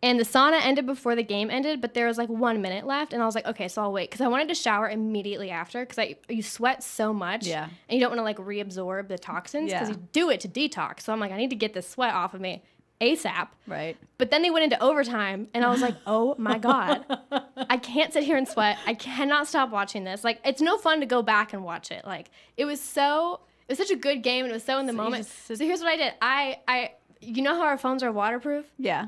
and 0.03 0.19
the 0.19 0.23
sauna 0.23 0.59
ended 0.63 0.85
before 0.85 1.15
the 1.15 1.23
game 1.23 1.49
ended, 1.49 1.81
but 1.81 1.93
there 1.95 2.05
was 2.05 2.17
like 2.17 2.29
one 2.29 2.61
minute 2.61 2.85
left, 2.85 3.13
and 3.13 3.21
I 3.21 3.25
was 3.25 3.33
like, 3.33 3.47
okay, 3.47 3.67
so 3.67 3.81
I'll 3.81 3.91
wait 3.91 4.09
because 4.11 4.21
I 4.21 4.27
wanted 4.27 4.47
to 4.49 4.55
shower 4.55 4.87
immediately 4.89 5.49
after 5.49 5.79
because 5.81 5.97
I 5.97 6.17
you 6.29 6.43
sweat 6.43 6.83
so 6.83 7.13
much, 7.13 7.47
Yeah. 7.47 7.63
and 7.89 7.97
you 7.97 7.99
don't 7.99 8.11
want 8.15 8.19
to 8.19 8.23
like 8.23 8.37
reabsorb 8.37 9.07
the 9.07 9.17
toxins 9.17 9.71
because 9.71 9.89
Yeah. 9.89 9.95
you 9.95 10.07
do 10.13 10.29
it 10.29 10.39
to 10.41 10.47
detox. 10.47 11.01
So 11.01 11.13
I'm 11.13 11.19
like, 11.19 11.31
I 11.31 11.37
need 11.37 11.49
to 11.49 11.55
get 11.55 11.73
this 11.73 11.89
sweat 11.89 12.13
off 12.13 12.33
of 12.35 12.41
me 12.41 12.61
ASAP. 13.01 13.47
Right. 13.65 13.95
But 14.17 14.29
then 14.31 14.41
they 14.43 14.49
went 14.51 14.65
into 14.65 14.81
overtime, 14.83 15.47
and 15.53 15.65
I 15.65 15.69
was 15.69 15.81
like, 15.81 15.95
oh 16.05 16.35
my 16.37 16.57
God. 16.69 17.03
I 17.69 17.77
can't 17.77 18.13
sit 18.13 18.23
here 18.23 18.37
and 18.37 18.47
sweat. 18.47 18.77
I 18.85 18.93
cannot 18.93 19.47
stop 19.47 19.71
watching 19.71 20.03
this. 20.03 20.23
Like, 20.23 20.39
it's 20.45 20.61
no 20.61 20.77
fun 20.77 20.99
to 20.99 21.05
go 21.07 21.21
back 21.23 21.53
and 21.53 21.63
watch 21.63 21.89
it. 21.91 22.05
Like, 22.05 22.29
it 22.55 22.65
was 22.65 22.79
so, 22.81 23.39
it 23.67 23.71
was 23.71 23.77
such 23.77 23.91
a 23.91 23.95
good 23.95 24.23
game, 24.23 24.45
and 24.45 24.51
it 24.51 24.53
was 24.53 24.63
so 24.63 24.79
in 24.79 24.85
the 24.85 24.93
So 24.93 24.97
moment. 24.97 25.25
just 25.25 25.47
So 25.47 25.55
here's 25.65 25.79
what 25.81 25.89
I 25.89 25.97
did. 25.97 26.13
I, 26.21 26.59
I, 26.67 26.91
you 27.21 27.41
know 27.41 27.55
how 27.55 27.63
our 27.63 27.77
phones 27.77 28.03
are 28.03 28.11
waterproof? 28.11 28.65
Yeah. 28.77 29.07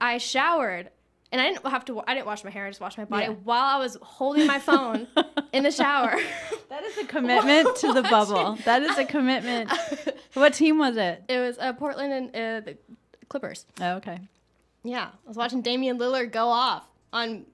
I 0.00 0.18
showered, 0.18 0.90
and 1.30 1.40
I 1.40 1.48
didn't 1.48 1.64
have 1.66 1.84
to. 1.86 2.00
I 2.06 2.14
didn't 2.14 2.26
wash 2.26 2.42
my 2.42 2.50
hair. 2.50 2.66
I 2.66 2.70
just 2.70 2.80
washed 2.80 2.98
my 2.98 3.04
body 3.04 3.26
Yeah. 3.26 3.30
while 3.44 3.76
I 3.76 3.78
was 3.78 3.96
holding 4.02 4.46
my 4.46 4.58
phone 4.58 5.06
in 5.52 5.62
the 5.62 5.70
shower. 5.70 6.16
That 6.72 6.84
is 6.84 6.96
a 6.96 7.04
commitment 7.04 7.76
to 7.76 7.92
the 7.92 8.00
bubble. 8.02 8.56
That 8.64 8.82
is 8.82 8.96
a 8.96 9.04
commitment. 9.04 9.70
What 10.32 10.54
team 10.54 10.78
was 10.78 10.96
it? 10.96 11.22
it 11.28 11.38
was 11.38 11.58
uh, 11.58 11.74
Portland 11.74 12.10
and 12.14 12.28
uh, 12.30 12.64
the 12.64 12.78
Clippers. 13.28 13.66
Oh, 13.78 13.96
okay. 13.96 14.18
Yeah, 14.82 15.08
I 15.12 15.28
was 15.28 15.36
watching 15.36 15.60
Damian 15.60 15.98
Lillard 15.98 16.32
go 16.32 16.48
off 16.48 16.84
on 17.12 17.44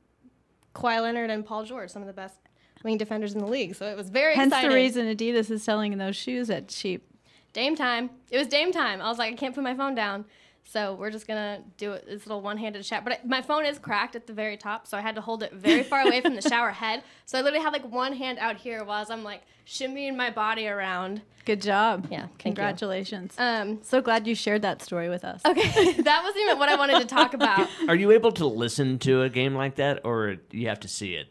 Kawhi 0.77 1.03
Leonard 1.03 1.31
and 1.31 1.45
Paul 1.45 1.65
George, 1.65 1.91
some 1.91 2.01
of 2.03 2.07
the 2.07 2.13
best 2.15 2.37
wing 2.85 2.97
defenders 2.99 3.35
in 3.35 3.41
the 3.41 3.47
league. 3.47 3.75
So 3.75 3.87
it 3.87 3.97
was 3.97 4.09
very 4.09 4.35
Hence 4.35 4.53
exciting. 4.53 4.71
the 4.71 4.77
reason 4.77 5.07
Adidas 5.07 5.51
is 5.51 5.63
selling 5.63 5.97
those 5.99 6.17
shoes 6.17 6.51
at 6.51 6.69
cheap. 6.69 7.05
Dame 7.53 7.75
time. 7.77 8.11
It 8.31 8.39
was 8.39 8.47
Dame 8.47 8.73
time. 8.73 9.01
I 9.01 9.09
was 9.09 9.19
like, 9.19 9.33
I 9.33 9.37
can't 9.37 9.55
put 9.55 9.65
my 9.65 9.75
phone 9.75 9.95
down. 9.95 10.25
So 10.65 10.93
we're 10.95 11.11
just 11.11 11.27
gonna 11.27 11.61
do 11.79 11.93
it, 11.93 12.05
this 12.07 12.27
little 12.27 12.43
one-handed 12.43 12.85
chat. 12.85 13.03
But 13.03 13.15
I, 13.15 13.21
my 13.25 13.41
phone 13.41 13.65
is 13.65 13.79
cracked 13.79 14.15
at 14.17 14.27
the 14.27 14.35
very 14.35 14.59
top, 14.59 14.87
so 14.87 14.99
I 14.99 15.01
had 15.01 15.15
to 15.15 15.23
hold 15.23 15.43
it 15.43 15.55
very 15.55 15.83
far 15.83 16.03
away 16.03 16.21
from 16.21 16.35
the 16.35 16.43
shower 16.49 16.71
head. 16.71 17.03
So 17.25 17.39
I 17.39 17.41
literally 17.41 17.65
had 17.65 17.73
like 17.73 17.91
one 17.91 18.13
hand 18.13 18.39
out 18.39 18.59
here 18.59 18.85
while 18.85 19.07
I'm 19.09 19.25
like 19.25 19.41
shimmying 19.67 20.15
my 20.15 20.31
body 20.31 20.69
around. 20.69 21.23
Good 21.47 21.63
job. 21.63 22.09
Yeah. 22.11 22.27
Congratulations. 22.39 23.35
Um, 23.39 23.79
so 23.83 24.03
glad 24.03 24.27
you 24.27 24.35
shared 24.35 24.61
that 24.61 24.83
story 24.83 25.09
with 25.09 25.25
us. 25.25 25.41
okay, 25.47 25.63
that 26.03 26.23
wasn't 26.23 26.43
even 26.45 26.59
what 26.59 26.69
I 26.69 26.75
wanted 26.77 26.99
to 27.01 27.07
talk 27.07 27.33
about. 27.41 27.67
are 27.89 27.95
you 27.97 28.11
able 28.11 28.33
to 28.33 28.45
listen 28.47 28.99
to 29.01 29.23
a 29.23 29.31
game 29.31 29.55
like 29.55 29.77
that, 29.77 30.03
or 30.05 30.37
you 30.51 30.69
have 30.69 30.81
to 30.81 30.89
see 30.89 31.15
it? 31.15 31.29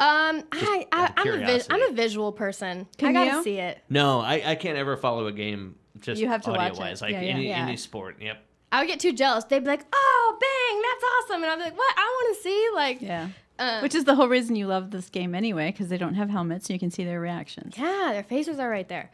Um, 0.00 0.42
I, 0.52 0.86
I 0.92 1.12
I'm 1.16 1.28
a 1.28 1.30
vis- 1.32 1.42
curiosity. 1.66 1.74
I'm 1.74 1.82
a 1.82 1.92
visual 1.94 2.32
person. 2.32 2.86
I 2.92 2.96
Can 2.96 3.12
gotta 3.12 3.30
you? 3.36 3.42
see 3.44 3.58
it. 3.58 3.78
No, 3.90 4.20
I, 4.20 4.42
I 4.52 4.54
can't 4.54 4.78
ever 4.78 4.96
follow 4.96 5.26
a 5.26 5.32
game 5.32 5.76
just 6.00 6.20
You 6.20 6.28
have 6.28 6.40
to 6.42 6.50
watch 6.50 6.60
audio 6.72 6.80
wise, 6.80 7.02
it. 7.02 7.04
like 7.04 7.12
Yeah, 7.12 7.20
yeah. 7.20 7.30
any 7.34 7.48
Yeah. 7.48 7.62
any 7.66 7.76
sport. 7.76 8.16
Yep. 8.20 8.42
I 8.72 8.80
would 8.80 8.88
get 8.88 9.00
too 9.00 9.12
jealous. 9.12 9.44
They'd 9.44 9.58
be 9.64 9.66
like, 9.66 9.84
"Oh, 9.92 10.38
bang, 10.40 10.82
that's 10.82 11.04
awesome," 11.32 11.42
and 11.42 11.52
I'd 11.52 11.56
be 11.56 11.64
like, 11.64 11.76
"What? 11.76 11.94
I 11.98 12.02
want 12.04 12.36
to 12.36 12.42
see." 12.42 12.68
Like, 12.74 13.02
Yeah. 13.02 13.28
um, 13.58 13.82
Which 13.82 13.94
is 13.94 14.04
the 14.04 14.14
whole 14.14 14.28
reason 14.28 14.56
you 14.56 14.66
love 14.68 14.90
this 14.90 15.10
game 15.10 15.34
anyway, 15.34 15.70
because 15.72 15.88
they 15.88 15.98
don't 15.98 16.14
have 16.14 16.30
helmets 16.30 16.68
and 16.70 16.74
you 16.74 16.78
can 16.80 16.90
see 16.90 17.04
their 17.04 17.20
reactions. 17.20 17.74
Yeah, 17.76 18.10
their 18.12 18.22
faces 18.22 18.58
are 18.58 18.70
right 18.70 18.88
there. 18.88 19.10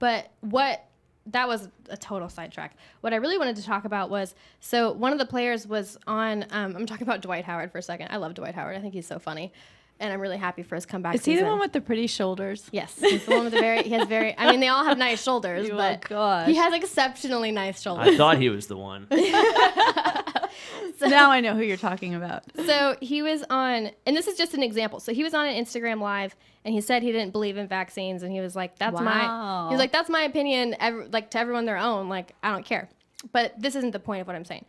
But 0.00 0.30
what 0.40 0.84
that 1.28 1.48
was 1.48 1.68
a 1.88 1.96
total 1.96 2.28
sidetrack. 2.28 2.76
What 3.00 3.12
I 3.12 3.16
really 3.16 3.38
wanted 3.38 3.56
to 3.56 3.64
talk 3.64 3.84
about 3.84 4.10
was 4.10 4.34
so 4.60 4.92
one 4.92 5.12
of 5.12 5.18
the 5.18 5.24
players 5.26 5.66
was 5.66 5.96
on. 6.06 6.44
Um, 6.50 6.76
I'm 6.76 6.84
talking 6.86 7.06
about 7.06 7.22
Dwight 7.22 7.44
Howard 7.44 7.72
for 7.72 7.78
a 7.78 7.82
second. 7.82 8.08
I 8.10 8.16
love 8.18 8.34
Dwight 8.34 8.54
Howard. 8.54 8.76
I 8.76 8.80
think 8.80 8.92
he's 8.94 9.06
so 9.06 9.18
funny, 9.18 9.52
and 10.00 10.12
I'm 10.12 10.20
really 10.20 10.36
happy 10.36 10.62
for 10.62 10.74
his 10.74 10.84
comeback. 10.86 11.14
Is 11.14 11.24
he 11.24 11.36
the 11.36 11.44
one 11.44 11.58
with 11.58 11.72
the 11.72 11.80
pretty 11.80 12.06
shoulders? 12.06 12.68
Yes, 12.72 12.94
he's 12.98 13.24
the 13.24 13.30
one 13.32 13.44
with 13.44 13.52
the 13.54 13.60
very. 13.60 13.82
He 13.82 13.90
has 13.90 14.06
very. 14.08 14.36
I 14.38 14.50
mean, 14.50 14.60
they 14.60 14.68
all 14.68 14.84
have 14.84 14.98
nice 14.98 15.22
shoulders, 15.22 15.68
Oh, 15.72 15.76
but 15.76 16.02
gosh. 16.08 16.48
he 16.48 16.54
has 16.56 16.74
exceptionally 16.74 17.50
nice 17.52 17.80
shoulders. 17.80 18.08
I 18.08 18.16
thought 18.16 18.38
he 18.38 18.48
was 18.50 18.66
the 18.66 18.76
one. 18.76 19.06
so, 20.98 21.06
now 21.08 21.30
I 21.30 21.40
know 21.40 21.54
who 21.54 21.62
you're 21.62 21.76
talking 21.76 22.14
about. 22.14 22.44
so 22.64 22.96
he 23.00 23.22
was 23.22 23.44
on 23.50 23.90
and 24.06 24.16
this 24.16 24.26
is 24.26 24.36
just 24.38 24.54
an 24.54 24.62
example 24.62 25.00
so 25.00 25.12
he 25.12 25.22
was 25.22 25.34
on 25.34 25.46
an 25.46 25.54
instagram 25.62 26.00
live 26.00 26.34
and 26.64 26.72
he 26.74 26.80
said 26.80 27.02
he 27.02 27.12
didn't 27.12 27.32
believe 27.32 27.56
in 27.56 27.66
vaccines 27.68 28.22
and 28.22 28.32
he 28.32 28.40
was 28.40 28.56
like 28.56 28.78
that's 28.78 28.98
my 29.00 29.22
Wow. 29.26 29.68
he 29.68 29.74
was 29.74 29.78
like 29.78 29.92
that's 29.92 30.08
my 30.08 30.22
opinion 30.22 30.74
ev- 30.80 31.08
like 31.12 31.30
to 31.32 31.38
everyone 31.38 31.64
their 31.66 31.76
own 31.76 32.08
like 32.08 32.32
i 32.42 32.50
don't 32.50 32.64
care 32.64 32.88
but 33.32 33.52
this 33.60 33.74
isn't 33.76 33.90
the 33.90 33.98
point 33.98 34.20
of 34.22 34.26
what 34.26 34.36
i'm 34.36 34.44
saying 34.44 34.64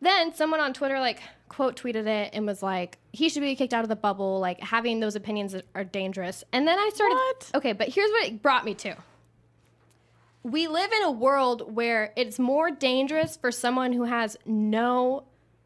then 0.00 0.34
someone 0.34 0.60
on 0.60 0.72
twitter 0.72 0.98
like 1.00 1.20
quote 1.48 1.76
tweeted 1.80 2.06
it 2.06 2.30
and 2.32 2.46
was 2.46 2.62
like 2.62 2.98
he 3.12 3.28
should 3.28 3.42
be 3.42 3.54
kicked 3.54 3.72
out 3.74 3.82
of 3.82 3.88
the 3.88 3.96
bubble 3.96 4.40
like 4.40 4.60
having 4.60 5.00
those 5.00 5.16
opinions 5.16 5.54
are 5.74 5.84
dangerous 5.84 6.44
and 6.52 6.66
then 6.66 6.78
i 6.78 6.90
started 6.94 7.14
What? 7.14 7.50
okay 7.54 7.72
but 7.72 7.88
here's 7.88 8.10
what 8.10 8.26
it 8.26 8.42
brought 8.42 8.64
me 8.64 8.74
to 8.74 8.96
we 10.42 10.68
live 10.68 10.92
in 10.92 11.02
a 11.02 11.10
world 11.10 11.74
where 11.74 12.12
it's 12.16 12.38
more 12.38 12.70
dangerous 12.70 13.36
for 13.36 13.50
someone 13.50 13.92
who 13.92 14.04
has 14.04 14.36
no 14.46 15.24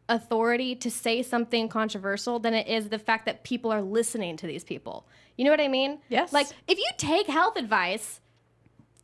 authority 0.09 0.75
to 0.75 0.89
say 0.89 1.21
something 1.21 1.69
controversial 1.69 2.39
than 2.39 2.55
it 2.55 2.67
is 2.67 2.89
the 2.89 2.97
fact 2.97 3.27
that 3.27 3.43
people 3.43 3.71
are 3.71 3.83
listening 3.83 4.37
to 4.37 4.47
these 4.47 4.63
people. 4.63 5.05
You 5.37 5.45
know 5.45 5.51
what 5.51 5.61
I 5.61 5.67
mean? 5.67 5.99
Yes. 6.09 6.33
Like 6.33 6.47
if 6.67 6.79
you 6.79 6.87
take 6.97 7.27
health 7.27 7.57
advice 7.57 8.20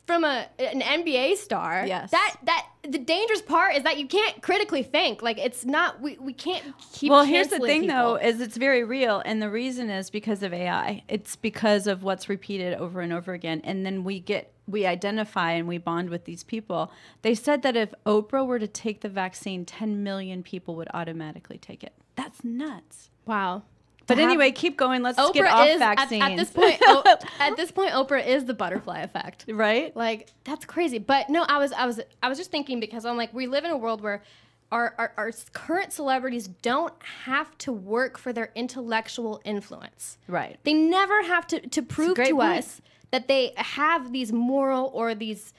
from 0.07 0.23
a 0.23 0.47
an 0.57 0.81
NBA 0.81 1.35
star, 1.37 1.85
Yes. 1.85 2.09
that 2.11 2.37
that 2.43 2.65
the 2.83 2.97
dangerous 2.97 3.41
part 3.41 3.75
is 3.75 3.83
that 3.83 3.97
you 3.97 4.07
can't 4.07 4.41
critically 4.41 4.81
think. 4.81 5.21
Like 5.21 5.37
it's 5.37 5.65
not 5.65 6.01
we, 6.01 6.17
we 6.17 6.33
can't 6.33 6.63
keep 6.93 7.11
well 7.11 7.25
here's 7.25 7.49
the 7.49 7.59
thing 7.59 7.85
though 7.87 8.15
is 8.15 8.39
it's 8.39 8.57
very 8.57 8.83
real 8.83 9.21
and 9.25 9.41
the 9.41 9.49
reason 9.49 9.89
is 9.89 10.09
because 10.09 10.41
of 10.41 10.53
ai 10.53 11.03
it's 11.09 11.35
because 11.35 11.85
of 11.87 12.01
what's 12.03 12.29
repeated 12.29 12.73
over 12.75 13.01
and 13.01 13.11
over 13.11 13.33
again 13.33 13.61
and 13.63 13.85
then 13.85 14.03
we 14.03 14.19
get 14.19 14.53
we 14.67 14.85
identify 14.85 15.51
and 15.51 15.67
we 15.67 15.77
bond 15.77 16.09
with 16.09 16.23
these 16.25 16.43
people 16.43 16.91
they 17.21 17.35
said 17.35 17.61
that 17.61 17.75
if 17.75 17.93
oprah 18.05 18.45
were 18.45 18.59
to 18.59 18.67
take 18.67 19.01
the 19.01 19.09
vaccine 19.09 19.65
10 19.65 20.01
million 20.03 20.41
people 20.41 20.75
would 20.75 20.87
automatically 20.93 21.57
take 21.57 21.83
it 21.83 21.93
that's 22.15 22.43
nuts 22.43 23.09
wow. 23.25 23.63
But 24.07 24.17
have- 24.17 24.29
anyway 24.29 24.51
keep 24.51 24.77
going 24.77 25.01
let's 25.03 25.17
get 25.31 25.45
off 25.45 25.67
is 25.67 25.81
at, 25.81 25.97
vaccines 25.97 26.23
at 26.23 26.35
this 26.37 26.49
point. 26.49 26.77
o- 26.81 27.03
at 27.39 27.55
this 27.57 27.71
point, 27.71 27.91
Oprah 27.91 28.25
is 28.25 28.45
the 28.45 28.53
butterfly 28.53 28.99
effect. 29.01 29.45
right 29.47 29.95
Like 29.95 30.29
that's 30.43 30.65
crazy. 30.65 30.97
But 30.97 31.29
no, 31.29 31.43
I 31.47 31.57
was 31.59 31.71
I 31.73 31.85
was 31.85 31.99
I 32.23 32.29
was 32.29 32.37
just 32.37 32.49
thinking 32.51 32.79
because 32.79 33.05
I'm 33.05 33.17
like 33.17 33.33
we 33.33 33.47
live 33.47 33.63
in 33.65 33.71
a 33.71 33.77
world 33.77 34.01
where 34.01 34.23
our, 34.69 34.93
our, 34.97 35.13
our 35.15 35.31
current 35.53 35.93
celebrities 35.93 36.49
don't 36.49 36.93
have 37.23 37.57
to 37.59 37.71
work 37.71 38.17
for 38.17 38.33
their 38.33 38.51
intellectual 38.53 39.39
influence. 39.45 40.17
right 40.27 40.57
They 40.63 40.73
never 40.73 41.23
have 41.23 41.47
to, 41.47 41.61
to 41.69 41.81
prove 41.81 42.15
to 42.17 42.23
point. 42.33 42.41
us 42.59 42.81
that 43.11 43.29
they 43.29 43.53
have 43.55 44.11
these 44.11 44.33
moral 44.33 44.91
or 44.93 45.15
these 45.15 45.53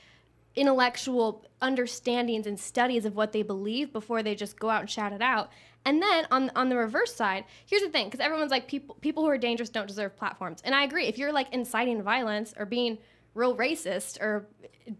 intellectual 0.57 1.45
understandings 1.63 2.47
and 2.47 2.59
studies 2.59 3.05
of 3.05 3.15
what 3.17 3.33
they 3.33 3.43
believe 3.43 3.93
before 3.93 4.23
they 4.23 4.35
just 4.35 4.59
go 4.59 4.69
out 4.71 4.81
and 4.81 4.91
shout 4.91 5.13
it 5.13 5.23
out. 5.23 5.51
And 5.85 6.03
then 6.03 6.27
on 6.31 6.51
on 6.55 6.69
the 6.69 6.77
reverse 6.77 7.15
side, 7.15 7.45
here's 7.67 7.83
the 7.83 7.89
thing, 7.89 8.07
because 8.07 8.21
everyone's 8.21 8.51
like 8.51 8.69
people 8.69 8.97
people 9.01 9.23
who 9.23 9.31
are 9.31 9.39
dangerous 9.39 9.71
don't 9.71 9.87
deserve 9.87 10.17
platforms. 10.17 10.61
And 10.65 10.75
I 10.75 10.85
agree. 10.85 11.07
If 11.07 11.19
you're 11.19 11.33
like 11.33 11.53
inciting 11.53 12.03
violence 12.03 12.53
or 12.59 12.67
being 12.67 12.99
real 13.35 13.57
racist 13.57 14.21
or 14.21 14.47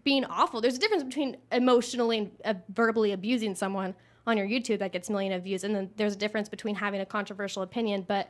being 0.03 0.25
awful, 0.25 0.61
there's 0.61 0.77
a 0.77 0.79
difference 0.79 1.03
between 1.03 1.37
emotionally 1.51 2.17
and 2.17 2.31
uh, 2.45 2.53
verbally 2.73 3.11
abusing 3.11 3.55
someone 3.55 3.93
on 4.25 4.37
your 4.37 4.47
YouTube 4.47 4.79
that 4.79 4.91
gets 4.91 5.09
million 5.09 5.33
of 5.33 5.43
views, 5.43 5.63
and 5.63 5.75
then 5.75 5.89
there's 5.95 6.13
a 6.13 6.17
difference 6.17 6.49
between 6.49 6.75
having 6.75 7.01
a 7.01 7.05
controversial 7.05 7.61
opinion. 7.61 8.03
But 8.07 8.29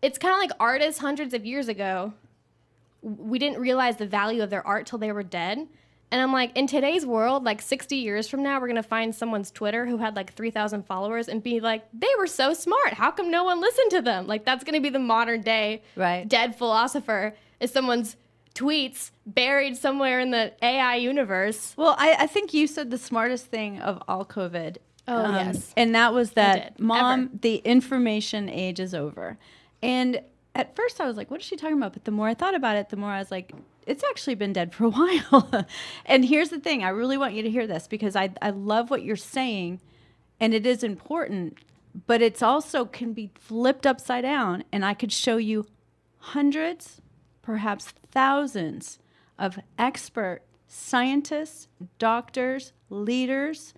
it's 0.00 0.18
kind 0.18 0.34
of 0.34 0.38
like 0.38 0.50
artists 0.60 1.00
hundreds 1.00 1.34
of 1.34 1.44
years 1.44 1.68
ago 1.68 2.12
we 3.02 3.38
didn't 3.38 3.60
realize 3.60 3.96
the 3.96 4.06
value 4.06 4.42
of 4.42 4.50
their 4.50 4.66
art 4.66 4.86
till 4.86 4.98
they 4.98 5.12
were 5.12 5.22
dead. 5.22 5.66
And 6.12 6.20
I'm 6.20 6.30
like, 6.32 6.56
in 6.56 6.66
today's 6.66 7.06
world, 7.06 7.42
like 7.42 7.62
60 7.62 7.96
years 7.96 8.28
from 8.28 8.42
now, 8.42 8.60
we're 8.60 8.68
gonna 8.68 8.82
find 8.82 9.14
someone's 9.14 9.50
Twitter 9.50 9.86
who 9.86 9.96
had 9.96 10.14
like 10.14 10.34
3,000 10.34 10.84
followers 10.86 11.26
and 11.26 11.42
be 11.42 11.58
like, 11.58 11.84
they 11.94 12.10
were 12.18 12.26
so 12.26 12.52
smart. 12.52 12.92
How 12.92 13.10
come 13.10 13.30
no 13.30 13.44
one 13.44 13.60
listened 13.62 13.90
to 13.92 14.02
them? 14.02 14.26
Like, 14.26 14.44
that's 14.44 14.62
gonna 14.62 14.80
be 14.82 14.90
the 14.90 14.98
modern 14.98 15.40
day 15.40 15.82
Right. 15.96 16.28
dead 16.28 16.54
philosopher 16.54 17.34
is 17.60 17.72
someone's 17.72 18.16
tweets 18.54 19.10
buried 19.26 19.78
somewhere 19.78 20.20
in 20.20 20.30
the 20.30 20.52
AI 20.62 20.96
universe. 20.96 21.72
Well, 21.78 21.96
I, 21.98 22.14
I 22.20 22.26
think 22.26 22.52
you 22.52 22.66
said 22.66 22.90
the 22.90 22.98
smartest 22.98 23.46
thing 23.46 23.80
of 23.80 24.02
all 24.06 24.26
COVID. 24.26 24.76
Um, 25.08 25.16
Oh, 25.16 25.30
yes. 25.32 25.72
And 25.78 25.94
that 25.94 26.12
was 26.12 26.32
that, 26.32 26.76
did. 26.76 26.84
mom, 26.84 27.20
Ever. 27.24 27.30
the 27.40 27.56
information 27.56 28.50
age 28.50 28.78
is 28.78 28.94
over. 28.94 29.38
And 29.82 30.20
at 30.54 30.76
first 30.76 31.00
I 31.00 31.06
was 31.06 31.16
like, 31.16 31.30
what 31.30 31.40
is 31.40 31.46
she 31.46 31.56
talking 31.56 31.76
about? 31.76 31.92
But 31.94 32.04
the 32.04 32.10
more 32.10 32.28
I 32.28 32.34
thought 32.34 32.54
about 32.54 32.76
it, 32.76 32.88
the 32.90 32.96
more 32.96 33.10
I 33.10 33.18
was 33.18 33.30
like, 33.30 33.52
it's 33.86 34.04
actually 34.04 34.34
been 34.34 34.52
dead 34.52 34.74
for 34.74 34.84
a 34.84 34.90
while. 34.90 35.66
and 36.06 36.24
here's 36.24 36.50
the 36.50 36.60
thing 36.60 36.84
I 36.84 36.90
really 36.90 37.16
want 37.16 37.34
you 37.34 37.42
to 37.42 37.50
hear 37.50 37.66
this 37.66 37.88
because 37.88 38.14
I, 38.16 38.30
I 38.40 38.50
love 38.50 38.90
what 38.90 39.02
you're 39.02 39.16
saying 39.16 39.80
and 40.38 40.52
it 40.54 40.66
is 40.66 40.82
important, 40.82 41.58
but 42.06 42.20
it's 42.20 42.42
also 42.42 42.84
can 42.84 43.12
be 43.12 43.30
flipped 43.38 43.86
upside 43.86 44.22
down. 44.22 44.64
And 44.72 44.84
I 44.84 44.92
could 44.94 45.12
show 45.12 45.36
you 45.36 45.66
hundreds, 46.18 47.00
perhaps 47.42 47.92
thousands 48.10 48.98
of 49.38 49.58
expert 49.78 50.42
scientists, 50.66 51.68
doctors, 51.98 52.72
leaders 52.90 53.72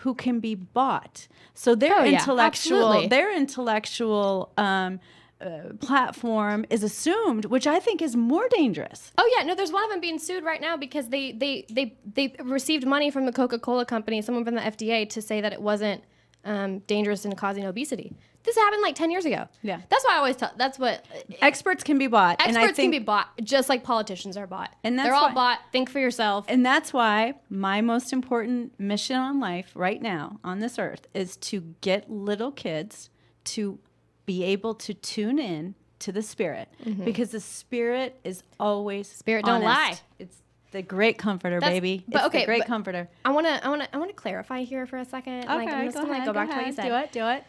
who 0.00 0.14
can 0.14 0.40
be 0.40 0.54
bought. 0.54 1.26
So 1.54 1.74
their 1.74 2.00
Oh, 2.00 2.04
intellectual, 2.04 3.08
their 3.08 3.34
intellectual 3.36 4.52
um, 4.56 5.00
uh, 5.40 5.74
platform 5.80 6.64
is 6.70 6.82
assumed, 6.82 7.44
which 7.46 7.66
I 7.66 7.78
think 7.78 8.00
is 8.00 8.16
more 8.16 8.48
dangerous. 8.48 9.12
Oh 9.18 9.30
yeah, 9.36 9.44
no, 9.44 9.54
there's 9.54 9.72
one 9.72 9.84
of 9.84 9.90
them 9.90 10.00
being 10.00 10.18
sued 10.18 10.44
right 10.44 10.60
now 10.60 10.76
because 10.76 11.08
they 11.08 11.32
they 11.32 11.66
they 11.70 11.96
they 12.14 12.34
received 12.42 12.86
money 12.86 13.10
from 13.10 13.26
the 13.26 13.32
Coca-Cola 13.32 13.84
company, 13.84 14.22
someone 14.22 14.44
from 14.44 14.54
the 14.54 14.62
FDA, 14.62 15.08
to 15.10 15.20
say 15.20 15.40
that 15.40 15.52
it 15.52 15.60
wasn't 15.60 16.02
um, 16.44 16.78
dangerous 16.80 17.24
and 17.24 17.36
causing 17.36 17.64
obesity. 17.66 18.14
This 18.44 18.54
happened 18.54 18.80
like 18.80 18.94
10 18.94 19.10
years 19.10 19.24
ago. 19.24 19.48
Yeah. 19.62 19.80
that's 19.88 20.04
why 20.04 20.14
I 20.14 20.18
always 20.18 20.36
tell. 20.36 20.52
That's 20.56 20.78
what 20.78 21.04
Experts 21.42 21.82
can 21.82 21.98
be 21.98 22.06
bought, 22.06 22.34
experts 22.34 22.48
and 22.48 22.58
I 22.58 22.66
think 22.66 22.76
can 22.76 22.90
be 22.92 23.00
bought, 23.00 23.26
just 23.42 23.68
like 23.68 23.82
politicians 23.82 24.36
are 24.36 24.46
bought. 24.46 24.72
And 24.84 24.96
that's 24.96 25.06
they're 25.08 25.14
all 25.14 25.28
why- 25.30 25.34
bought. 25.34 25.58
Think 25.72 25.90
for 25.90 25.98
yourself. 25.98 26.44
And 26.48 26.64
that's 26.64 26.92
why 26.92 27.34
my 27.50 27.80
most 27.80 28.12
important 28.12 28.78
mission 28.78 29.16
on 29.16 29.40
life 29.40 29.72
right 29.74 30.00
now 30.00 30.38
on 30.44 30.60
this 30.60 30.78
earth 30.78 31.08
is 31.12 31.36
to 31.38 31.74
get 31.80 32.08
little 32.08 32.52
kids 32.52 33.10
to 33.46 33.80
be 34.26 34.44
able 34.44 34.74
to 34.74 34.92
tune 34.94 35.38
in 35.38 35.74
to 36.00 36.12
the 36.12 36.22
spirit 36.22 36.68
because 37.04 37.30
the 37.30 37.40
spirit 37.40 38.18
is 38.24 38.42
always 38.60 39.08
Mm-hmm. 39.08 39.18
Spirit 39.18 39.44
don't 39.46 39.62
lie. 39.62 39.98
It's 40.18 40.36
the 40.72 40.82
great 40.82 41.16
comforter, 41.16 41.58
That's- 41.60 41.74
baby. 41.76 42.04
but 42.06 42.18
it's 42.18 42.26
okay, 42.26 42.40
the 42.40 42.46
great 42.46 42.58
but- 42.60 42.66
comforter. 42.66 43.08
I 43.24 43.30
want 43.30 43.46
to 43.46 43.64
I 43.64 43.68
want 43.68 43.82
to 43.82 43.94
I 43.94 43.98
want 43.98 44.10
to 44.10 44.14
clarify 44.16 44.62
here 44.62 44.84
for 44.86 44.98
a 44.98 45.04
second. 45.04 45.44
like, 45.46 45.68
I'm 45.68 45.84
just 45.86 45.96
go 45.96 46.02
gonna 46.02 46.12
ahead, 46.14 46.26
go 46.26 46.32
back 46.34 46.48
go 46.48 46.52
to 46.54 46.58
what 46.58 46.66
you 46.66 46.72
said. 46.74 46.88
Do 46.88 46.94
it, 46.96 47.12
do 47.12 47.26
it. 47.28 47.44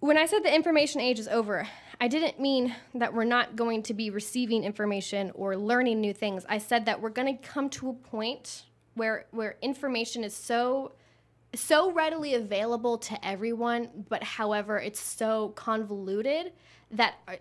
when 0.00 0.18
I 0.18 0.26
said 0.26 0.42
the 0.42 0.54
information 0.54 1.00
age 1.00 1.18
is 1.18 1.28
over, 1.28 1.66
I 2.00 2.08
didn't 2.08 2.38
mean 2.40 2.74
that 2.94 3.14
we're 3.14 3.24
not 3.24 3.54
going 3.56 3.82
to 3.84 3.94
be 3.94 4.10
receiving 4.10 4.64
information 4.64 5.30
or 5.34 5.56
learning 5.56 6.00
new 6.00 6.12
things. 6.12 6.44
I 6.48 6.58
said 6.58 6.84
that 6.86 7.00
we're 7.00 7.10
going 7.10 7.38
to 7.38 7.42
come 7.42 7.70
to 7.70 7.88
a 7.90 7.94
point 7.94 8.64
where 8.94 9.24
where 9.30 9.56
information 9.62 10.24
is 10.24 10.34
so 10.34 10.92
so 11.54 11.92
readily 11.92 12.34
available 12.34 12.98
to 12.98 13.26
everyone, 13.26 14.06
but 14.08 14.22
however, 14.22 14.78
it's 14.78 15.00
so 15.00 15.50
convoluted 15.50 16.52
that 16.90 17.14
uh, 17.28 17.34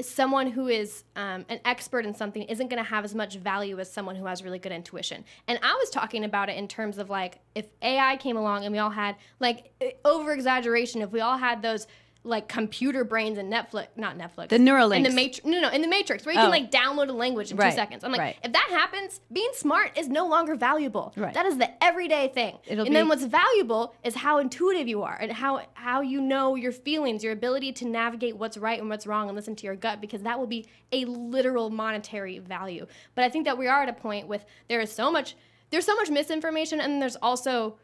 someone 0.00 0.50
who 0.50 0.68
is 0.68 1.04
um, 1.16 1.44
an 1.50 1.60
expert 1.64 2.06
in 2.06 2.14
something 2.14 2.44
isn't 2.44 2.68
going 2.68 2.82
to 2.82 2.88
have 2.88 3.04
as 3.04 3.14
much 3.14 3.36
value 3.36 3.78
as 3.78 3.92
someone 3.92 4.16
who 4.16 4.24
has 4.24 4.42
really 4.42 4.58
good 4.58 4.72
intuition. 4.72 5.24
And 5.48 5.58
I 5.62 5.74
was 5.74 5.90
talking 5.90 6.24
about 6.24 6.48
it 6.48 6.56
in 6.56 6.66
terms 6.66 6.96
of 6.96 7.10
like 7.10 7.40
if 7.54 7.66
AI 7.82 8.16
came 8.16 8.36
along 8.36 8.64
and 8.64 8.72
we 8.72 8.78
all 8.78 8.90
had 8.90 9.16
like 9.38 9.70
over 10.04 10.32
exaggeration, 10.32 11.02
if 11.02 11.12
we 11.12 11.20
all 11.20 11.36
had 11.36 11.60
those 11.60 11.86
like 12.24 12.46
computer 12.46 13.02
brains 13.02 13.36
and 13.36 13.52
Netflix, 13.52 13.88
not 13.96 14.16
Netflix, 14.16 14.48
The 14.50 14.58
Neuralinks. 14.58 14.96
in 14.98 15.02
the 15.02 15.10
matrix, 15.10 15.44
no, 15.44 15.60
no, 15.60 15.68
in 15.70 15.82
the 15.82 15.88
Matrix, 15.88 16.24
where 16.24 16.32
you 16.34 16.40
Oh. 16.40 16.44
can 16.44 16.50
like 16.52 16.70
download 16.70 17.08
a 17.08 17.12
language 17.12 17.50
in 17.50 17.56
Right, 17.56 17.70
two 17.70 17.74
seconds. 17.76 18.04
I'm 18.04 18.12
like, 18.12 18.20
right. 18.20 18.36
if 18.44 18.52
that 18.52 18.68
happens, 18.70 19.20
being 19.32 19.50
smart 19.54 19.98
is 19.98 20.08
no 20.08 20.28
longer 20.28 20.54
valuable. 20.54 21.12
Right. 21.16 21.34
That 21.34 21.46
is 21.46 21.58
the 21.58 21.68
everyday 21.82 22.28
thing. 22.28 22.58
It'll 22.66 22.86
and 22.86 22.94
then 22.94 23.08
what's 23.08 23.24
valuable 23.24 23.94
is 24.04 24.14
how 24.14 24.38
intuitive 24.38 24.86
you 24.86 25.02
are 25.02 25.16
and 25.20 25.32
how 25.32 25.62
how 25.74 26.00
you 26.00 26.20
know 26.20 26.54
your 26.54 26.70
feelings, 26.72 27.24
your 27.24 27.32
ability 27.32 27.72
to 27.72 27.86
navigate 27.86 28.36
what's 28.36 28.56
right 28.56 28.78
and 28.78 28.88
what's 28.88 29.06
wrong 29.06 29.28
and 29.28 29.34
listen 29.34 29.56
to 29.56 29.66
your 29.66 29.74
gut 29.74 30.00
because 30.00 30.22
that 30.22 30.38
will 30.38 30.46
be 30.46 30.66
a 30.92 31.04
literal 31.06 31.70
monetary 31.70 32.38
value. 32.38 32.86
But 33.16 33.24
I 33.24 33.30
think 33.30 33.46
that 33.46 33.58
we 33.58 33.66
are 33.66 33.82
at 33.82 33.88
a 33.88 33.92
point 33.92 34.28
with 34.28 34.44
there 34.68 34.80
is 34.80 34.92
so 34.92 35.10
much 35.10 35.34
there's 35.70 35.86
so 35.86 35.96
much 35.96 36.08
misinformation 36.10 36.80
and 36.80 37.02
there's 37.02 37.16
also 37.16 37.78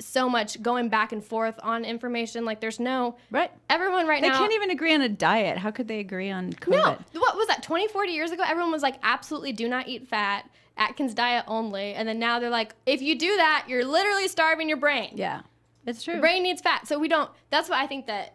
so 0.00 0.28
much 0.28 0.62
going 0.62 0.88
back 0.88 1.12
and 1.12 1.24
forth 1.24 1.58
on 1.62 1.84
information. 1.84 2.44
Like 2.44 2.60
there's 2.60 2.78
no 2.80 3.16
Right. 3.30 3.50
everyone 3.68 4.06
right 4.06 4.22
They 4.22 4.28
now 4.28 4.38
can't 4.38 4.52
even 4.52 4.70
agree 4.70 4.94
on 4.94 5.00
a 5.02 5.08
diet. 5.08 5.58
How 5.58 5.70
could 5.70 5.88
they 5.88 5.98
agree 5.98 6.30
on 6.30 6.52
COVID? 6.52 6.70
no, 6.70 6.98
what 7.20 7.36
was 7.36 7.48
that? 7.48 7.62
20, 7.62 7.88
40 7.88 8.12
years 8.12 8.30
ago, 8.30 8.42
everyone 8.46 8.70
was 8.72 8.82
like, 8.82 8.96
absolutely 9.02 9.52
do 9.52 9.68
not 9.68 9.88
eat 9.88 10.06
fat, 10.06 10.48
Atkins 10.76 11.14
diet 11.14 11.44
only. 11.48 11.94
And 11.94 12.06
then 12.08 12.18
now 12.18 12.38
they're 12.38 12.48
like, 12.50 12.74
if 12.86 13.02
you 13.02 13.18
do 13.18 13.36
that, 13.36 13.64
you're 13.68 13.84
literally 13.84 14.28
starving 14.28 14.68
your 14.68 14.78
brain. 14.78 15.12
Yeah, 15.16 15.40
it's 15.86 16.02
true. 16.04 16.14
Your 16.14 16.20
brain 16.20 16.42
needs 16.44 16.60
fat. 16.62 16.86
So 16.86 16.98
we 16.98 17.08
don't, 17.08 17.30
that's 17.50 17.68
why 17.68 17.82
I 17.82 17.86
think 17.88 18.06
that, 18.06 18.34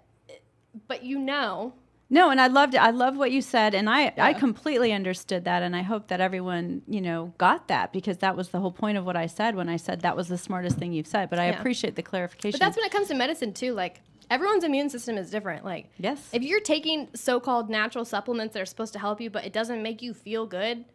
but 0.88 1.04
you 1.04 1.18
know, 1.20 1.74
No, 2.10 2.30
and 2.30 2.40
I 2.40 2.48
loved 2.48 2.76
it. 2.76 2.78
I 2.78 2.92
love 2.92 3.18
what 3.18 3.32
you 3.32 3.42
said, 3.42 3.74
and 3.74 3.90
I 3.90 4.14
I 4.18 4.34
completely 4.34 4.92
understood 4.94 5.46
that, 5.46 5.64
and 5.64 5.76
I 5.76 5.82
hope 5.82 6.08
that 6.10 6.20
everyone 6.22 6.82
you 6.88 7.02
know 7.02 7.34
got 7.38 7.68
that 7.70 7.92
because 7.92 8.20
that 8.20 8.36
was 8.38 8.50
the 8.50 8.60
whole 8.60 8.72
point 8.72 8.98
of 8.98 9.06
what 9.06 9.16
I 9.16 9.26
said 9.26 9.56
when 9.56 9.70
I 9.70 9.78
said 9.78 10.02
that 10.02 10.16
was 10.16 10.28
the 10.28 10.38
smartest 10.38 10.78
thing 10.78 10.94
you've 10.94 11.08
said. 11.08 11.30
But 11.30 11.40
I 11.40 11.48
Yeah. 11.50 11.60
appreciate 11.60 11.96
the 11.96 12.04
clarification. 12.04 12.52
but 12.60 12.64
that's 12.64 12.78
when 12.78 12.86
it 12.86 12.92
comes 12.92 13.08
to 13.08 13.16
medicine 13.16 13.54
too. 13.54 13.74
Like 13.74 14.02
everyone's 14.30 14.64
immune 14.64 14.90
system 14.90 15.18
is 15.18 15.30
different. 15.32 15.66
Like, 15.66 15.90
Yes. 15.98 16.30
if 16.34 16.44
you're 16.44 16.60
taking 16.62 17.10
so 17.16 17.40
called 17.40 17.70
natural 17.70 18.06
supplements 18.06 18.54
that 18.54 18.62
are 18.62 18.66
supposed 18.66 18.94
to 18.94 19.00
help 19.00 19.20
you, 19.20 19.30
but 19.30 19.46
it 19.46 19.54
doesn't 19.54 19.82
make 19.82 20.02
you 20.02 20.14
feel 20.14 20.46
good, 20.46 20.86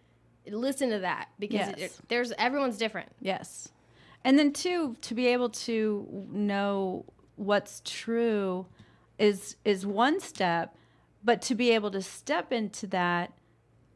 listen 0.49 0.91
to 0.91 1.01
that 1.01 1.29
because 1.39 1.69
Yes. 1.69 1.79
it, 1.79 1.99
there's 2.09 2.33
everyone's 2.39 2.79
different. 2.79 3.11
Yes. 3.21 3.69
And 4.25 4.39
then 4.39 4.53
two, 4.53 4.97
to 5.03 5.15
be 5.15 5.27
able 5.29 5.49
to 5.51 6.27
know 6.31 7.05
what's 7.37 7.83
true 7.85 8.67
is 9.19 9.57
is 9.65 9.85
one 9.85 10.21
step, 10.21 10.77
but 11.23 11.43
to 11.43 11.55
be 11.55 11.71
able 11.71 11.91
to 11.91 12.03
step 12.03 12.53
into 12.53 12.87
that 12.89 13.33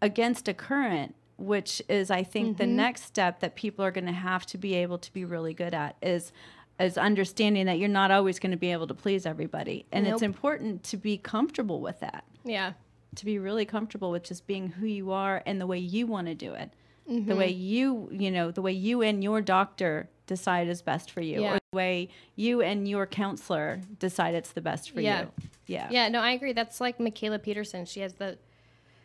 against 0.00 0.48
a 0.48 0.54
current, 0.54 1.14
which 1.36 1.82
is 1.88 2.10
I 2.10 2.22
think 2.22 2.58
the 2.58 2.64
mm-hmm. 2.64 2.76
next 2.76 3.04
step 3.04 3.40
that 3.40 3.54
people 3.54 3.84
are 3.84 3.90
going 3.90 4.06
to 4.06 4.12
have 4.12 4.46
to 4.46 4.58
be 4.58 4.74
able 4.74 4.98
to 4.98 5.12
be 5.12 5.24
really 5.24 5.54
good 5.54 5.74
at 5.74 5.96
is 6.02 6.32
is 6.80 6.98
understanding 6.98 7.66
that 7.66 7.78
you're 7.78 7.88
not 7.88 8.10
always 8.10 8.38
going 8.38 8.50
to 8.50 8.56
be 8.56 8.72
able 8.72 8.86
to 8.88 8.94
please 8.94 9.24
everybody, 9.26 9.86
and 9.92 10.06
it's 10.06 10.22
important 10.22 10.82
to 10.84 10.96
be 10.96 11.16
comfortable 11.16 11.80
with 11.80 12.00
that. 12.00 12.24
Yeah. 12.44 12.72
To 13.16 13.24
be 13.24 13.38
really 13.38 13.66
comfortable 13.66 14.10
with 14.10 14.24
just 14.24 14.46
being 14.46 14.68
who 14.68 14.86
you 14.86 15.12
are 15.12 15.42
and 15.44 15.60
the 15.60 15.66
way 15.66 15.78
you 15.78 16.06
want 16.06 16.28
to 16.28 16.34
do 16.34 16.54
it, 16.54 16.72
Mm-hmm. 17.10 17.28
the 17.28 17.34
way 17.36 17.50
you 17.50 18.08
you 18.12 18.30
know 18.30 18.50
the 18.52 18.62
way 18.62 18.72
you 18.72 19.02
and 19.02 19.24
your 19.24 19.40
doctor 19.40 20.08
decide 20.28 20.68
is 20.68 20.82
best 20.82 21.10
for 21.10 21.20
you, 21.20 21.42
Yeah. 21.42 21.54
or 21.54 21.58
the 21.72 21.76
way 21.76 22.08
you 22.36 22.62
and 22.62 22.86
your 22.88 23.06
counselor 23.06 23.80
decide 23.98 24.34
it's 24.36 24.52
the 24.52 24.60
best 24.60 24.90
for 24.92 25.00
Yeah. 25.00 25.22
you. 25.22 25.32
Yeah. 25.66 25.88
Yeah, 25.90 26.08
no, 26.08 26.20
I 26.20 26.30
agree. 26.32 26.52
That's 26.52 26.80
like 26.80 26.98
Mikhaila 26.98 27.42
Peterson. 27.42 27.84
She 27.86 28.00
has 28.00 28.14
the 28.14 28.38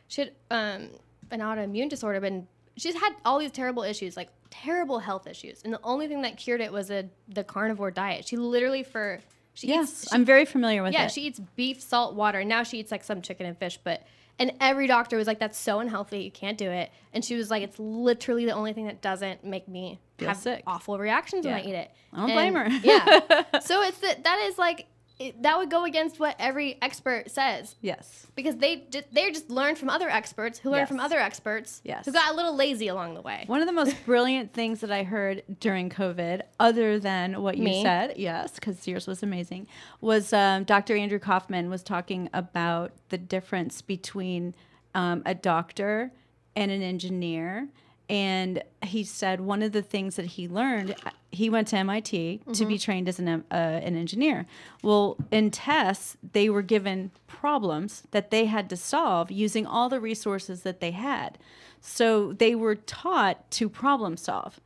she 0.08 0.22
had 0.22 0.32
um 0.52 0.90
an 1.32 1.40
autoimmune 1.42 1.90
disorder, 1.90 2.22
but 2.22 2.34
she's 2.78 2.94
had 2.96 3.14
all 3.26 3.40
these 3.40 3.52
terrible 3.52 3.84
issues, 3.84 4.16
like 4.16 4.30
terrible 4.52 5.00
health 5.00 5.26
issues. 5.28 5.64
And 5.64 5.74
the 5.74 5.80
only 5.84 6.08
thing 6.08 6.22
that 6.22 6.38
cured 6.38 6.62
it 6.62 6.72
was 6.72 6.92
a 6.92 7.10
the 7.28 7.44
carnivore 7.44 7.92
diet. 7.92 8.28
She 8.28 8.38
literally 8.38 8.84
for 8.84 9.22
she 9.56 9.68
Yes, 9.70 9.90
eats 10.04 10.10
she, 10.12 10.16
I'm 10.16 10.24
very 10.24 10.46
familiar 10.46 10.84
with 10.84 10.94
yeah, 10.94 11.06
it. 11.06 11.12
she 11.12 11.22
eats 11.22 11.40
beef, 11.56 11.82
salt, 11.82 12.14
water, 12.14 12.40
and 12.40 12.48
now 12.50 12.62
she 12.62 12.78
eats 12.80 12.92
like 12.92 13.04
some 13.04 13.24
chicken 13.24 13.48
and 13.48 13.58
fish, 13.58 13.80
but 13.84 14.04
and 14.40 14.52
every 14.62 14.88
doctor 14.88 15.18
was 15.18 15.28
like, 15.28 15.40
That's 15.40 15.58
so 15.58 15.80
unhealthy, 15.80 16.20
you 16.20 16.32
can't 16.32 16.58
do 16.58 16.70
it. 16.70 16.92
And 17.14 17.24
she 17.24 17.36
was 17.36 17.50
like, 17.50 17.64
It's 17.64 17.78
literally 17.80 18.46
the 18.46 18.52
only 18.54 18.74
thing 18.74 18.86
that 18.88 19.02
doesn't 19.02 19.44
make 19.44 19.68
me 19.68 20.00
Feel 20.18 20.30
have 20.30 20.38
sick. 20.38 20.64
awful 20.68 20.98
reactions 20.98 21.46
when 21.46 21.56
I 21.56 21.62
eat 21.62 21.76
it. 21.76 21.92
I 22.14 22.18
don't 22.28 22.34
blame 22.34 22.56
her. 22.56 22.68
yeah. 22.84 23.44
So 23.62 23.82
it's 23.84 23.98
that 24.00 24.24
that 24.24 24.40
is 24.50 24.58
like 24.58 24.88
it, 25.20 25.42
that 25.42 25.58
would 25.58 25.72
go 25.72 25.84
against 25.84 26.20
what 26.20 26.36
every 26.38 26.78
expert 26.82 27.32
says 27.32 27.76
yes. 27.82 28.28
because 28.36 28.56
they 28.58 28.88
they 29.12 29.32
just 29.32 29.50
learned 29.50 29.78
from 29.78 29.90
other 29.90 30.10
experts 30.10 30.60
who 30.60 30.70
learned 30.70 30.82
Yes. 30.82 30.88
from 30.90 31.00
other 31.00 31.18
experts 31.18 31.82
Yes. 31.84 32.06
who 32.06 32.12
got 32.12 32.32
a 32.32 32.36
little 32.36 32.56
lazy 32.56 32.88
along 32.88 33.16
the 33.16 33.22
way. 33.22 33.44
One 33.48 33.60
of 33.62 33.66
the 33.68 33.74
most 33.74 33.96
brilliant 34.06 34.54
things 34.54 34.80
that 34.82 34.92
I 34.92 35.04
heard 35.04 35.42
during 35.60 35.90
COVID, 35.90 36.42
other 36.60 37.00
than 37.00 37.42
what 37.42 37.58
you 37.58 37.64
Me? 37.64 37.82
said, 37.84 38.14
yes, 38.18 38.54
because 38.54 38.88
yours 38.88 39.08
was 39.08 39.24
amazing, 39.24 39.68
was 40.02 40.34
um, 40.34 40.64
Dr. 40.66 40.96
Andrew 40.96 41.20
Kaufman 41.20 41.70
was 41.70 41.82
talking 41.84 42.30
about 42.34 42.92
the 43.10 43.18
difference 43.18 43.82
between 43.82 44.54
um, 44.94 45.24
a 45.26 45.34
doctor 45.34 46.12
and 46.56 46.70
an 46.72 46.82
engineer. 46.84 47.70
And 48.10 48.64
he 48.84 49.04
said 49.04 49.42
one 49.42 49.62
of 49.62 49.74
the 49.74 49.82
things 49.82 50.16
that 50.16 50.26
he 50.26 50.48
learned, 50.48 50.96
he 51.30 51.50
went 51.50 51.68
to 51.70 51.78
MIT 51.78 52.42
to 52.54 52.66
be 52.66 52.78
trained 52.78 53.10
as 53.10 53.20
an, 53.20 53.28
uh, 53.28 53.54
an 53.54 53.98
engineer. 53.98 54.46
Well, 54.82 55.18
in 55.30 55.52
tests, 55.52 56.16
they 56.32 56.50
were 56.50 56.62
given 56.62 57.12
problems 57.28 58.04
that 58.12 58.32
they 58.32 58.46
had 58.46 58.70
to 58.70 58.78
solve 58.78 59.30
using 59.30 59.68
all 59.68 59.90
the 59.90 60.00
resources 60.00 60.62
that 60.62 60.80
they 60.80 60.92
had. 60.92 61.38
So 61.82 62.32
they 62.32 62.56
were 62.56 62.76
taught 62.76 63.52
to 63.52 63.68
problem 63.68 64.16
solve. 64.16 64.62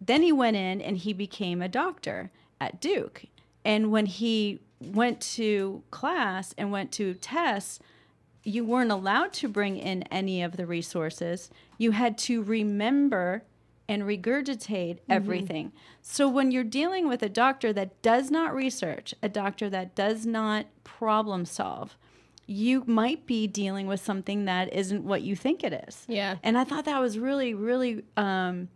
Then 0.00 0.22
he 0.22 0.32
went 0.32 0.56
in 0.56 0.80
and 0.80 0.96
he 0.96 1.12
became 1.12 1.60
a 1.60 1.68
doctor 1.68 2.30
at 2.60 2.80
Duke. 2.80 3.26
And 3.64 3.90
when 3.90 4.06
he 4.06 4.60
went 4.80 5.20
to 5.20 5.82
class 5.90 6.54
and 6.56 6.70
went 6.70 6.92
to 6.92 7.14
tests, 7.14 7.78
you 8.46 8.64
weren't 8.64 8.92
allowed 8.92 9.32
to 9.34 9.48
bring 9.48 9.76
in 9.76 10.02
any 10.04 10.42
of 10.42 10.56
the 10.56 10.66
resources. 10.66 11.50
You 11.78 11.90
had 11.90 12.16
to 12.18 12.42
remember 12.42 13.42
and 13.88 14.02
regurgitate 14.02 14.98
everything. 15.08 15.72
So 16.02 16.28
when 16.28 16.50
you're 16.50 16.64
dealing 16.64 17.08
with 17.08 17.22
a 17.22 17.28
doctor 17.28 17.72
that 17.72 18.00
does 18.02 18.30
not 18.30 18.54
research, 18.54 19.14
a 19.22 19.28
doctor 19.28 19.68
that 19.70 19.94
does 19.94 20.26
not 20.26 20.66
problem 20.84 21.44
solve, 21.44 21.96
you 22.46 22.84
might 22.86 23.26
be 23.26 23.46
dealing 23.48 23.86
with 23.88 24.00
something 24.00 24.44
that 24.44 24.72
isn't 24.72 25.04
what 25.04 25.22
you 25.22 25.34
think 25.34 25.64
it 25.64 25.84
is. 25.88 26.04
Yeah. 26.08 26.36
And 26.42 26.56
I 26.56 26.64
thought 26.64 26.84
that 26.84 27.00
was 27.00 27.18
really, 27.18 27.54
really 27.54 28.02
um, 28.16 28.68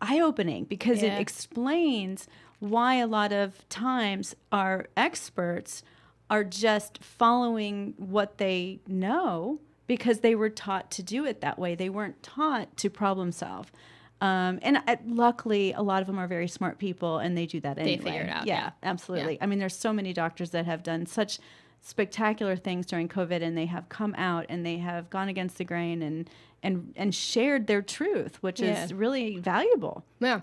eye 0.00 0.20
opening 0.20 0.64
because 0.64 1.02
Yeah. 1.02 1.16
it 1.16 1.20
explains 1.20 2.26
why 2.60 2.94
a 2.94 3.06
lot 3.06 3.32
of 3.32 3.66
times 3.68 4.34
our 4.52 4.86
experts 4.96 5.82
are 6.30 6.44
just 6.44 7.02
following 7.02 7.94
what 7.96 8.38
they 8.38 8.80
know 8.86 9.58
because 9.86 10.20
they 10.20 10.34
were 10.34 10.50
taught 10.50 10.90
to 10.92 11.02
do 11.02 11.24
it 11.24 11.40
that 11.40 11.58
way. 11.58 11.74
They 11.74 11.88
weren't 11.88 12.22
taught 12.22 12.76
to 12.78 12.90
problem 12.90 13.32
solve. 13.32 13.72
Um, 14.20 14.58
and 14.62 14.78
I, 14.86 14.98
luckily, 15.06 15.72
a 15.72 15.80
lot 15.80 16.00
of 16.02 16.06
them 16.06 16.18
are 16.18 16.26
very 16.26 16.48
smart 16.48 16.78
people 16.78 17.18
and 17.18 17.38
they 17.38 17.46
do 17.46 17.60
that 17.60 17.78
anyway. 17.78 17.96
figure 18.02 18.20
it 18.22 18.28
out, 18.28 18.46
Yeah, 18.46 18.56
yeah. 18.64 18.70
absolutely. 18.82 19.38
I 19.40 19.46
mean, 19.46 19.58
there's 19.60 19.76
so 19.76 19.92
many 19.92 20.12
doctors 20.12 20.50
that 20.50 20.66
have 20.66 20.82
done 20.82 21.06
such 21.06 21.38
spectacular 21.80 22.56
things 22.56 22.84
during 22.86 23.08
COVID 23.08 23.42
and 23.42 23.56
they 23.56 23.66
have 23.66 23.88
come 23.88 24.14
out 24.18 24.46
and 24.48 24.66
they 24.66 24.78
have 24.78 25.08
gone 25.10 25.28
against 25.28 25.58
the 25.58 25.64
grain 25.64 26.02
and 26.02 26.28
and 26.60 26.92
and 26.96 27.14
shared 27.14 27.68
their 27.68 27.80
truth, 27.80 28.42
which 28.42 28.60
Yeah. 28.60 28.82
is 28.84 28.92
really 28.92 29.38
valuable. 29.38 30.04
Yeah. 30.18 30.40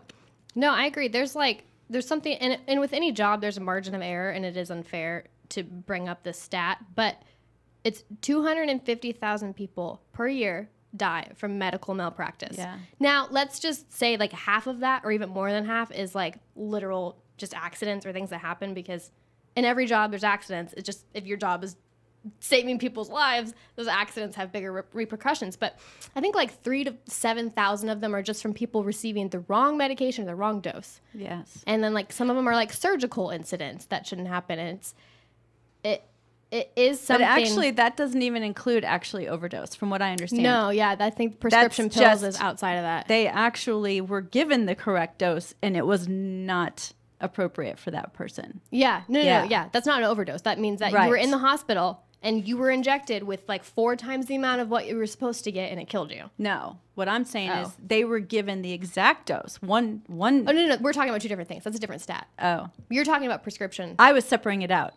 No, 0.56 0.72
I 0.72 0.86
agree. 0.86 1.10
There's 1.10 1.36
like 1.36 1.66
there's 1.90 2.08
something 2.08 2.34
and 2.38 2.58
and 2.70 2.80
with 2.80 2.94
any 2.94 3.12
job 3.12 3.42
there's 3.42 3.58
a 3.58 3.62
margin 3.62 3.94
of 3.94 4.02
error 4.02 4.30
and 4.32 4.46
it 4.46 4.56
is 4.56 4.72
unfair 4.72 5.26
to 5.50 5.64
bring 5.64 6.08
up 6.10 6.24
this 6.24 6.40
stat, 6.40 6.84
but 6.96 7.22
it's 7.84 8.04
250,000 8.22 9.56
people 9.56 10.02
per 10.14 10.28
year 10.28 10.70
die 10.96 11.30
from 11.36 11.58
medical 11.58 11.94
malpractice. 11.94 12.58
Yeah. 12.58 12.78
Now, 13.00 13.28
let's 13.30 13.60
just 13.60 13.92
say 13.92 14.18
like 14.18 14.32
half 14.32 14.68
of 14.68 14.80
that 14.80 15.02
or 15.04 15.12
even 15.12 15.30
more 15.30 15.52
than 15.52 15.66
half 15.66 15.92
is 15.92 16.16
like 16.16 16.38
literal 16.56 17.18
just 17.38 17.54
accidents 17.54 18.06
or 18.06 18.14
things 18.14 18.30
that 18.30 18.40
happen 18.40 18.74
because 18.74 19.12
in 19.56 19.66
every 19.66 19.86
job 19.86 20.12
there's 20.12 20.24
accidents. 20.24 20.74
It's 20.78 20.86
just 20.86 21.06
if 21.14 21.26
your 21.26 21.38
job 21.38 21.64
is 21.64 21.76
saving 22.40 22.80
people's 22.80 23.10
lives, 23.10 23.54
those 23.76 23.88
accidents 23.88 24.36
have 24.38 24.52
bigger 24.52 24.72
re- 24.72 24.82
repercussions. 24.94 25.56
But 25.58 25.78
I 26.16 26.22
think 26.22 26.34
like 26.34 26.64
three 26.64 26.84
to 26.86 26.96
seven 27.06 27.50
thousand 27.52 27.90
of 27.90 28.00
them 28.02 28.16
are 28.16 28.24
just 28.24 28.42
from 28.42 28.54
people 28.54 28.84
receiving 28.84 29.30
the 29.30 29.40
wrong 29.42 29.78
medication, 29.78 30.24
or 30.24 30.28
the 30.28 30.36
wrong 30.36 30.60
dose, 30.62 31.02
Yes. 31.14 31.64
and 31.68 31.84
then 31.84 31.94
like 31.94 32.12
some 32.12 32.30
of 32.32 32.36
them 32.36 32.48
are 32.48 32.56
like 32.56 32.74
surgical 32.74 33.30
incidents 33.30 33.86
that 33.88 34.08
shouldn't 34.08 34.28
happen. 34.30 34.58
And 34.60 34.78
it's 34.80 34.96
it 35.86 36.04
it 36.52 36.72
is 36.76 37.00
something. 37.02 37.26
But 37.26 37.42
actually, 37.42 37.72
that 37.72 37.98
doesn't 37.98 38.22
even 38.22 38.44
include 38.44 38.84
actually 38.86 39.28
overdose, 39.28 39.74
from 39.76 39.90
what 39.90 40.02
I 40.02 40.12
understand. 40.12 40.44
no, 40.44 40.70
yeah, 40.70 40.96
I 41.00 41.10
think 41.10 41.40
prescription 41.40 41.86
That's 41.86 41.98
pills 41.98 42.22
just- 42.22 42.36
is 42.38 42.40
outside 42.42 42.74
of 42.76 42.84
that. 42.84 43.08
They 43.08 43.28
actually 43.28 44.00
were 44.02 44.22
given 44.22 44.66
the 44.66 44.76
correct 44.76 45.18
dose, 45.20 45.54
and 45.62 45.76
it 45.78 45.86
was 45.86 46.08
not 46.08 46.94
appropriate 47.20 47.80
for 47.80 47.92
that 47.92 48.14
person. 48.14 48.62
Yeah, 48.72 49.02
no, 49.08 49.20
no, 49.20 49.26
Yeah. 49.26 49.42
no, 49.44 49.50
yeah. 49.50 49.70
That's 49.72 49.88
not 49.88 50.00
an 50.00 50.06
overdose. 50.06 50.42
That 50.42 50.60
means 50.60 50.80
that 50.82 50.92
you 50.92 51.10
were 51.10 51.16
in 51.18 51.32
the 51.32 51.38
hospital 51.40 52.02
and 52.22 52.48
you 52.48 52.58
were 52.58 52.70
injected 52.72 53.24
with 53.24 53.44
like 53.48 53.64
four 53.64 53.96
times 53.96 54.26
the 54.28 54.36
amount 54.36 54.60
of 54.62 54.70
what 54.70 54.88
you 54.88 54.96
were 54.96 55.06
supposed 55.08 55.44
to 55.46 55.52
get, 55.52 55.72
and 55.72 55.80
it 55.80 55.88
killed 55.88 56.12
you. 56.12 56.30
No, 56.38 56.78
what 56.96 57.08
I'm 57.10 57.24
saying 57.26 57.50
Oh. 57.52 57.62
is 57.64 57.70
they 57.84 58.04
were 58.04 58.20
given 58.20 58.62
the 58.62 58.74
exact 58.74 59.28
dose. 59.28 59.58
One, 59.62 60.04
one. 60.08 60.46
Oh 60.48 60.52
no, 60.52 60.68
no, 60.68 60.76
no, 60.76 60.78
we're 60.82 60.94
talking 60.94 61.10
about 61.10 61.22
two 61.22 61.28
different 61.28 61.48
things. 61.50 61.64
That's 61.64 61.76
a 61.78 61.80
different 61.80 62.02
stat. 62.02 62.28
oh, 62.42 62.70
You're 62.90 63.06
talking 63.06 63.28
about 63.28 63.44
prescription. 63.44 63.96
I 64.00 64.12
was 64.14 64.26
separating 64.26 64.62
it 64.64 64.72
out. 64.72 64.94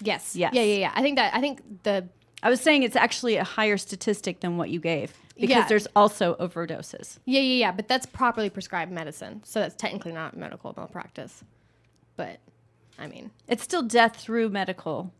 Yes. 0.00 0.34
Yes. 0.36 0.52
Yeah, 0.54 0.62
yeah, 0.62 0.74
yeah. 0.76 0.92
I 0.94 1.02
think 1.02 1.16
that 1.16 1.34
I 1.34 1.40
think 1.40 1.82
the 1.82 2.08
I 2.42 2.50
was 2.50 2.60
saying 2.60 2.82
it's 2.82 2.96
actually 2.96 3.36
a 3.36 3.44
higher 3.44 3.76
statistic 3.76 4.40
than 4.40 4.56
what 4.56 4.68
you 4.70 4.80
gave 4.80 5.12
because 5.36 5.50
Yeah. 5.50 5.68
there's 5.68 5.86
also 5.94 6.34
overdoses. 6.36 7.18
yeah, 7.24 7.40
yeah, 7.40 7.54
yeah. 7.66 7.72
But 7.72 7.86
that's 7.88 8.06
properly 8.06 8.50
prescribed 8.50 8.90
medicine, 8.90 9.42
so 9.44 9.60
that's 9.60 9.76
technically 9.76 10.12
not 10.12 10.36
medical 10.36 10.74
malpractice. 10.76 11.44
But 12.16 12.40
I 12.98 13.06
mean, 13.06 13.30
It's 13.48 13.62
still 13.62 13.82
death 13.82 14.16
through 14.16 14.48
medical 14.50 15.12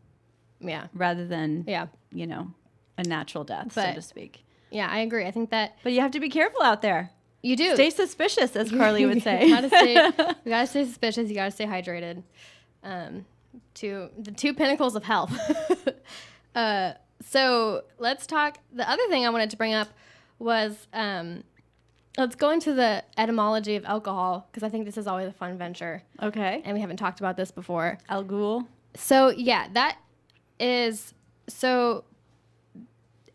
yeah, 0.59 0.87
rather 0.93 1.25
than 1.25 1.63
yeah, 1.67 1.87
you 2.11 2.27
know 2.27 2.51
a 2.97 3.03
natural 3.03 3.43
death, 3.43 3.71
so 3.73 3.93
to 3.93 4.01
speak. 4.01 4.43
yeah. 4.69 4.87
I 4.89 4.99
agree. 4.99 5.25
I 5.25 5.31
think 5.31 5.49
that 5.51 5.77
But 5.83 5.93
you 5.93 6.01
have 6.01 6.11
to 6.11 6.19
be 6.19 6.29
careful 6.29 6.61
out 6.61 6.81
there. 6.81 7.09
you 7.41 7.55
do. 7.55 7.73
Stay 7.73 7.89
suspicious, 7.89 8.55
as 8.55 8.69
Carly 8.79 9.05
would 9.05 9.23
say. 9.29 9.45
you 9.47 9.55
gotta 9.55 9.67
stay. 9.69 9.93
You 9.93 10.11
gotta 10.51 10.67
stay 10.67 10.85
suspicious. 10.85 11.29
You 11.29 11.35
gotta 11.35 11.51
stay 11.51 11.65
hydrated. 11.65 12.21
Um, 12.83 13.25
to 13.75 14.09
the 14.17 14.31
two 14.31 14.53
pinnacles 14.53 14.95
of 14.95 15.03
health. 15.03 15.33
uh, 16.55 16.93
so 17.25 17.83
let's 17.99 18.27
talk. 18.27 18.57
The 18.73 18.89
other 18.89 19.07
thing 19.07 19.25
I 19.25 19.29
wanted 19.29 19.49
to 19.51 19.57
bring 19.57 19.73
up 19.73 19.89
was 20.39 20.87
um, 20.93 21.43
let's 22.17 22.35
go 22.35 22.51
into 22.51 22.73
the 22.73 23.03
etymology 23.17 23.75
of 23.75 23.85
alcohol 23.85 24.47
because 24.51 24.63
I 24.63 24.69
think 24.69 24.85
this 24.85 24.97
is 24.97 25.07
always 25.07 25.27
a 25.27 25.33
fun 25.33 25.57
venture, 25.57 26.03
okay. 26.21 26.61
and 26.63 26.73
we 26.73 26.81
haven't 26.81 26.97
talked 26.97 27.19
about 27.19 27.37
this 27.37 27.51
before. 27.51 27.97
Al 28.09 28.23
Ghul. 28.23 28.67
So 28.95 29.29
yeah, 29.29 29.67
that 29.73 29.97
is 30.59 31.13
so. 31.47 32.05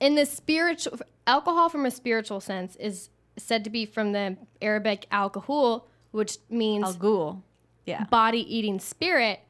In 0.01 0.15
the 0.15 0.27
spiritual 0.27 1.01
alcohol, 1.27 1.69
from 1.69 1.85
a 1.85 1.91
spiritual 1.91 2.41
sense, 2.41 2.77
is 2.77 3.11
said 3.37 3.65
to 3.65 3.71
be 3.71 3.85
from 3.85 4.13
the 4.13 4.37
Arabic 4.63 5.07
alcohol, 5.11 5.89
which 6.13 6.39
means 6.49 6.85
Al 6.85 6.95
Ghul. 6.95 7.43
Yeah. 7.87 8.05
body 8.05 8.41
eating 8.55 8.79
spirit. 8.81 9.41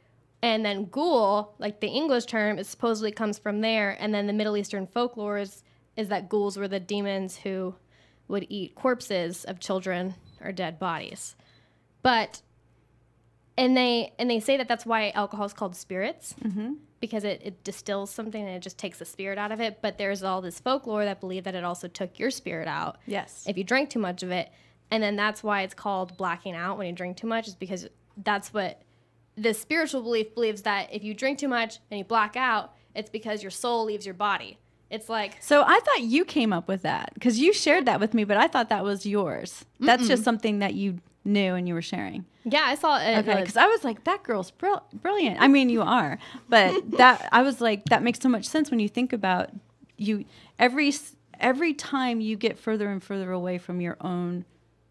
And 0.42 0.64
then 0.64 0.84
ghoul, 0.86 1.54
like 1.58 1.80
the 1.80 1.88
English 1.88 2.26
term, 2.26 2.58
is 2.58 2.68
supposedly 2.68 3.10
comes 3.10 3.38
from 3.38 3.60
there. 3.60 3.96
And 3.98 4.14
then 4.14 4.26
the 4.26 4.32
Middle 4.32 4.56
Eastern 4.56 4.86
folklore 4.86 5.38
is, 5.38 5.64
is 5.96 6.08
that 6.08 6.28
ghouls 6.28 6.56
were 6.56 6.68
the 6.68 6.78
demons 6.78 7.38
who 7.38 7.74
would 8.28 8.46
eat 8.48 8.74
corpses 8.74 9.44
of 9.44 9.58
children 9.58 10.14
or 10.40 10.52
dead 10.52 10.78
bodies. 10.78 11.34
But 12.02 12.42
and 13.56 13.76
they 13.76 14.12
and 14.18 14.30
they 14.30 14.38
say 14.38 14.56
that 14.56 14.68
that's 14.68 14.86
why 14.86 15.10
alcohol 15.10 15.46
is 15.46 15.52
called 15.52 15.74
spirits 15.74 16.34
mm-hmm. 16.40 16.74
because 17.00 17.24
it, 17.24 17.40
it 17.44 17.64
distills 17.64 18.10
something 18.10 18.40
and 18.40 18.54
it 18.54 18.62
just 18.62 18.78
takes 18.78 19.00
the 19.00 19.04
spirit 19.04 19.36
out 19.36 19.50
of 19.50 19.60
it. 19.60 19.80
But 19.82 19.98
there's 19.98 20.22
all 20.22 20.40
this 20.40 20.60
folklore 20.60 21.04
that 21.04 21.18
believe 21.18 21.44
that 21.44 21.56
it 21.56 21.64
also 21.64 21.88
took 21.88 22.18
your 22.18 22.30
spirit 22.30 22.68
out 22.68 22.98
Yes. 23.06 23.44
if 23.48 23.58
you 23.58 23.64
drank 23.64 23.90
too 23.90 23.98
much 23.98 24.22
of 24.22 24.30
it. 24.30 24.50
And 24.90 25.02
then 25.02 25.16
that's 25.16 25.42
why 25.42 25.62
it's 25.62 25.74
called 25.74 26.16
blacking 26.16 26.54
out 26.54 26.78
when 26.78 26.86
you 26.86 26.92
drink 26.94 27.16
too 27.16 27.26
much, 27.26 27.48
is 27.48 27.54
because 27.54 27.88
that's 28.22 28.54
what 28.54 28.80
the 29.40 29.54
spiritual 29.54 30.02
belief 30.02 30.34
believes 30.34 30.62
that 30.62 30.92
if 30.92 31.02
you 31.04 31.14
drink 31.14 31.38
too 31.38 31.48
much 31.48 31.78
and 31.90 31.98
you 31.98 32.04
black 32.04 32.36
out, 32.36 32.72
it's 32.94 33.10
because 33.10 33.42
your 33.42 33.50
soul 33.50 33.84
leaves 33.84 34.04
your 34.06 34.14
body. 34.14 34.58
It's 34.90 35.08
like 35.08 35.36
So 35.40 35.62
I 35.66 35.78
thought 35.80 36.00
you 36.02 36.24
came 36.24 36.52
up 36.52 36.66
with 36.66 36.82
that 36.82 37.10
because 37.14 37.38
you 37.38 37.52
shared 37.52 37.84
that 37.86 38.00
with 38.00 38.14
me, 38.14 38.24
but 38.24 38.36
I 38.36 38.48
thought 38.48 38.68
that 38.70 38.84
was 38.84 39.04
yours. 39.04 39.64
That's 39.80 40.08
just 40.08 40.24
something 40.24 40.60
that 40.60 40.74
you 40.74 40.98
knew 41.24 41.54
and 41.54 41.68
you 41.68 41.74
were 41.74 41.82
sharing. 41.82 42.24
yeah, 42.44 42.62
I 42.62 42.74
saw 42.74 42.98
it. 42.98 43.18
Okay, 43.18 43.40
because 43.40 43.58
I 43.58 43.66
was 43.66 43.84
like, 43.84 44.04
that 44.04 44.22
girl's 44.22 44.50
brill- 44.50 44.84
brilliant. 44.94 45.40
I 45.40 45.48
mean, 45.48 45.68
you 45.68 45.82
are, 45.82 46.18
but 46.48 46.90
that 46.96 47.28
I 47.32 47.42
was 47.42 47.60
like, 47.60 47.84
that 47.86 48.02
makes 48.02 48.18
so 48.20 48.30
much 48.30 48.46
sense 48.46 48.70
when 48.70 48.80
you 48.80 48.88
think 48.88 49.12
about 49.12 49.50
you. 49.98 50.24
Every 50.58 50.92
every 51.38 51.74
time 51.74 52.20
you 52.20 52.36
get 52.36 52.58
further 52.58 52.88
and 52.90 53.02
further 53.02 53.30
away 53.30 53.58
from 53.58 53.80
your 53.82 53.96
own 54.00 54.46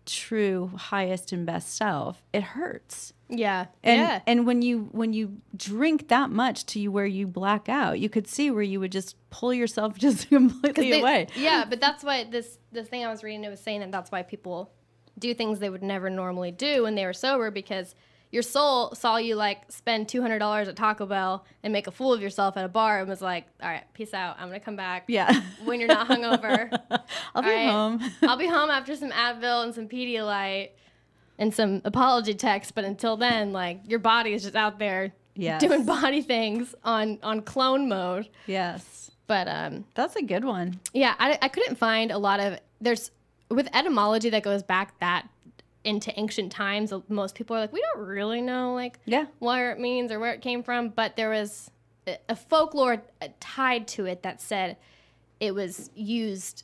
true 0.08 0.72
highest 0.76 1.32
and 1.32 1.46
best 1.46 1.76
self, 1.76 2.24
it 2.34 2.42
hurts. 2.42 3.14
yeah, 3.30 3.66
And 3.84 4.02
yeah, 4.02 4.22
and 4.26 4.48
when 4.48 4.62
you 4.62 4.90
when 4.92 5.14
you 5.14 5.38
drink 5.56 6.08
that 6.08 6.30
much 6.32 6.66
to 6.68 6.80
you 6.80 6.92
where 6.92 7.06
you 7.06 7.28
black 7.28 7.70
out, 7.70 8.00
you 8.00 8.10
could 8.10 8.28
see 8.28 8.50
where 8.50 8.64
you 8.64 8.80
would 8.80 8.92
just 8.92 9.16
pull 9.30 9.54
yourself 9.54 9.98
just 10.06 10.30
completely 10.30 10.92
They- 10.92 11.02
away. 11.02 11.28
Yeah, 11.36 11.66
but 11.70 11.80
that's 11.80 12.04
why 12.04 12.24
this 12.24 12.58
this 12.72 12.88
thing 12.88 13.06
I 13.06 13.12
was 13.12 13.24
reading 13.24 13.44
it 13.44 13.50
was 13.50 13.60
saying 13.60 13.82
that 13.82 13.92
that's 13.92 14.10
why 14.12 14.24
people 14.24 14.72
do 15.20 15.34
things 15.34 15.60
they 15.60 15.70
would 15.70 15.84
never 15.84 16.10
normally 16.10 16.52
do 16.52 16.84
when 16.84 16.96
they 16.96 17.06
were 17.06 17.14
sober 17.14 17.52
because 17.52 17.94
your 18.32 18.42
soul 18.44 18.94
saw 18.96 19.18
you 19.18 19.36
like 19.36 19.72
spend 19.72 20.10
two 20.10 20.22
hundred 20.22 20.40
dollars 20.40 20.68
at 20.68 20.76
Taco 20.76 21.06
Bell 21.06 21.46
and 21.64 21.72
make 21.72 21.88
a 21.88 21.92
fool 21.92 22.12
of 22.14 22.22
yourself 22.22 22.58
at 22.58 22.66
a 22.66 22.68
bar 22.68 23.00
and 23.00 23.08
was 23.10 23.22
like, 23.22 23.46
"All 23.64 23.70
right, 23.70 23.84
peace 23.94 24.14
out. 24.14 24.36
I'm 24.40 24.48
gonna 24.48 24.60
come 24.60 24.76
back 24.76 25.06
Yeah. 25.08 25.42
when 25.64 25.80
you're 25.80 25.88
not 25.88 26.08
hungover. 26.08 26.70
I'll 27.36 27.42
be 27.44 27.50
right. 27.50 27.70
home. 27.70 28.02
I'll 28.24 28.38
be 28.38 28.48
home 28.48 28.70
after 28.70 28.96
some 28.96 29.12
Advil 29.12 29.64
and 29.64 29.74
some 29.74 29.88
Pedialyte 29.88 30.70
and 31.40 31.54
some 31.54 31.82
apology 31.86 32.34
text. 32.34 32.76
But 32.76 32.84
until 32.84 33.16
then, 33.18 33.54
like 33.54 33.82
your 33.88 34.00
body 34.00 34.34
is 34.34 34.44
just 34.44 34.56
out 34.56 34.80
there 34.80 35.14
Yes. 35.36 35.62
doing 35.62 35.86
body 35.86 36.22
things 36.22 36.74
on 36.84 37.20
on 37.24 37.42
clone 37.42 37.88
mode. 37.88 38.28
yes. 38.46 39.12
But 39.28 39.48
um, 39.50 39.84
That's 39.94 40.16
a 40.16 40.22
good 40.24 40.46
one. 40.46 40.80
yeah, 40.94 41.14
I, 41.20 41.38
I 41.42 41.48
couldn't 41.50 41.76
find 41.76 42.12
a 42.12 42.18
lot 42.18 42.40
of 42.40 42.60
there's 42.80 43.12
with 43.50 43.68
etymology 43.76 44.30
that 44.30 44.42
goes 44.44 44.64
back 44.64 44.98
that 45.00 45.28
into 45.88 46.18
ancient 46.20 46.52
times. 46.52 46.92
Most 47.08 47.34
people 47.34 47.56
are 47.56 47.60
like, 47.62 47.72
we 47.72 47.82
don't 47.94 48.06
really 48.06 48.42
know 48.42 48.74
like 48.74 49.00
Yeah. 49.06 49.26
where 49.40 49.72
it 49.72 49.80
means 49.80 50.12
or 50.12 50.20
where 50.20 50.34
it 50.34 50.42
came 50.42 50.62
from, 50.62 50.90
but 50.90 51.16
there 51.16 51.30
was 51.30 51.72
a- 52.06 52.18
a 52.30 52.36
folklore 52.36 53.02
uh, 53.22 53.30
tied 53.40 53.88
to 53.90 54.06
it 54.06 54.22
that 54.24 54.42
said 54.42 54.76
it 55.40 55.56
was 55.56 55.90
used 55.96 56.64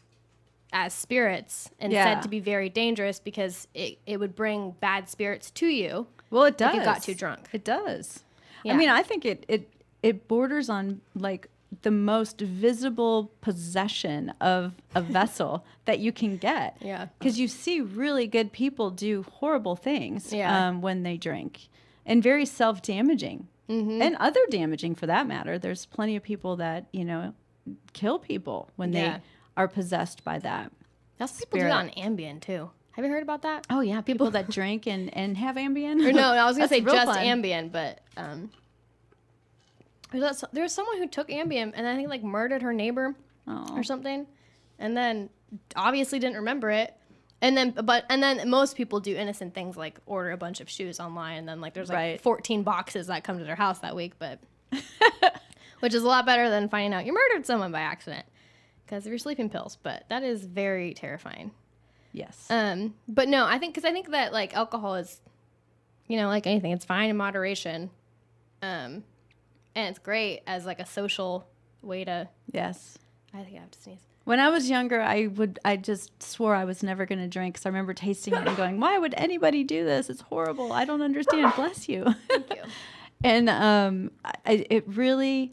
as 0.74 0.94
spirits 0.94 1.70
and 1.80 1.94
Yeah. 1.94 2.04
said 2.16 2.24
to 2.24 2.28
be 2.30 2.40
very 2.42 2.68
dangerous 2.70 3.20
because 3.20 3.68
it, 3.74 4.00
it 4.06 4.20
would 4.20 4.36
bring 4.36 4.72
bad 4.82 5.08
spirits 5.08 5.50
to 5.52 5.68
you. 5.68 6.08
Well, 6.30 6.44
it 6.44 6.58
does. 6.58 6.74
If 6.74 6.80
you 6.80 6.84
got 6.86 7.04
too 7.04 7.16
drunk. 7.16 7.48
It 7.54 7.64
does. 7.64 8.24
Yeah. 8.64 8.74
I 8.74 8.78
mean, 8.78 8.90
I 8.90 9.04
think 9.04 9.24
it 9.26 9.46
it 9.48 9.70
it 10.02 10.28
borders 10.28 10.70
on 10.70 11.00
like 11.16 11.48
the 11.82 11.92
most 11.92 12.40
visible 12.40 13.32
possession 13.42 14.34
of 14.40 14.74
a 14.96 15.02
vessel 15.18 15.66
that 15.86 16.00
you 16.00 16.12
can 16.12 16.38
get. 16.38 16.78
Yeah. 16.82 17.08
Because 17.20 17.40
you 17.40 17.48
see 17.48 17.82
really 17.82 18.28
good 18.28 18.52
people 18.52 18.90
do 18.90 19.24
horrible 19.24 19.76
things 19.76 20.32
Yeah. 20.32 20.68
um, 20.70 20.82
when 20.82 21.04
they 21.04 21.18
drink 21.18 21.68
and 22.06 22.22
very 22.24 22.46
self 22.46 22.82
damaging 22.82 23.48
Mm-hmm. 23.70 24.02
and 24.02 24.18
other 24.18 24.42
damaging 24.50 24.94
for 24.94 25.06
that 25.08 25.26
matter. 25.26 25.58
There's 25.58 25.86
plenty 25.86 26.18
of 26.18 26.22
people 26.22 26.58
that, 26.58 26.86
you 26.92 27.06
know, 27.06 27.34
kill 27.94 28.20
people 28.20 28.70
when 28.76 28.92
Yeah. 28.92 29.18
they 29.20 29.24
are 29.56 29.70
possessed 29.70 30.26
by 30.26 30.38
that. 30.40 30.70
That's 31.18 31.40
people 31.40 31.60
do 31.60 31.66
that 31.68 31.72
on 31.72 31.90
Ambien 31.92 32.42
too. 32.42 32.72
Have 32.92 33.06
you 33.06 33.10
heard 33.12 33.24
about 33.24 33.42
that? 33.44 33.66
Oh, 33.70 33.80
yeah. 33.80 34.02
People 34.02 34.30
that 34.32 34.50
drink 34.58 34.86
and, 34.86 35.16
and 35.16 35.38
have 35.38 35.56
Ambien. 35.56 36.06
Or 36.06 36.12
no, 36.12 36.34
I 36.34 36.44
was 36.46 36.58
gonna 36.58 36.68
say 36.68 36.82
just 36.82 37.06
fun. 37.06 37.18
Ambien, 37.26 37.72
but 37.72 38.02
um, 38.18 38.52
there's 40.22 40.44
there 40.54 40.64
was 40.64 40.74
someone 40.74 40.98
who 40.98 41.08
took 41.08 41.30
Ambien 41.30 41.72
and 41.76 41.88
I 41.88 41.96
think 41.96 42.10
like 42.10 42.24
murdered 42.24 42.62
her 42.62 42.74
neighbor 42.74 43.16
Oh. 43.48 43.76
or 43.76 43.84
something, 43.84 44.26
and 44.80 44.96
then 44.96 45.30
obviously 45.76 46.18
didn't 46.20 46.38
remember 46.38 46.70
it. 46.72 46.94
And 47.42 47.58
then, 47.58 47.72
but 47.72 48.06
and 48.10 48.24
then 48.24 48.50
most 48.50 48.78
people 48.78 49.02
do 49.02 49.16
innocent 49.18 49.54
things 49.54 49.76
like 49.76 50.00
order 50.06 50.32
a 50.32 50.38
bunch 50.38 50.62
of 50.62 50.70
shoes 50.70 51.00
online, 51.02 51.40
and 51.40 51.48
then 51.50 51.60
like 51.60 51.74
there's 51.74 51.90
like 51.90 51.96
Right. 51.98 52.22
14 52.22 52.64
boxes 52.64 53.08
that 53.08 53.26
come 53.26 53.38
to 53.40 53.44
their 53.44 53.56
house 53.58 53.80
that 53.80 53.96
week, 53.98 54.14
but 54.18 54.40
which 55.82 55.94
is 55.94 56.04
a 56.04 56.08
lot 56.08 56.26
better 56.26 56.50
than 56.50 56.70
finding 56.70 56.94
out 56.94 57.06
you 57.06 57.14
murdered 57.14 57.46
someone 57.46 57.72
by 57.72 57.82
accident 57.82 58.26
because 58.86 59.06
of 59.06 59.12
your 59.12 59.20
sleeping 59.20 59.50
pills. 59.50 59.78
But 59.84 60.06
that 60.10 60.24
is 60.24 60.46
very 60.46 60.94
terrifying. 60.94 61.52
Yes. 62.14 62.48
Um, 62.50 62.94
but 63.08 63.28
no, 63.28 63.46
I 63.46 63.58
think 63.58 63.74
because 63.74 63.90
I 63.90 63.92
think 63.92 64.12
that 64.12 64.32
like 64.32 64.56
alcohol 64.56 64.96
is, 64.96 65.20
you 66.08 66.16
know, 66.18 66.28
like 66.30 66.48
anything, 66.48 66.72
it's 66.72 66.86
fine 66.86 67.10
in 67.10 67.18
moderation, 67.18 67.90
um, 68.62 69.04
and 69.76 69.90
it's 69.90 70.00
great 70.00 70.42
as 70.48 70.66
like 70.66 70.80
a 70.80 70.86
social 70.86 71.48
way 71.82 72.04
to. 72.06 72.30
yes. 72.52 72.98
I 73.34 73.42
think 73.44 73.58
I 73.58 73.62
have 73.62 73.72
to 73.72 73.82
sneeze. 73.82 74.00
When 74.26 74.40
I 74.40 74.50
was 74.50 74.70
younger, 74.70 75.02
I 75.02 75.26
would 75.28 75.60
I 75.66 75.76
just 75.76 76.22
swore 76.22 76.54
I 76.56 76.66
was 76.66 76.84
never 76.84 77.06
going 77.08 77.20
to 77.20 77.28
drink 77.28 77.56
because 77.56 77.66
I 77.66 77.70
remember 77.70 77.94
tasting 77.94 78.36
it 78.36 78.48
and 78.48 78.56
going, 78.56 78.80
"Why 78.80 78.98
would 79.00 79.14
anybody 79.18 79.64
do 79.64 79.84
this? 79.84 80.08
It's 80.10 80.22
horrible. 80.22 80.72
I 80.72 80.86
don't 80.86 81.02
understand." 81.02 81.52
Bless 81.56 81.90
you. 81.90 82.06
Thank 82.30 82.50
you. 82.56 82.62
and 83.24 83.50
um, 83.50 84.12
I, 84.46 84.66
it 84.70 84.84
really, 84.88 85.52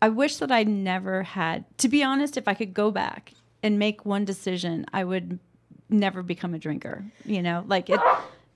I 0.00 0.08
wish 0.08 0.36
that 0.38 0.50
I 0.50 0.64
never 0.64 1.22
had. 1.22 1.64
To 1.78 1.88
be 1.88 2.02
honest, 2.02 2.36
if 2.38 2.48
I 2.48 2.54
could 2.54 2.72
go 2.72 2.90
back 2.90 3.34
and 3.62 3.78
make 3.78 4.06
one 4.06 4.24
decision, 4.24 4.86
I 4.94 5.04
would 5.04 5.38
never 5.90 6.22
become 6.22 6.54
a 6.54 6.58
drinker. 6.58 7.04
You 7.26 7.42
know, 7.42 7.64
like 7.68 7.90
it. 7.90 8.00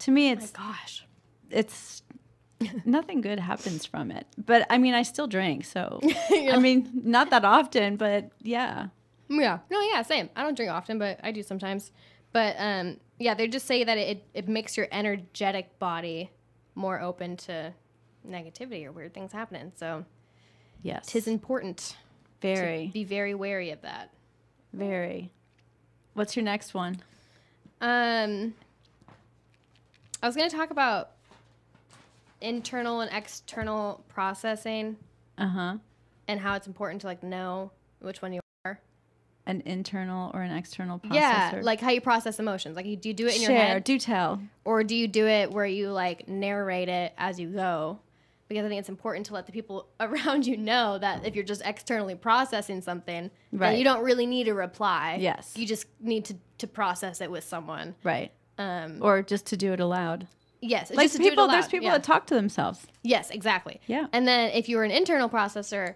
To 0.00 0.10
me, 0.10 0.30
it's 0.30 0.50
Gosh. 0.50 1.04
it's 1.50 2.02
nothing 2.84 3.20
good 3.20 3.38
happens 3.40 3.84
from 3.84 4.10
it. 4.10 4.26
But 4.38 4.66
I 4.70 4.78
mean, 4.78 4.94
I 4.94 5.02
still 5.02 5.26
drink, 5.26 5.64
so 5.64 6.00
I 6.30 6.58
mean, 6.58 6.90
not 7.04 7.30
that 7.30 7.44
often, 7.44 7.96
but 7.96 8.30
yeah. 8.42 8.88
Yeah. 9.28 9.58
No. 9.70 9.80
Yeah. 9.80 10.02
Same. 10.02 10.28
I 10.36 10.42
don't 10.42 10.54
drink 10.56 10.70
often, 10.70 10.98
but 10.98 11.18
I 11.22 11.32
do 11.32 11.42
sometimes. 11.42 11.90
But 12.32 12.56
um, 12.58 12.98
yeah, 13.18 13.34
they 13.34 13.48
just 13.48 13.66
say 13.66 13.84
that 13.84 13.98
it 13.98 14.24
it 14.34 14.48
makes 14.48 14.76
your 14.76 14.88
energetic 14.92 15.78
body 15.78 16.30
more 16.74 17.00
open 17.00 17.36
to 17.36 17.72
negativity 18.28 18.84
or 18.86 18.92
weird 18.92 19.14
things 19.14 19.32
happening. 19.32 19.72
So 19.76 20.04
Yes. 20.82 21.06
tis 21.06 21.26
important 21.26 21.96
very, 22.42 22.88
to 22.88 22.92
be 22.92 23.04
very 23.04 23.34
wary 23.34 23.70
of 23.70 23.80
that. 23.82 24.10
very. 24.72 25.30
What's 26.14 26.36
your 26.36 26.44
next 26.44 26.74
one? 26.74 27.02
Um, 27.80 28.54
I 30.22 30.26
was 30.26 30.36
going 30.36 30.48
to 30.48 30.56
talk 30.56 30.70
about 30.70 31.10
internal 32.44 33.00
and 33.00 33.10
external 33.12 34.04
processing 34.08 34.96
Uh 35.38 35.48
huh. 35.48 35.76
and 36.28 36.40
how 36.40 36.54
it's 36.54 36.66
important 36.66 37.00
to 37.02 37.06
like 37.06 37.22
know 37.22 37.70
which 38.00 38.20
one 38.22 38.32
you 38.32 38.40
are. 38.64 38.78
An 39.46 39.62
internal 39.66 40.30
or 40.34 40.42
an 40.42 40.56
external 40.56 40.98
processor. 40.98 41.14
Yeah, 41.14 41.60
like 41.62 41.80
how 41.80 41.90
you 41.90 42.00
process 42.00 42.38
emotions. 42.38 42.76
Like, 42.76 42.86
you, 42.86 42.96
do 42.96 43.08
you 43.10 43.14
do 43.14 43.26
it 43.26 43.34
in 43.36 43.42
share, 43.42 43.50
your 43.50 43.58
head, 43.60 43.84
do 43.84 43.98
tell. 43.98 44.40
or 44.64 44.82
do 44.84 44.94
you 44.94 45.06
do 45.08 45.26
it 45.26 45.50
where 45.50 45.66
you 45.66 45.90
like 45.90 46.28
narrate 46.28 46.88
it 46.88 47.12
as 47.18 47.38
you 47.38 47.48
go? 47.48 47.98
Because 48.48 48.64
I 48.64 48.68
think 48.68 48.78
it's 48.78 48.88
important 48.90 49.26
to 49.26 49.34
let 49.34 49.46
the 49.46 49.52
people 49.52 49.88
around 50.00 50.46
you 50.46 50.56
know 50.56 50.98
that 50.98 51.26
if 51.26 51.34
you're 51.34 51.44
just 51.44 51.62
externally 51.64 52.14
processing 52.14 52.80
something, 52.82 53.30
then 53.52 53.60
Right. 53.60 53.78
you 53.78 53.84
don't 53.84 54.02
really 54.04 54.26
need 54.26 54.48
a 54.48 54.54
reply. 54.54 55.18
Yes. 55.20 55.52
you 55.56 55.66
just 55.66 55.86
need 56.00 56.24
to 56.26 56.34
to 56.58 56.66
process 56.66 57.20
it 57.20 57.30
with 57.30 57.42
someone. 57.44 57.94
Right. 58.04 58.30
Um, 58.58 58.98
Or 59.02 59.22
just 59.22 59.44
to 59.46 59.56
do 59.56 59.72
it 59.72 59.80
aloud. 59.80 60.28
Yes, 60.64 60.90
it's 60.90 60.96
Like 60.96 61.04
just 61.06 61.16
to 61.16 61.22
do 61.22 61.26
it 61.26 61.30
people, 61.30 61.48
there's 61.48 61.68
people 61.68 61.86
Yeah. 61.86 61.92
that 61.92 62.04
talk 62.04 62.26
to 62.28 62.34
themselves. 62.34 62.86
Yes, 63.02 63.30
exactly. 63.30 63.80
Yeah. 63.86 64.06
And 64.12 64.26
then 64.26 64.50
if 64.52 64.68
you're 64.68 64.84
an 64.84 64.90
internal 64.90 65.28
processor, 65.28 65.94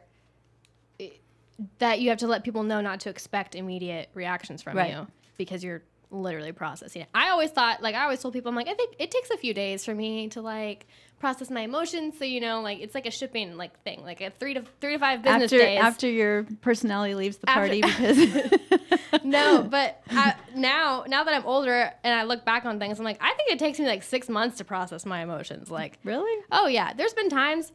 that 1.78 2.00
you 2.00 2.08
have 2.10 2.18
to 2.18 2.28
let 2.28 2.44
people 2.44 2.62
know 2.62 2.80
not 2.80 3.00
to 3.00 3.10
expect 3.10 3.54
immediate 3.56 4.10
reactions 4.14 4.62
from 4.62 4.76
Right. 4.76 4.92
you 4.92 5.08
because 5.36 5.64
you're 5.64 5.82
literally 6.10 6.52
processing 6.52 7.02
it. 7.02 7.08
I 7.14 7.30
always 7.30 7.50
thought, 7.50 7.82
like, 7.82 7.94
I 7.96 8.04
always 8.04 8.20
told 8.20 8.32
people, 8.32 8.48
I'm 8.48 8.54
like, 8.54 8.68
I 8.68 8.74
think 8.74 8.94
it 8.98 9.10
takes 9.10 9.30
a 9.30 9.36
few 9.36 9.52
days 9.52 9.84
for 9.84 9.94
me 9.94 10.28
to 10.28 10.40
like 10.40 10.86
process 11.18 11.50
my 11.50 11.62
emotions. 11.62 12.18
So 12.18 12.24
you 12.24 12.40
know, 12.40 12.60
like, 12.60 12.80
it's 12.80 12.94
like 12.94 13.06
a 13.06 13.10
shipping 13.10 13.56
like 13.56 13.78
thing, 13.82 14.02
like 14.02 14.20
a 14.20 14.30
three 14.30 14.54
to 14.54 14.62
three 14.80 14.92
to 14.92 14.98
five 14.98 15.22
business 15.22 15.44
After 15.52 15.58
days. 15.58 15.78
after 15.80 16.08
your 16.10 16.44
personality 16.60 17.14
leaves 17.14 17.38
the 17.38 17.50
After- 17.50 17.60
party 17.60 17.80
because 18.80 19.22
no, 19.24 19.62
but 19.70 20.00
I, 20.10 20.34
now 20.54 21.04
now 21.06 21.24
that 21.24 21.34
I'm 21.34 21.44
older 21.46 21.92
and 22.04 22.14
I 22.14 22.24
look 22.24 22.44
back 22.44 22.64
on 22.64 22.78
things, 22.78 22.98
I'm 22.98 23.04
like, 23.04 23.18
I 23.20 23.32
think 23.34 23.50
it 23.50 23.58
takes 23.58 23.78
me 23.78 23.86
like 23.86 24.02
six 24.02 24.28
months 24.28 24.58
to 24.58 24.64
process 24.64 25.04
my 25.06 25.22
emotions. 25.22 25.70
Like, 25.70 25.98
really 26.04 26.42
Oh 26.52 26.66
yeah, 26.66 26.92
there's 26.92 27.14
been 27.14 27.28
times 27.30 27.72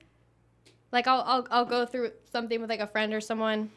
like 0.92 1.08
I'll 1.08 1.22
I'll, 1.26 1.48
I'll 1.52 1.66
go 1.66 1.86
through 1.86 2.12
something 2.32 2.62
with 2.62 2.70
like 2.70 2.80
a 2.80 2.88
friend 2.88 3.14
or 3.14 3.20
someone, 3.22 3.72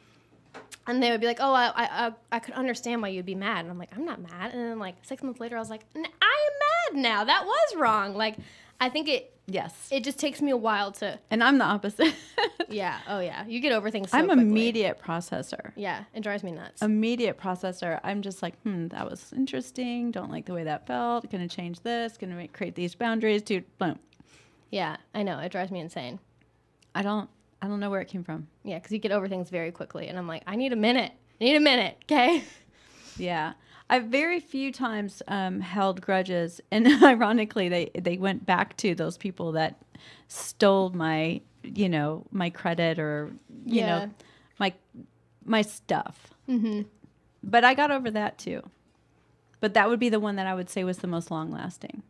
and 0.87 1.03
they 1.03 1.11
would 1.11 1.21
be 1.21 1.27
like, 1.27 1.39
"Oh, 1.41 1.53
I, 1.55 1.73
I 1.77 2.13
I 2.31 2.39
could 2.41 2.55
understand 2.55 3.01
why 3.03 3.09
you'd 3.09 3.25
be 3.27 3.35
mad," 3.35 3.61
and 3.61 3.71
I'm 3.71 3.79
like, 3.79 3.91
"I'm 3.97 4.05
not 4.05 4.21
mad." 4.21 4.53
And 4.53 4.61
then 4.61 4.79
like 4.79 4.97
six 5.03 5.23
months 5.23 5.41
later, 5.41 5.57
I 5.57 5.59
was 5.59 5.71
like, 5.71 5.81
"N- 5.97 6.05
"I 6.21 6.49
am 6.93 6.95
mad 6.95 7.03
now. 7.03 7.25
That 7.25 7.45
was 7.47 7.77
wrong." 7.77 8.15
Like, 8.15 8.37
I 8.81 8.89
think 8.89 9.09
it 9.09 9.35
yes. 9.47 9.89
it 9.91 10.05
just 10.05 10.19
takes 10.19 10.43
me 10.43 10.51
a 10.51 10.57
while 10.57 10.93
to 10.93 11.19
and 11.31 11.43
I'm 11.43 11.59
the 11.59 11.65
opposite. 11.65 12.15
yeah 12.69 12.99
oh 13.09 13.21
yeah 13.21 13.47
you 13.47 13.61
get 13.61 13.73
over 13.73 13.91
things. 13.91 14.11
So 14.11 14.19
I'm 14.19 14.27
quickly. 14.27 14.43
immediate 14.43 15.01
processor. 15.01 15.73
Yeah, 15.77 16.05
it 16.15 16.23
drives 16.23 16.43
me 16.43 16.53
nuts. 16.53 16.83
Immediate 16.83 17.39
processor. 17.39 18.01
I'm 18.05 18.23
just 18.23 18.43
like, 18.43 18.61
hmm, 18.63 18.89
that 18.89 19.09
was 19.09 19.33
interesting. 19.33 20.11
Don't 20.11 20.31
like 20.31 20.47
the 20.47 20.55
way 20.55 20.65
that 20.65 20.87
felt. 20.87 21.31
Gonna 21.31 21.49
change 21.49 21.81
this. 21.81 22.17
Gonna 22.17 22.49
create 22.49 22.75
these 22.75 22.95
boundaries. 22.95 23.43
Dude, 23.43 23.65
boom. 23.79 23.99
Yeah, 24.71 24.97
I 25.15 25.23
know. 25.23 25.39
It 25.39 25.53
drives 25.53 25.71
me 25.71 25.81
insane. 25.81 26.19
I 26.95 27.03
don't 27.03 27.29
I 27.63 27.69
don't 27.69 27.81
know 27.81 27.91
where 27.91 28.01
it 28.01 28.09
came 28.09 28.25
from. 28.25 28.49
Yeah, 28.65 28.79
because 28.79 28.93
you 28.93 28.99
get 28.99 29.13
over 29.13 29.29
things 29.29 29.51
very 29.51 29.73
quickly, 29.73 30.09
and 30.09 30.19
I'm 30.19 30.29
like, 30.29 30.43
I 30.47 30.57
need 30.57 30.73
a 30.73 30.77
minute. 30.77 31.13
I 31.41 31.45
need 31.45 31.57
a 31.57 31.61
minute. 31.61 31.97
Okay. 32.05 32.45
Yeah. 33.17 33.55
I've 33.89 34.07
very 34.07 34.41
few 34.41 34.73
times 34.73 35.23
um, 35.29 35.61
held 35.61 36.01
grudges, 36.01 36.61
and 36.71 36.87
ironically, 37.03 37.69
they 37.69 37.91
they 37.95 38.17
went 38.19 38.45
back 38.47 38.77
to 38.79 38.95
those 38.95 39.17
people 39.17 39.53
that 39.53 39.77
stole 40.29 40.91
my, 40.91 41.41
you 41.63 41.89
know, 41.89 42.25
my 42.33 42.51
credit 42.51 42.99
or 42.99 43.31
you 43.65 43.81
Yeah. 43.81 43.87
know, 43.87 44.11
my 44.59 44.73
my 45.45 45.63
stuff. 45.63 46.29
Mm-hmm. 46.49 46.83
But 47.45 47.63
I 47.65 47.75
got 47.75 47.91
over 47.93 48.11
that 48.11 48.39
too. 48.39 48.63
But 49.61 49.75
that 49.75 49.89
would 49.89 50.01
be 50.01 50.09
the 50.09 50.21
one 50.21 50.37
that 50.37 50.47
I 50.47 50.55
would 50.55 50.69
say 50.69 50.83
was 50.85 50.99
the 50.99 51.07
most 51.07 51.31
long 51.31 51.51
lasting. 51.51 52.03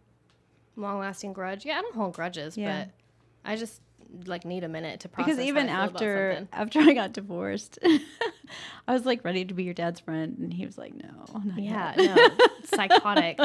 Long 0.77 0.99
lasting 0.99 1.33
grudge. 1.33 1.65
Yeah, 1.67 1.79
I 1.79 1.83
don't 1.83 1.95
hold 1.95 2.15
grudges, 2.15 2.57
Yeah. 2.57 2.87
but 2.87 3.51
I 3.51 3.57
just 3.57 3.81
like 4.27 4.45
need 4.45 4.65
a 4.65 4.69
minute 4.69 5.01
to 5.01 5.09
process. 5.09 5.35
Because 5.37 5.47
even 5.47 5.69
I 5.69 5.87
feel 5.87 5.91
about 5.91 5.95
after 5.97 6.49
after 6.53 6.81
I 6.81 6.95
got 6.95 7.13
divorced, 7.13 7.79
I 8.89 8.93
was 8.93 9.05
like 9.05 9.25
ready 9.25 9.45
to 9.45 9.55
be 9.55 9.65
your 9.65 9.75
dad's 9.75 10.01
friend, 10.01 10.37
and 10.39 10.53
he 10.53 10.65
was 10.67 10.79
like, 10.79 10.95
"No, 10.95 11.27
not 11.45 11.59
Yeah, 11.59 11.93
yet." 11.97 12.17
no, 12.17 12.29
psychotic. 12.65 13.39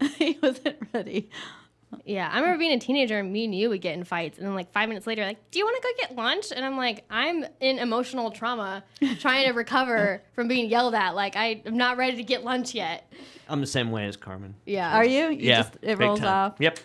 he 0.16 0.38
wasn't 0.42 0.76
ready. 0.92 1.30
Yeah, 2.04 2.28
I 2.32 2.38
remember 2.38 2.58
being 2.58 2.72
a 2.72 2.78
teenager 2.78 3.18
and 3.18 3.32
me 3.32 3.46
and 3.46 3.54
you 3.54 3.68
would 3.68 3.80
get 3.80 3.94
in 3.94 4.04
fights, 4.04 4.38
and 4.38 4.46
then 4.46 4.54
like 4.54 4.72
five 4.72 4.88
minutes 4.88 5.06
later, 5.08 5.24
like, 5.24 5.50
do 5.50 5.58
you 5.58 5.64
want 5.64 5.76
to 5.76 5.82
go 5.82 5.88
get 6.06 6.16
lunch? 6.16 6.46
And 6.54 6.64
I'm 6.64 6.76
like, 6.76 7.04
I'm 7.10 7.44
in 7.58 7.78
emotional 7.80 8.30
trauma, 8.30 8.84
trying 9.18 9.46
to 9.48 9.52
recover 9.52 10.22
from 10.34 10.46
being 10.46 10.70
yelled 10.70 10.94
at. 10.94 11.16
Like, 11.16 11.34
I, 11.34 11.62
I'm 11.66 11.76
not 11.76 11.96
ready 11.96 12.16
to 12.18 12.22
get 12.22 12.44
lunch 12.44 12.74
yet. 12.74 13.12
I'm 13.48 13.60
the 13.60 13.66
same 13.66 13.90
way 13.90 14.06
as 14.06 14.16
Carmen. 14.16 14.54
Yeah. 14.66 14.96
Are 14.96 15.04
you? 15.04 15.30
you 15.30 15.38
yeah, 15.48 15.62
Just, 15.62 15.78
it 15.82 15.98
rolls 15.98 16.20
time. 16.20 16.28
off. 16.28 16.54
Yep. 16.60 16.78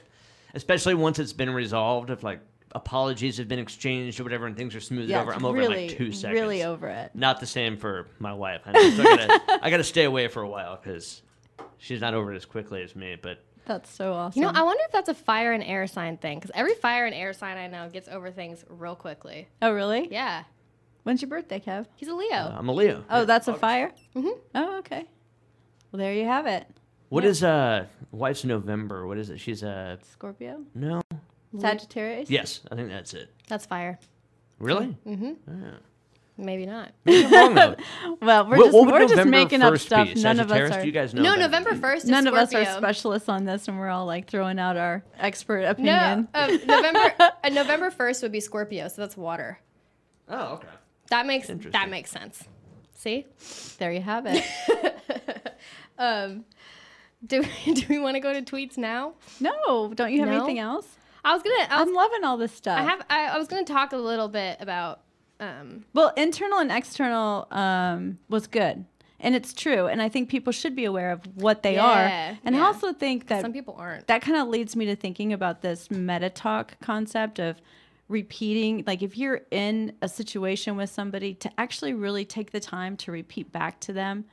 Especially 0.56 0.95
once 0.95 1.20
it's 1.20 1.34
been 1.34 1.49
resolved, 1.51 2.10
if 2.10 2.24
like 2.24 2.39
apologies 2.74 3.38
have 3.38 3.47
been 3.47 3.60
exchanged 3.60 4.20
or 4.20 4.24
whatever, 4.24 4.47
and 4.47 4.58
things 4.58 4.74
are 4.76 4.80
smoothed 4.82 5.10
Yeah, 5.10 5.22
over, 5.22 5.34
I'm 5.34 5.45
over 5.45 5.58
really, 5.58 5.84
in 5.84 5.88
like 5.89 5.97
two 5.97 6.12
seconds. 6.12 6.39
really 6.39 6.64
over 6.64 6.88
it. 6.88 7.12
Not 7.14 7.39
the 7.39 7.45
same 7.45 7.78
for 7.78 8.08
my 8.20 8.34
wife. 8.34 8.62
I, 8.66 8.89
still 8.91 9.03
gotta, 9.03 9.41
I 9.64 9.70
gotta 9.70 9.84
stay 9.84 10.03
away 10.06 10.28
for 10.28 10.41
a 10.41 10.49
while 10.49 10.76
because 10.82 11.22
she's 11.78 12.01
not 12.01 12.14
over 12.14 12.34
it 12.34 12.36
as 12.36 12.45
quickly 12.45 12.82
as 12.84 12.95
me. 12.95 13.16
But 13.22 13.43
That's 13.66 13.89
so 13.89 14.14
awesome. 14.14 14.41
You 14.41 14.47
know, 14.47 14.53
I 14.60 14.64
wonder 14.64 14.82
if 14.86 14.91
that's 14.91 15.10
a 15.10 15.14
fire 15.14 15.51
and 15.53 15.64
air 15.64 15.88
sign 15.88 16.18
thing, 16.18 16.39
because 16.39 16.51
every 16.56 16.74
fire 16.76 17.06
and 17.06 17.16
air 17.16 17.32
sign 17.34 17.58
I 17.58 17.68
know 17.68 17.89
gets 17.89 18.08
over 18.10 18.32
things 18.32 18.64
real 18.70 18.95
quickly. 18.95 19.47
oh, 19.62 19.72
really? 19.72 20.08
Yeah, 20.12 20.43
When's 21.03 21.22
your 21.22 21.30
birthday, 21.30 21.60
Kev? 21.60 21.86
he's 21.95 22.08
a 22.08 22.16
Leo. 22.16 22.34
uh, 22.36 22.56
I'm 22.58 22.68
a 22.68 22.74
Leo. 22.74 23.03
Oh, 23.10 23.20
Yeah. 23.20 23.26
that's 23.26 23.47
a 23.47 23.53
fire. 23.53 23.91
Mm-hmm. 24.16 24.39
Oh, 24.56 24.78
okay. 24.80 25.06
Well, 25.91 25.99
there 25.99 26.14
you 26.14 26.26
have 26.26 26.45
it. 26.47 26.68
What 27.16 27.24
yeah. 27.24 27.30
is 27.30 27.43
uh 27.45 27.86
wife's 28.11 28.43
November? 28.43 29.07
What 29.07 29.18
is 29.18 29.30
it? 29.30 29.39
She's 29.39 29.63
a 29.63 29.97
Scorpio, 30.11 30.63
no. 30.76 31.01
Sagittarius. 31.57 32.30
Yes, 32.30 32.59
I 32.70 32.76
think 32.76 32.89
that's 32.89 33.13
it. 33.13 33.34
That's 33.47 33.66
fire. 33.66 33.97
Really? 34.59 34.97
Mm-hmm. 35.07 35.32
Ah. 35.49 35.78
Maybe 36.38 36.66
not. 36.66 36.91
Maybe 37.05 37.34
wrong. 37.34 37.55
Well, 38.22 38.49
we're 38.49 38.57
What- 38.57 38.66
just 38.66 38.74
what 38.74 38.86
would 38.88 38.91
we're 38.91 38.99
just 39.03 39.11
November 39.16 39.32
making 39.32 39.61
up 39.61 39.74
1st 39.76 39.80
stuff. 39.80 40.07
be? 40.13 40.22
None 40.22 40.41
of 40.41 40.47
us 40.47 40.57
Sagittarius? 40.57 40.76
are. 40.76 40.82
Do 40.82 40.88
you 40.88 40.91
guys 40.91 41.13
know? 41.13 41.22
no, 41.22 41.36
November 41.36 41.76
first. 41.76 42.05
None 42.05 42.28
of 42.28 42.34
us 42.34 42.53
are 42.53 42.66
specialists 42.66 43.30
on 43.30 43.45
this, 43.45 43.70
and 43.70 43.80
we're 43.80 43.88
all 43.88 44.05
like 44.05 44.30
throwing 44.30 44.59
out 44.59 44.76
our 44.76 45.01
expert 45.18 45.61
No, 45.61 45.70
opinion. 45.70 46.28
um, 46.34 46.51
November. 46.66 47.13
uh, 47.18 47.49
November 47.49 47.91
first 47.91 48.24
would 48.24 48.34
be 48.34 48.41
Scorpio, 48.41 48.89
so 48.89 49.01
that's 49.01 49.16
water. 49.16 49.57
Oh, 50.28 50.55
okay. 50.55 50.68
That 51.11 51.26
makes 51.26 51.47
that 51.47 51.89
makes 51.89 52.11
sense. 52.11 52.43
See. 52.93 53.26
there 53.78 53.93
you 53.93 54.01
have 54.01 54.26
it. 54.28 54.43
um, 55.97 56.43
do 57.26 57.43
do 57.65 57.82
we 57.89 57.99
want 57.99 58.15
to 58.15 58.19
go 58.19 58.34
to 58.34 58.41
tweets 58.41 58.78
now? 58.78 59.13
no, 59.39 59.93
don't 59.93 60.11
you 60.11 60.19
have 60.19 60.30
No? 60.30 60.38
anything 60.38 60.59
else? 60.59 60.88
I 61.23 61.34
was 61.34 61.41
gonna. 61.41 61.55
I, 61.69 61.82
I'm 61.82 61.93
loving 61.93 62.23
all 62.23 62.38
this 62.38 62.51
stuff. 62.51 62.78
I 62.80 62.84
have. 62.84 63.01
I, 63.09 63.26
I 63.28 63.38
was 63.38 63.47
gonna 63.47 63.63
talk 63.63 63.93
a 63.93 63.97
little 63.97 64.28
bit 64.28 64.57
about. 64.59 65.01
Um, 65.39 65.84
Well, 65.93 66.13
internal 66.15 66.59
and 66.59 66.71
external 66.71 67.47
um, 67.51 68.19
was 68.30 68.47
good. 68.47 68.86
And 69.19 69.34
it's 69.34 69.53
true. 69.53 69.88
And 69.88 70.01
I 70.01 70.07
think 70.09 70.30
people 70.30 70.53
should 70.53 70.76
be 70.76 70.86
aware 70.86 71.11
of 71.11 71.21
what 71.36 71.63
they 71.63 71.76
Yeah, 71.76 72.32
are. 72.34 72.38
And 72.45 72.55
I 72.55 72.59
also 72.61 72.93
think 72.93 73.28
that 73.28 73.41
some 73.41 73.51
people 73.53 73.76
aren't. 73.78 74.05
that 74.07 74.21
kind 74.21 74.38
of 74.38 74.49
leads 74.49 74.76
me 74.76 74.86
to 74.86 74.95
thinking 74.95 75.34
about 75.34 75.61
this 75.61 75.89
meta 75.89 76.30
talk 76.30 76.80
concept 76.82 77.39
of 77.39 77.59
repeating. 78.07 78.84
Like, 78.86 79.01
if 79.01 79.17
you're 79.17 79.41
in 79.51 79.93
a 80.01 80.07
situation 80.07 80.76
with 80.78 80.89
somebody, 80.89 81.34
to 81.36 81.49
actually 81.57 81.93
really 81.93 82.23
take 82.26 82.51
the 82.51 82.59
time 82.59 82.95
to 82.97 83.11
repeat 83.11 83.51
back 83.51 83.80
to 83.82 83.93
them 83.93 84.26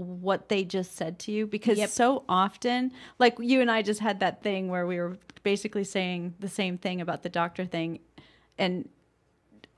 what 0.00 0.48
they 0.48 0.64
just 0.64 0.96
said 0.96 1.18
to 1.20 1.32
you. 1.32 1.46
Because 1.46 1.78
Yep. 1.78 1.90
so 1.90 2.24
often, 2.28 2.92
like 3.18 3.36
you 3.38 3.60
and 3.60 3.70
I 3.70 3.82
just 3.82 4.00
had 4.00 4.20
that 4.20 4.42
thing 4.42 4.68
where 4.68 4.86
we 4.86 4.98
were 4.98 5.18
basically 5.42 5.84
saying 5.84 6.34
the 6.40 6.48
same 6.48 6.78
thing 6.78 7.00
about 7.00 7.22
the 7.22 7.28
doctor 7.28 7.64
thing. 7.64 8.00
And 8.58 8.88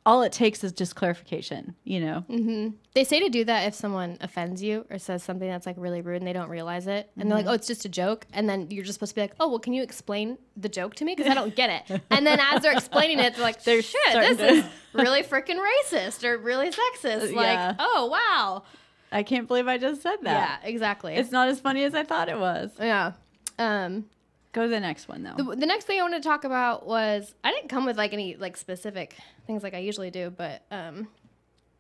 all 0.05 0.23
it 0.23 0.33
takes 0.33 0.65
is 0.65 0.73
just 0.73 0.97
clarification, 0.97 1.77
you 1.85 2.01
know? 2.01 2.25
Mm-hmm. 2.29 2.71
They 2.95 3.05
say 3.05 3.21
to 3.21 3.29
do 3.29 3.45
that 3.45 3.69
if 3.69 3.75
someone 3.75 4.19
offends 4.21 4.61
you 4.61 4.85
or 4.91 4.99
says 4.99 5.23
something 5.23 5.49
that's 5.49 5.65
like 5.65 5.77
really 5.79 6.01
rude 6.03 6.17
and 6.17 6.27
they 6.27 6.33
don't 6.33 6.49
realize 6.49 6.89
it. 6.89 7.09
And 7.17 7.31
they're 7.31 7.39
like, 7.39 7.45
mm-hmm. 7.45 7.53
oh, 7.53 7.55
it's 7.55 7.69
just 7.69 7.85
a 7.85 7.89
joke. 7.89 8.27
And 8.33 8.49
then 8.49 8.69
you're 8.69 8.83
just 8.85 8.95
supposed 8.95 9.11
to 9.11 9.15
be 9.15 9.21
like, 9.21 9.35
oh, 9.39 9.49
well, 9.49 9.61
can 9.61 9.73
you 9.75 9.83
explain 9.85 10.39
the 10.57 10.69
joke 10.69 10.97
to 10.97 11.05
me? 11.05 11.15
Because 11.15 11.31
I 11.31 11.35
don't 11.35 11.55
get 11.55 11.89
it. 11.89 12.01
And 12.11 12.27
then 12.27 12.41
as 12.41 12.63
they're 12.63 12.73
explaining 12.73 13.21
it, 13.21 13.35
they're 13.35 13.45
like, 13.45 13.61
shit, 13.61 13.85
this 14.13 14.39
to- 14.39 14.47
is 14.49 14.65
really 14.93 15.23
freaking 15.23 15.65
racist 15.65 16.25
or 16.25 16.37
really 16.37 16.71
sexist. 16.71 17.33
Like, 17.37 17.53
Yeah. 17.55 17.77
oh, 17.79 18.07
wow. 18.07 18.65
I 19.13 19.23
can't 19.23 19.47
believe 19.47 19.69
I 19.69 19.79
just 19.79 20.03
said 20.03 20.17
that. 20.23 20.61
Yeah, 20.63 20.69
exactly. 20.69 21.15
It's 21.15 21.31
not 21.31 21.49
as 21.49 21.61
funny 21.61 21.85
as 21.85 21.95
I 21.95 22.03
thought 22.05 22.29
it 22.29 22.39
was. 22.39 22.71
yeah. 22.81 23.13
Um, 23.59 24.07
Go 24.53 24.63
to 24.63 24.69
the 24.69 24.81
next 24.81 25.09
one, 25.09 25.23
though. 25.23 25.35
the, 25.37 25.57
the 25.57 25.67
next 25.67 25.85
thing 25.87 25.99
I 25.99 26.03
wanted 26.03 26.23
to 26.23 26.29
talk 26.29 26.45
about 26.45 26.87
was 26.87 27.35
I 27.43 27.51
didn't 27.53 27.69
come 27.69 27.85
with 27.87 27.97
like 27.97 28.13
any 28.13 28.37
like 28.37 28.57
specific 28.57 29.17
things 29.47 29.63
like 29.63 29.73
I 29.75 29.79
usually 29.79 30.11
do, 30.11 30.31
but 30.31 30.63
um, 30.71 31.09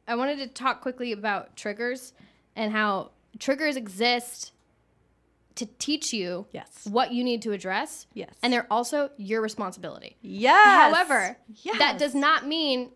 I 0.09 0.14
wanted 0.14 0.39
to 0.39 0.47
talk 0.47 0.80
quickly 0.80 1.12
about 1.12 1.55
triggers 1.57 2.12
and 2.57 2.72
how 2.72 3.11
triggers 3.39 3.76
exist 3.76 4.53
to 5.57 5.66
teach 5.78 6.14
you 6.14 6.47
yes. 6.53 6.87
what 6.91 7.12
you 7.12 7.22
need 7.22 7.43
to 7.43 7.53
address, 7.53 8.07
Yes. 8.14 8.30
and 8.43 8.51
they're 8.51 8.66
also 8.70 9.11
your 9.18 9.43
responsibility. 9.43 10.16
yes. 10.22 10.95
However, 10.95 11.37
yes. 11.62 11.78
that 11.78 11.99
does 11.99 12.14
not 12.14 12.47
mean 12.47 12.91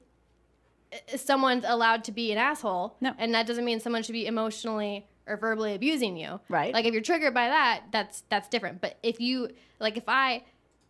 Uh, 0.93 1.17
someone's 1.17 1.65
allowed 1.67 2.05
to 2.05 2.13
be 2.13 2.33
an 2.33 2.39
asshole. 2.39 2.97
No. 3.01 3.13
And 3.19 3.35
that 3.35 3.47
doesn't 3.47 3.65
mean 3.65 3.81
someone 3.81 4.03
should 4.03 4.13
be 4.13 4.27
emotionally 4.27 5.07
or 5.27 5.37
verbally 5.37 5.75
abusing 5.75 6.17
you. 6.17 6.41
Right. 6.49 6.73
Like 6.73 6.85
if 6.85 6.93
you're 6.93 7.03
triggered 7.03 7.35
by 7.35 7.49
that, 7.49 7.85
that's 7.93 8.23
that's 8.29 8.49
different. 8.49 8.81
But 8.81 8.97
if 9.03 9.21
you 9.21 9.51
like 9.81 9.97
if 9.97 10.05
I 10.09 10.45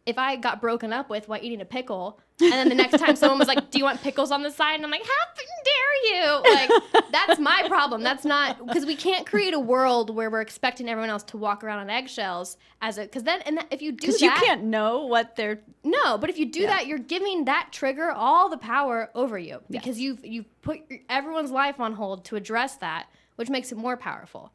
if 0.05 0.19
I 0.19 0.37
got 0.37 0.61
broken 0.61 0.93
up 0.93 1.11
with 1.11 1.29
while 1.29 1.41
eating 1.43 1.61
a 1.61 1.65
pickle, 1.65 2.21
and 2.41 2.53
then 2.53 2.69
the 2.69 2.75
next 2.75 2.99
time 2.99 3.17
someone 3.17 3.39
was 3.39 3.49
like, 3.49 3.71
"Do 3.71 3.79
you 3.79 3.85
want 3.85 4.03
pickles 4.03 4.31
on 4.31 4.43
the 4.43 4.51
side?" 4.51 4.75
and 4.75 4.85
I'm 4.85 4.91
like, 4.91 5.03
"How 5.05 5.43
dare 5.65 6.15
you!" 6.15 6.53
Like 6.53 7.11
that's 7.13 7.39
my 7.39 7.65
problem. 7.67 8.03
That's 8.03 8.25
not 8.25 8.65
because 8.67 8.85
we 8.85 8.95
can't 8.97 9.27
create 9.27 9.55
a 9.55 9.59
world 9.61 10.11
where 10.15 10.31
we're 10.31 10.41
expecting 10.43 10.89
everyone 10.89 11.11
else 11.11 11.23
to 11.25 11.37
walk 11.39 11.65
around 11.65 11.79
on 11.79 11.91
eggshells 11.91 12.57
as 12.83 12.99
a 12.99 13.03
because 13.03 13.23
then 13.23 13.41
and 13.43 13.57
that, 13.59 13.67
if 13.71 13.81
you 13.83 13.93
do 13.93 14.07
Because 14.09 14.21
that, 14.21 14.25
you 14.41 14.47
can't 14.47 14.65
know 14.65 15.07
what 15.07 15.37
they're. 15.37 15.61
no, 15.85 16.19
but 16.19 16.29
if 16.31 16.39
you 16.39 16.47
do 16.47 16.61
Yeah. 16.61 16.67
that, 16.69 16.87
you're 16.87 16.99
giving 16.99 17.47
that 17.47 17.69
trigger 17.73 18.11
all 18.11 18.49
the 18.49 18.59
power 18.59 19.11
over 19.15 19.39
you 19.39 19.61
because 19.71 19.99
Yes. 19.99 19.99
you've 19.99 20.25
you've 20.27 20.63
put 20.63 20.81
everyone's 21.09 21.51
life 21.51 21.81
on 21.81 21.95
hold 21.95 22.25
to 22.27 22.37
address 22.37 22.77
that, 22.77 23.07
which 23.37 23.49
makes 23.49 23.73
it 23.73 23.79
more 23.79 23.97
powerful. 23.97 24.53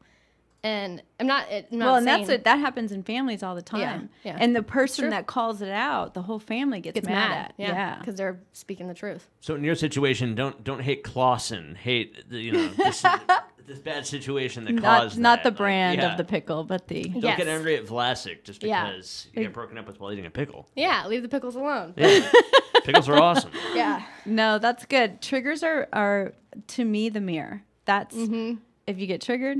And 0.64 1.02
I'm 1.18 1.26
not. 1.26 1.46
I'm 1.50 1.64
not 1.72 1.84
well, 1.86 1.94
and 1.96 2.04
saying, 2.04 2.18
that's 2.18 2.30
it. 2.30 2.44
That 2.44 2.60
happens 2.60 2.92
in 2.92 3.02
families 3.02 3.42
all 3.42 3.56
the 3.56 3.62
time. 3.62 4.10
yeah. 4.22 4.36
And 4.38 4.54
the 4.54 4.62
person 4.62 5.10
that 5.10 5.26
calls 5.26 5.60
it 5.60 5.68
out, 5.70 6.14
the 6.14 6.22
whole 6.22 6.38
family 6.38 6.80
gets, 6.80 6.94
Gets 6.94 7.08
mad, 7.08 7.28
mad, 7.30 7.38
at. 7.46 7.54
yeah, 7.56 7.68
Yeah. 7.68 7.98
because 7.98 8.14
they're 8.14 8.38
speaking 8.52 8.86
the 8.86 8.94
truth. 8.94 9.28
So 9.40 9.56
in 9.56 9.64
your 9.64 9.74
situation, 9.74 10.36
don't 10.36 10.62
don't 10.62 10.80
hate 10.80 11.02
Claussen. 11.02 11.76
Hate 11.76 12.28
the, 12.30 12.38
you 12.40 12.52
know 12.52 12.68
this, 12.68 13.04
this 13.66 13.80
bad 13.80 14.06
situation 14.06 14.62
that 14.66 14.74
Not, 14.74 14.82
caused 15.02 15.18
not 15.18 15.38
that. 15.38 15.42
the 15.42 15.50
Like, 15.50 15.56
brand 15.58 16.00
yeah. 16.00 16.12
of 16.12 16.16
the 16.16 16.22
pickle, 16.24 16.62
but 16.62 16.86
the. 16.86 17.02
Don't 17.08 17.22
Yes. 17.24 17.38
get 17.38 17.48
angry 17.48 17.74
at 17.76 17.86
Vlasic 17.86 18.44
just 18.44 18.62
Yeah. 18.62 18.86
because 18.88 19.26
you 19.34 19.42
get 19.42 19.52
broken 19.52 19.78
up 19.78 19.88
with 19.88 19.98
while 19.98 20.12
eating 20.12 20.26
a 20.26 20.30
pickle. 20.30 20.68
Yeah, 20.76 21.04
leave 21.08 21.22
the 21.22 21.28
pickles 21.28 21.56
alone. 21.56 21.94
Yeah. 21.96 22.30
Pickles 22.84 23.08
are 23.08 23.16
awesome. 23.20 23.50
Yeah, 23.74 24.02
No, 24.26 24.58
that's 24.58 24.84
good. 24.86 25.20
Triggers 25.22 25.62
are, 25.62 25.88
are 25.92 26.34
to 26.68 26.84
me, 26.84 27.08
the 27.08 27.20
mirror. 27.20 27.62
That's. 27.84 28.14
Mm-hmm. 28.16 28.58
If 28.88 28.98
you 28.98 29.06
get 29.06 29.20
triggered, 29.20 29.58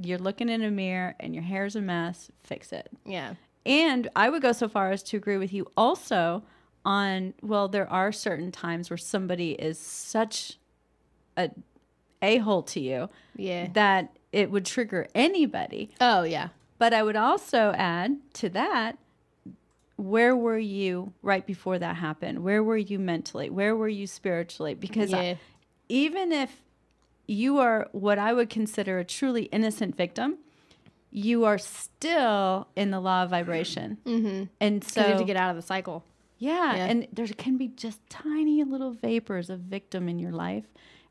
you're 0.00 0.18
looking 0.18 0.48
in 0.48 0.62
a 0.62 0.70
mirror 0.70 1.14
and 1.20 1.34
your 1.34 1.44
hair's 1.44 1.76
a 1.76 1.80
mess, 1.80 2.30
fix 2.42 2.72
it. 2.72 2.90
yeah, 3.04 3.34
And 3.66 4.08
I 4.16 4.28
would 4.30 4.42
go 4.42 4.52
so 4.52 4.68
far 4.68 4.90
as 4.90 5.02
to 5.04 5.16
agree 5.16 5.36
with 5.38 5.52
you 5.52 5.70
also 5.76 6.42
on 6.84 7.32
well, 7.42 7.66
there 7.68 7.90
are 7.90 8.12
certain 8.12 8.52
times 8.52 8.90
where 8.90 8.96
somebody 8.98 9.52
is 9.52 9.78
such 9.78 10.58
a 11.36 11.50
a 12.20 12.38
hole 12.38 12.62
to 12.62 12.80
you 12.80 13.08
yeah. 13.36 13.68
that 13.74 14.16
it 14.32 14.50
would 14.50 14.64
trigger 14.66 15.06
anybody. 15.14 15.90
Oh 16.00 16.22
yeah, 16.24 16.48
But 16.78 16.92
I 16.94 17.02
would 17.02 17.16
also 17.16 17.72
add 17.76 18.16
to 18.34 18.48
that 18.50 18.98
where 19.96 20.34
were 20.36 20.58
you 20.58 21.12
right 21.22 21.46
before 21.46 21.78
that 21.78 21.96
happened? 21.96 22.42
Where 22.42 22.62
were 22.62 22.76
you 22.76 22.98
mentally? 22.98 23.48
Where 23.48 23.76
were 23.76 23.88
you 23.88 24.06
spiritually? 24.06 24.74
Because 24.74 25.14
I- 25.14 25.38
even 25.88 26.32
if 26.32 26.62
you 27.26 27.58
are 27.58 27.88
what 27.92 28.18
I 28.18 28.32
would 28.32 28.50
consider 28.50 28.98
a 28.98 29.04
truly 29.04 29.44
innocent 29.44 29.96
victim, 29.96 30.38
you 31.10 31.44
are 31.44 31.58
still 31.58 32.68
in 32.76 32.90
the 32.90 33.00
law 33.00 33.22
of 33.24 33.30
vibration. 33.30 33.98
Mm-hmm. 34.04 34.44
And 34.60 34.82
so 34.84 35.00
So 35.00 35.00
you 35.02 35.08
have 35.12 35.18
to 35.20 35.24
get 35.24 35.36
out 35.36 35.50
of 35.50 35.56
the 35.56 35.62
cycle. 35.62 36.04
yeah, 36.38 36.76
Yeah. 36.76 36.84
and 36.86 37.06
there 37.12 37.26
can 37.28 37.56
be 37.56 37.68
just 37.68 38.00
tiny 38.10 38.62
little 38.64 38.92
vapors 38.92 39.48
of 39.50 39.60
victim 39.60 40.08
in 40.08 40.18
your 40.18 40.32
life, 40.32 40.64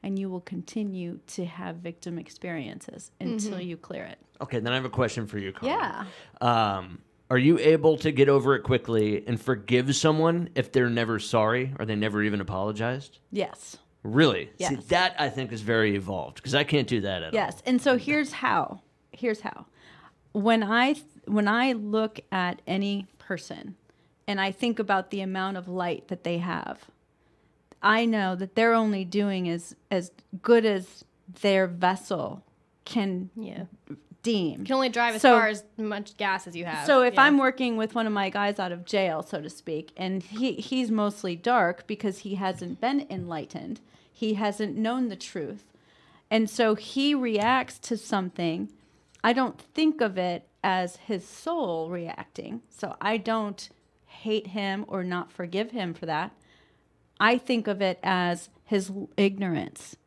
and 0.04 0.20
you 0.20 0.30
will 0.30 0.42
continue 0.42 1.20
to 1.28 1.46
have 1.46 1.78
victim 1.78 2.20
experiences 2.20 3.12
until 3.22 3.60
you 3.62 3.78
clear 3.78 4.04
it. 4.04 4.20
Okay, 4.42 4.60
then 4.60 4.74
I 4.74 4.76
have 4.76 4.86
a 4.86 4.90
question 4.90 5.26
for 5.26 5.38
you, 5.40 5.54
Carly. 5.54 5.74
Yeah. 5.76 6.06
Um, 6.42 7.00
are 7.32 7.38
you 7.38 7.58
able 7.58 7.98
to 7.98 8.12
get 8.12 8.28
over 8.28 8.54
it 8.56 8.64
quickly 8.64 9.26
and 9.26 9.42
forgive 9.42 9.96
someone 9.96 10.50
if 10.56 10.72
they're 10.74 10.90
never 10.90 11.18
sorry 11.20 11.74
or 11.80 11.86
they 11.86 11.96
never 11.96 12.22
even 12.22 12.42
apologized? 12.42 13.20
Yes. 13.32 13.78
Really? 14.04 14.46
See, 14.46 14.52
Yes. 14.60 14.86
that 14.88 15.16
I 15.18 15.30
think 15.30 15.52
is 15.52 15.62
very 15.62 15.96
evolved 15.96 16.36
because 16.36 16.54
I 16.56 16.64
can't 16.64 16.88
do 16.88 17.02
that 17.02 17.24
at 17.24 17.34
all. 17.34 17.34
Yes. 17.34 17.62
And 17.66 17.82
so 17.82 17.98
here's 17.98 18.34
how. 18.34 18.82
Here's 19.12 19.42
how. 19.42 19.66
When 20.34 20.64
I 20.64 20.96
when 21.26 21.48
I 21.48 21.72
look 21.72 22.20
at 22.32 22.62
any 22.68 23.08
person 23.18 23.76
and 24.28 24.42
I 24.42 24.52
think 24.52 24.78
about 24.80 25.10
the 25.10 25.22
amount 25.22 25.56
of 25.58 25.68
light 25.70 26.10
that 26.10 26.24
they 26.26 26.40
have, 26.40 26.86
I 27.82 28.06
know 28.06 28.36
that 28.36 28.56
they're 28.56 28.74
only 28.74 29.06
doing 29.06 29.48
as 29.48 29.76
as 29.90 30.12
good 30.42 30.66
as 30.66 31.06
their 31.42 31.66
vessel 31.68 32.44
can 32.84 33.30
Yeah. 33.38 33.66
deem. 34.22 34.60
You 34.62 34.66
can 34.66 34.76
only 34.76 34.90
drive 34.90 35.16
as 35.16 35.22
So- 35.22 35.32
far 35.38 35.48
as 35.48 35.64
much 35.78 36.18
gas 36.18 36.46
as 36.48 36.56
you 36.56 36.66
have. 36.66 36.86
So 36.86 37.04
if 37.04 37.14
Yeah. 37.14 37.24
I'm 37.24 37.38
working 37.38 37.78
with 37.78 37.96
one 37.96 38.06
of 38.08 38.12
my 38.14 38.30
guys 38.30 38.60
out 38.60 38.72
of 38.74 38.84
jail, 38.86 39.22
so 39.22 39.40
to 39.42 39.50
speak, 39.50 39.92
and 39.96 40.22
he 40.24 40.54
he's 40.56 40.92
mostly 40.92 41.36
dark 41.38 41.88
because 41.88 42.20
he 42.20 42.36
hasn't 42.36 42.82
been 42.82 43.06
enlightened, 43.10 43.80
he 44.24 44.36
hasn't 44.36 44.78
known 44.78 45.10
the 45.10 45.18
truth, 45.18 45.66
and 46.32 46.50
so 46.50 46.76
he 46.76 47.14
reacts 47.14 47.78
to 47.80 47.98
something. 47.98 48.72
I 49.22 49.34
don't 49.34 49.60
think 49.60 50.00
of 50.00 50.18
it 50.18 50.48
as 50.64 50.96
his 50.96 51.28
soul 51.28 51.90
reacting, 51.90 52.62
so 52.70 52.96
I 53.02 53.18
don't 53.18 53.70
hate 54.06 54.48
him 54.48 54.86
or 54.88 55.04
not 55.04 55.30
forgive 55.30 55.72
him 55.72 55.94
for 55.94 56.06
that. 56.06 56.32
I 57.20 57.38
think 57.38 57.68
of 57.68 57.82
it 57.82 58.00
as 58.02 58.50
his 58.64 58.92
ignorance 59.18 59.98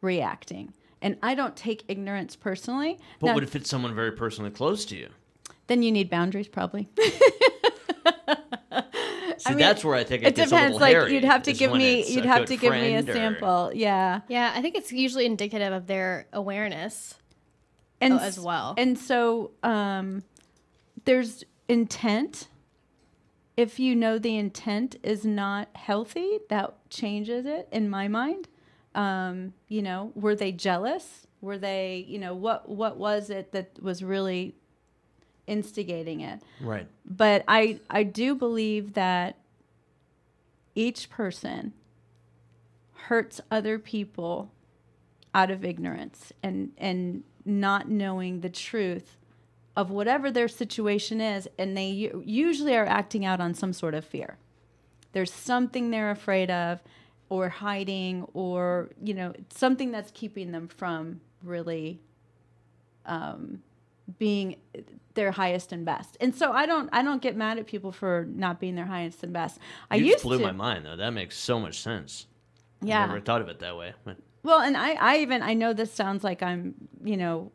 reacting. 0.00 0.74
And 1.00 1.16
I 1.22 1.36
don't 1.36 1.56
take 1.56 1.84
ignorance 1.86 2.34
personally. 2.34 2.98
But 3.20 3.28
Now- 3.28 3.34
what 3.34 3.44
if 3.44 3.54
it's 3.54 3.70
someone 3.70 3.94
very 3.94 4.12
personally 4.12 4.50
close 4.50 4.84
to 4.86 4.96
you? 4.96 5.10
then 5.68 5.84
you 5.84 5.92
need 5.92 6.10
boundaries, 6.10 6.48
probably. 6.48 6.88
See, 9.40 9.50
mean, 9.50 9.58
that's 9.58 9.84
where 9.84 9.94
I 9.96 10.04
think 10.04 10.22
it, 10.22 10.28
it 10.28 10.34
gets 10.36 10.50
depends. 10.50 10.70
a 10.70 10.72
little 10.74 10.80
Like 10.80 10.92
hairy, 10.94 11.14
you'd 11.14 11.24
have 11.24 11.42
to 11.44 11.52
give 11.52 11.72
me, 11.72 12.06
you'd 12.06 12.24
have 12.24 12.44
to 12.46 12.56
give 12.56 12.72
me 12.72 12.94
a 12.94 13.02
friend 13.02 13.08
or- 13.08 13.12
sample. 13.12 13.72
Yeah, 13.74 14.20
yeah, 14.28 14.52
I 14.54 14.62
think 14.62 14.74
it's 14.76 14.92
usually 14.92 15.26
indicative 15.26 15.72
of 15.72 15.86
their 15.86 16.26
awareness. 16.32 17.14
and 18.00 18.14
as 18.14 18.38
well. 18.40 18.74
And 18.78 18.98
so 18.98 19.52
um, 19.62 20.22
there's 21.04 21.44
intent. 21.68 22.48
If 23.56 23.78
you 23.78 23.94
know 23.94 24.18
the 24.18 24.36
intent 24.38 24.96
is 25.02 25.24
not 25.24 25.68
healthy, 25.74 26.38
that 26.48 26.74
changes 26.88 27.44
it 27.44 27.68
in 27.70 27.90
my 27.90 28.08
mind. 28.08 28.48
Um, 28.94 29.52
you 29.68 29.82
know, 29.82 30.12
were 30.14 30.34
they 30.34 30.50
jealous? 30.50 31.26
Were 31.42 31.58
they, 31.58 32.04
you 32.08 32.18
know, 32.18 32.34
what 32.34 32.68
what 32.68 32.96
was 32.96 33.28
it 33.30 33.52
that 33.52 33.82
was 33.82 34.02
really 34.02 34.54
instigating 35.50 36.20
it? 36.20 36.40
Right. 36.60 36.86
but 37.04 37.44
I 37.48 37.80
I 37.90 38.04
do 38.04 38.34
believe 38.34 38.94
that 38.94 39.36
each 40.74 41.10
person 41.10 41.72
hurts 42.94 43.40
other 43.50 43.78
people 43.78 44.52
out 45.34 45.50
of 45.50 45.64
ignorance 45.64 46.32
and 46.42 46.70
and 46.78 47.24
not 47.44 47.88
knowing 47.88 48.40
the 48.40 48.48
truth 48.50 49.16
of 49.76 49.90
whatever 49.90 50.30
their 50.30 50.48
situation 50.48 51.20
is 51.20 51.48
and 51.58 51.76
they 51.76 51.88
u- 51.88 52.22
usually 52.26 52.76
are 52.76 52.86
acting 52.86 53.24
out 53.24 53.40
on 53.40 53.54
some 53.54 53.72
sort 53.72 53.94
of 53.94 54.04
fear. 54.04 54.36
There's 55.12 55.32
something 55.32 55.90
they're 55.90 56.10
afraid 56.10 56.50
of 56.50 56.82
or 57.28 57.48
hiding 57.48 58.26
or 58.34 58.90
you 59.02 59.14
know 59.14 59.32
something 59.50 59.90
that's 59.90 60.10
keeping 60.12 60.52
them 60.52 60.68
from 60.68 61.20
really 61.42 62.00
um, 63.06 63.62
being 64.18 64.56
their 65.14 65.32
highest 65.32 65.72
and 65.72 65.84
best. 65.84 66.16
And 66.20 66.34
so 66.34 66.52
I 66.52 66.66
don't 66.66 66.88
I 66.92 67.02
don't 67.02 67.20
get 67.20 67.36
mad 67.36 67.58
at 67.58 67.66
people 67.66 67.92
for 67.92 68.26
not 68.30 68.60
being 68.60 68.74
their 68.74 68.86
highest 68.86 69.22
and 69.22 69.32
best. 69.32 69.58
I 69.90 69.96
you 69.96 70.04
used 70.06 70.16
just 70.16 70.24
blew 70.24 70.38
to. 70.38 70.44
my 70.44 70.52
mind 70.52 70.86
though. 70.86 70.96
That 70.96 71.10
makes 71.10 71.36
so 71.36 71.58
much 71.60 71.80
sense. 71.80 72.26
Yeah. 72.82 73.02
I 73.02 73.06
never 73.06 73.20
thought 73.20 73.40
of 73.40 73.48
it 73.48 73.58
that 73.60 73.76
way. 73.76 73.92
But 74.04 74.16
Well, 74.42 74.60
and 74.60 74.76
I, 74.76 74.92
I 74.94 75.18
even 75.18 75.42
I 75.42 75.54
know 75.54 75.72
this 75.72 75.92
sounds 75.92 76.24
like 76.24 76.42
I'm, 76.42 76.74
you 77.04 77.16
know, 77.16 77.52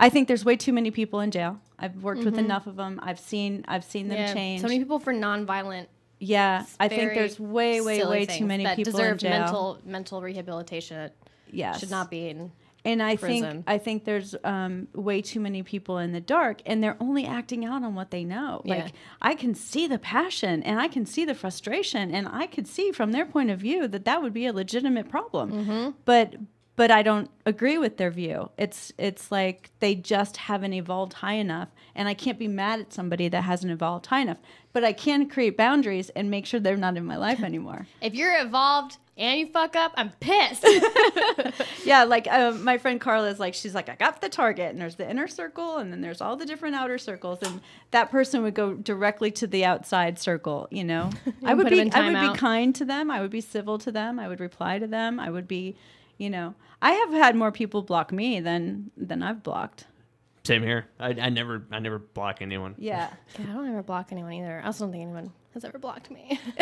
I 0.00 0.08
think 0.08 0.28
there's 0.28 0.44
way 0.44 0.56
too 0.56 0.72
many 0.72 0.90
people 0.90 1.20
in 1.20 1.30
jail. 1.30 1.60
I've 1.78 1.96
worked 2.02 2.24
with 2.24 2.38
enough 2.38 2.66
of 2.66 2.76
them. 2.76 3.00
I've 3.02 3.18
seen 3.20 3.64
I've 3.68 3.84
seen 3.84 4.08
them 4.08 4.16
Mm-hmm. 4.18 4.26
yeah, 4.28 4.34
change. 4.34 4.60
so 4.62 4.68
many 4.68 4.78
people 4.78 4.98
for 5.00 5.12
nonviolent. 5.12 5.86
yeah, 6.20 6.64
I 6.80 6.88
think 6.88 7.14
there's 7.14 7.38
way 7.40 7.80
way 7.80 8.04
way 8.04 8.26
too 8.26 8.46
many 8.46 8.64
that 8.64 8.76
people 8.76 8.92
deserve 8.92 9.14
in 9.14 9.18
jail. 9.18 9.30
mental 9.40 9.78
mental 9.84 10.22
rehabilitation. 10.22 10.96
It 11.00 11.14
yes. 11.50 11.80
should 11.80 11.90
not 11.90 12.10
be 12.10 12.28
in. 12.28 12.52
And 12.84 13.02
I 13.02 13.16
prison. 13.16 13.50
think 13.50 13.64
I 13.66 13.78
think 13.78 14.04
there's 14.04 14.34
um, 14.42 14.88
way 14.92 15.22
too 15.22 15.38
many 15.38 15.62
people 15.62 15.98
in 15.98 16.12
the 16.12 16.20
dark, 16.20 16.62
and 16.66 16.82
they're 16.82 16.96
only 17.00 17.24
acting 17.24 17.64
out 17.64 17.84
on 17.84 17.94
what 17.94 18.10
they 18.10 18.24
know. 18.24 18.62
Yeah. 18.64 18.74
Like 18.74 18.92
I 19.20 19.34
can 19.34 19.54
see 19.54 19.86
the 19.86 19.98
passion, 19.98 20.62
and 20.64 20.80
I 20.80 20.88
can 20.88 21.06
see 21.06 21.24
the 21.24 21.34
frustration, 21.34 22.12
and 22.12 22.26
I 22.26 22.46
could 22.46 22.66
see 22.66 22.90
from 22.90 23.12
their 23.12 23.24
point 23.24 23.50
of 23.50 23.60
view 23.60 23.86
that 23.88 24.04
that 24.04 24.22
would 24.22 24.32
be 24.32 24.46
a 24.46 24.52
legitimate 24.52 25.08
problem. 25.08 25.52
Mm-hmm. 25.52 25.90
But 26.04 26.34
but 26.74 26.90
I 26.90 27.02
don't 27.02 27.30
agree 27.44 27.78
with 27.78 27.96
their 27.98 28.10
view. 28.10 28.50
It's 28.56 28.92
it's 28.98 29.30
like 29.30 29.70
they 29.80 29.94
just 29.94 30.36
haven't 30.36 30.72
evolved 30.72 31.12
high 31.14 31.34
enough, 31.34 31.68
and 31.94 32.08
I 32.08 32.14
can't 32.14 32.38
be 32.38 32.48
mad 32.48 32.80
at 32.80 32.92
somebody 32.92 33.28
that 33.28 33.42
hasn't 33.42 33.72
evolved 33.72 34.06
high 34.06 34.20
enough. 34.20 34.38
But 34.72 34.84
I 34.84 34.92
can 34.92 35.28
create 35.28 35.56
boundaries 35.56 36.08
and 36.10 36.30
make 36.30 36.46
sure 36.46 36.58
they're 36.58 36.76
not 36.76 36.96
in 36.96 37.04
my 37.04 37.16
life 37.16 37.42
anymore. 37.44 37.86
If 38.00 38.14
you're 38.14 38.40
evolved 38.40 38.96
and 39.16 39.40
you 39.40 39.46
fuck 39.48 39.76
up, 39.76 39.92
I'm 39.96 40.10
pissed. 40.20 40.64
Yeah, 41.84 42.04
like 42.04 42.28
um, 42.30 42.62
my 42.62 42.78
friend 42.78 43.00
Carla 43.00 43.28
is 43.28 43.40
like, 43.40 43.54
she's 43.54 43.74
like, 43.74 43.88
I 43.88 43.96
got 43.96 44.20
the 44.20 44.28
target, 44.28 44.70
and 44.70 44.80
there's 44.80 44.94
the 44.94 45.08
inner 45.10 45.26
circle, 45.26 45.78
and 45.78 45.92
then 45.92 46.00
there's 46.00 46.20
all 46.20 46.36
the 46.36 46.46
different 46.46 46.76
outer 46.76 46.96
circles, 46.96 47.40
and 47.42 47.60
that 47.90 48.10
person 48.10 48.42
would 48.42 48.54
go 48.54 48.74
directly 48.74 49.30
to 49.32 49.46
the 49.48 49.64
outside 49.64 50.18
circle. 50.18 50.68
You 50.70 50.84
know, 50.84 51.10
I 51.44 51.54
would 51.54 51.68
be, 51.68 51.80
I 51.80 51.84
would 51.84 51.92
timeout. 51.92 52.32
be 52.34 52.38
kind 52.38 52.74
to 52.76 52.84
them, 52.84 53.10
I 53.10 53.20
would 53.20 53.32
be 53.32 53.40
civil 53.40 53.78
to 53.78 53.90
them, 53.90 54.18
I 54.20 54.28
would 54.28 54.38
reply 54.40 54.78
to 54.78 54.86
them, 54.86 55.18
I 55.18 55.28
would 55.28 55.48
be, 55.48 55.76
you 56.18 56.30
know, 56.30 56.54
I 56.80 56.92
have 56.92 57.10
had 57.10 57.34
more 57.34 57.50
people 57.50 57.82
block 57.82 58.12
me 58.12 58.38
than 58.40 58.90
than 58.96 59.22
I've 59.22 59.42
blocked. 59.42 59.86
same 60.44 60.62
here. 60.62 60.86
I, 61.00 61.08
I 61.10 61.28
never 61.30 61.64
I 61.72 61.80
never 61.80 61.98
block 61.98 62.38
anyone. 62.42 62.76
Yeah, 62.78 63.10
Yeah, 63.38 63.46
I 63.50 63.52
don't 63.54 63.68
ever 63.68 63.82
block 63.82 64.08
anyone 64.12 64.34
either. 64.34 64.60
I 64.62 64.66
also 64.66 64.84
don't 64.84 64.92
think 64.92 65.02
anyone 65.02 65.32
has 65.54 65.64
ever 65.64 65.78
blocked 65.78 66.10
me. 66.10 66.40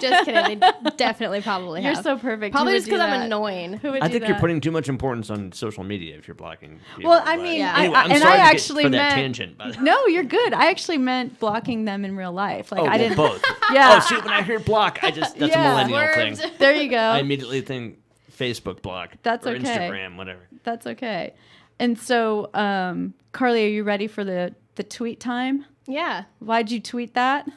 Just 0.00 0.24
kidding. 0.24 0.60
They 0.60 0.72
definitely 0.96 1.40
probably 1.40 1.82
you're 1.82 1.94
have. 1.94 2.04
so 2.04 2.16
perfect. 2.16 2.54
Probably 2.54 2.74
just 2.74 2.86
because 2.86 3.00
I'm 3.00 3.22
annoying. 3.22 3.74
Who 3.74 3.92
would 3.92 4.02
I 4.02 4.06
do 4.08 4.12
think 4.12 4.24
you're 4.28 4.34
that? 4.34 4.40
putting 4.40 4.60
too 4.60 4.70
much 4.70 4.88
importance 4.88 5.28
on 5.30 5.50
social 5.52 5.82
media 5.84 6.16
if 6.16 6.28
you're 6.28 6.34
blocking. 6.34 6.78
People, 6.96 7.10
Well, 7.10 7.22
I 7.24 7.36
but- 7.36 7.42
mean, 7.42 7.58
Yeah. 7.60 7.72
I, 7.74 7.80
Anyway, 7.80 7.94
I, 7.96 8.02
I'm 8.02 8.10
and 8.12 8.20
sorry 8.20 8.32
I 8.32 8.36
to 8.36 8.42
get 8.42 8.54
actually 8.54 8.82
for 8.84 8.88
that 8.90 8.96
meant 8.96 9.14
tangent. 9.36 9.58
But, 9.58 9.80
no, 9.82 10.06
you're 10.06 10.24
good. 10.24 10.52
I 10.54 10.70
actually 10.70 10.98
meant 10.98 11.38
blocking 11.40 11.84
them 11.84 12.04
in 12.04 12.16
real 12.16 12.32
life. 12.32 12.70
Like 12.70 12.80
oh, 12.80 12.84
I 12.84 12.88
well, 12.90 12.98
didn't. 12.98 13.16
both. 13.16 13.44
Yeah. 13.72 13.94
Oh, 13.96 14.00
see, 14.08 14.14
when 14.16 14.28
I 14.28 14.42
hear 14.42 14.58
block, 14.60 14.98
I 15.02 15.10
just 15.10 15.36
that's 15.38 15.52
Yeah. 15.52 15.82
a 15.82 15.88
millennial 15.88 16.36
thing. 16.36 16.50
There 16.58 16.74
you 16.74 16.88
go. 16.90 16.96
I 16.96 17.18
immediately 17.18 17.60
think 17.60 17.98
Facebook 18.30 18.82
block. 18.82 19.14
That's 19.22 19.46
or 19.46 19.50
okay. 19.56 19.64
Instagram, 19.64 20.16
whatever. 20.16 20.40
That's 20.64 20.86
okay. 20.86 21.34
And 21.80 21.98
so, 21.98 22.50
um, 22.54 23.14
Carly, 23.32 23.64
are 23.64 23.68
you 23.68 23.82
ready 23.84 24.06
for 24.06 24.22
the 24.24 24.54
the 24.76 24.82
tweet 24.84 25.18
time? 25.20 25.64
Yeah. 25.86 26.24
Why'd 26.38 26.70
you 26.70 26.80
tweet 26.80 27.14
that? 27.14 27.48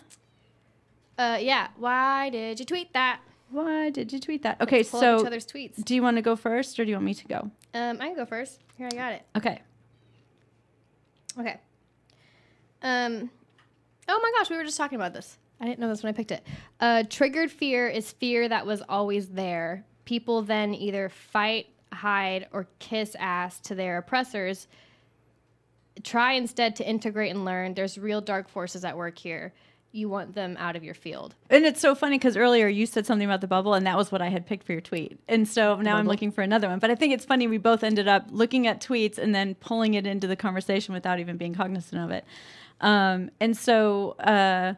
Uh, 1.22 1.38
yeah. 1.38 1.68
Why 1.78 2.32
did 2.32 2.60
you 2.60 2.66
tweet 2.66 2.94
that? 2.94 3.20
Why 3.52 3.92
did 3.92 4.12
you 4.12 4.20
tweet 4.20 4.42
that? 4.42 4.60
Okay, 4.60 4.84
Pull 4.84 5.00
up 5.02 5.18
each 5.18 5.22
so 5.22 5.28
other's 5.28 5.46
tweets. 5.46 5.84
do 5.84 5.94
you 5.94 6.02
want 6.02 6.18
to 6.18 6.24
go 6.24 6.36
first 6.36 6.80
or 6.80 6.84
do 6.84 6.90
you 6.90 6.96
want 6.96 7.06
me 7.06 7.14
to 7.14 7.28
go? 7.28 7.52
Um, 7.76 7.98
I 8.02 8.08
can 8.08 8.16
go 8.16 8.26
first. 8.26 8.60
Here, 8.76 8.90
I 8.92 8.96
got 8.96 9.14
it. 9.14 9.24
Okay. 9.38 9.62
Okay. 11.40 11.60
Um. 12.82 13.30
Oh 14.08 14.20
my 14.20 14.32
gosh, 14.38 14.50
we 14.50 14.58
were 14.58 14.64
just 14.64 14.78
talking 14.78 14.96
about 14.96 15.14
this. 15.14 15.38
I 15.60 15.66
didn't 15.66 15.78
know 15.80 15.90
this 15.90 16.02
when 16.02 16.12
I 16.12 16.18
picked 16.18 16.32
it. 16.32 16.46
Uh, 16.80 17.04
triggered 17.08 17.52
fear 17.52 17.88
is 17.88 18.12
fear 18.12 18.50
that 18.50 18.66
was 18.66 18.82
always 18.90 19.28
there. 19.28 19.86
People 20.06 20.42
then 20.42 20.74
either 20.74 21.08
fight, 21.10 21.68
hide, 21.94 22.48
or 22.52 22.68
kiss 22.80 23.16
ass 23.20 23.60
to 23.62 23.76
their 23.76 24.00
oppressors. 24.00 24.68
Try 26.04 26.34
instead 26.34 26.76
to 26.78 26.88
integrate 26.88 27.30
and 27.30 27.46
learn. 27.46 27.76
There's 27.76 28.00
real 28.00 28.22
dark 28.22 28.50
forces 28.50 28.84
at 28.84 28.98
work 28.98 29.20
here. 29.20 29.54
You 29.94 30.08
want 30.08 30.36
them 30.36 30.56
out 30.58 30.76
of 30.76 30.84
your 30.84 30.94
field. 30.94 31.36
And 31.50 31.66
it's 31.66 31.82
so 31.82 31.96
funny 31.96 32.18
because 32.18 32.38
earlier 32.38 32.68
you 32.68 32.86
said 32.86 33.06
something 33.06 33.28
about 33.28 33.42
the 33.42 33.48
bubble, 33.48 33.74
and 33.74 33.86
that 33.86 33.98
was 33.98 34.12
what 34.12 34.22
I 34.22 34.30
had 34.30 34.46
picked 34.46 34.66
for 34.66 34.72
your 34.72 34.82
tweet. 34.82 35.20
And 35.28 35.48
so 35.48 35.76
now 35.82 35.98
I'm 35.98 36.08
looking 36.08 36.32
for 36.32 36.42
another 36.42 36.70
one. 36.70 36.80
But 36.80 36.92
I 36.92 36.96
think 36.96 37.14
it's 37.14 37.26
funny 37.26 37.48
we 37.48 37.58
both 37.58 37.84
ended 37.84 38.08
up 38.08 38.28
looking 38.30 38.68
at 38.68 38.80
tweets 38.82 39.18
and 39.18 39.36
then 39.36 39.56
pulling 39.56 39.96
it 39.96 40.08
into 40.08 40.28
the 40.28 40.38
conversation 40.38 40.94
without 40.94 41.20
even 41.20 41.38
being 41.38 41.54
cognizant 41.54 42.02
of 42.02 42.12
it. 42.12 42.26
Um, 42.80 43.32
and 43.40 43.56
so 43.56 44.12
uh, 44.12 44.76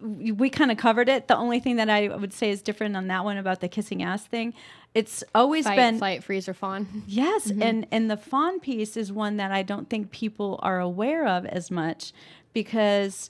we, 0.00 0.50
kind 0.50 0.70
of 0.70 0.78
covered 0.78 1.08
it. 1.08 1.28
The 1.28 1.36
only 1.36 1.60
thing 1.60 1.76
that 1.76 1.90
I 1.90 2.08
would 2.08 2.32
say 2.32 2.50
is 2.50 2.62
different 2.62 2.96
on 2.96 3.08
that 3.08 3.24
one 3.24 3.36
about 3.36 3.60
the 3.60 3.68
kissing 3.68 4.02
ass 4.02 4.24
thing, 4.24 4.54
it's 4.94 5.22
always 5.34 5.66
Fight, 5.66 5.76
been 5.76 5.98
flight, 5.98 6.24
freeze, 6.24 6.48
or 6.48 6.54
fawn. 6.54 7.02
Yes, 7.06 7.50
and 7.50 7.86
and 7.90 8.10
the 8.10 8.16
fawn 8.16 8.60
piece 8.60 8.96
is 8.96 9.12
one 9.12 9.36
that 9.36 9.52
I 9.52 9.62
don't 9.62 9.90
think 9.90 10.10
people 10.10 10.58
are 10.62 10.80
aware 10.80 11.26
of 11.26 11.44
as 11.44 11.70
much 11.70 12.12
because 12.54 13.28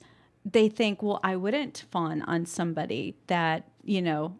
they 0.49 0.69
think, 0.69 1.01
well, 1.03 1.19
I 1.23 1.35
wouldn't 1.35 1.85
fawn 1.91 2.21
on 2.23 2.45
somebody 2.45 3.15
that 3.27 3.67
you 3.83 4.01
know 4.01 4.35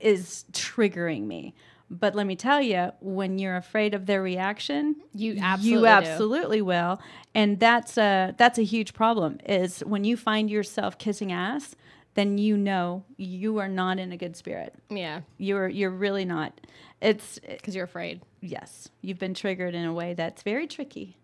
is 0.00 0.44
triggering 0.52 1.26
me. 1.26 1.54
But 1.90 2.14
let 2.14 2.26
me 2.26 2.36
tell 2.36 2.62
you, 2.62 2.90
when 3.00 3.38
you're 3.38 3.56
afraid 3.56 3.92
of 3.92 4.06
their 4.06 4.22
reaction, 4.22 4.96
You 5.14 5.36
absolutely 5.40 5.70
you 5.74 5.80
do. 5.80 5.86
absolutely 5.86 6.62
will, 6.62 7.00
and 7.34 7.60
that's 7.60 7.98
a 7.98 8.34
that's 8.38 8.58
a 8.58 8.64
huge 8.64 8.94
problem. 8.94 9.38
Is 9.46 9.80
when 9.80 10.04
you 10.04 10.16
find 10.16 10.48
yourself 10.50 10.96
kissing 10.96 11.32
ass, 11.32 11.76
then 12.14 12.38
you 12.38 12.56
know 12.56 13.04
you 13.18 13.58
are 13.58 13.68
not 13.68 13.98
in 13.98 14.10
a 14.10 14.16
good 14.16 14.36
spirit. 14.36 14.74
Yeah, 14.88 15.20
You're 15.36 15.68
you're 15.68 15.90
really 15.90 16.24
not. 16.24 16.58
It's 17.02 17.38
because 17.40 17.74
you're 17.74 17.84
afraid. 17.84 18.22
yes, 18.40 18.88
you've 19.02 19.18
been 19.18 19.34
triggered 19.34 19.74
in 19.74 19.84
a 19.84 19.92
way 19.92 20.14
that's 20.14 20.42
very 20.42 20.66
tricky, 20.66 21.18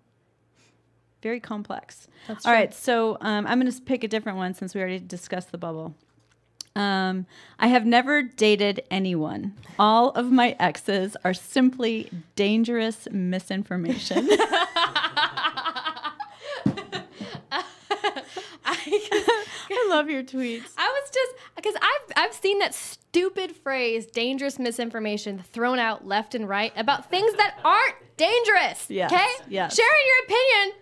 very 1.23 1.41
complex. 1.41 2.09
That's 2.27 2.45
All 2.47 2.53
true. 2.53 2.59
right, 2.61 2.75
so 2.75 3.17
um, 3.21 3.47
I'm 3.47 3.61
going 3.61 3.71
to 3.73 3.81
pick 3.83 4.05
a 4.05 4.09
different 4.09 4.39
one 4.39 4.55
since 4.55 4.75
we 4.75 4.81
already 4.81 4.99
discussed 5.01 5.51
the 5.53 5.59
bubble. 5.59 5.95
Um, 6.77 7.27
I 7.59 7.67
have 7.69 7.85
never 7.85 8.23
dated 8.23 8.83
anyone. 8.91 9.55
All 9.81 10.11
of 10.11 10.31
my 10.31 10.55
exes 10.61 11.17
are 11.25 11.35
simply 11.35 12.09
dangerous 12.37 13.09
misinformation. 13.11 14.29
I 18.65 19.87
love 19.91 20.09
your 20.11 20.23
tweets. 20.23 20.71
I 20.77 21.01
was 21.03 21.11
just 21.11 21.33
because 21.57 21.75
I've 21.77 22.13
I've 22.17 22.35
seen 22.35 22.59
that 22.61 22.75
stupid 22.75 23.55
phrase 23.57 24.07
"dangerous 24.07 24.59
misinformation" 24.59 25.43
thrown 25.53 25.79
out 25.79 26.07
left 26.07 26.35
and 26.35 26.49
right 26.49 26.73
about 26.77 27.11
things 27.11 27.33
that 27.35 27.59
aren't 27.65 27.95
dangerous. 28.17 28.87
Yes, 28.91 29.13
Okay. 29.13 29.27
yes. 29.49 29.77
Sharing 29.77 30.07
your 30.07 30.25
opinion 30.25 30.73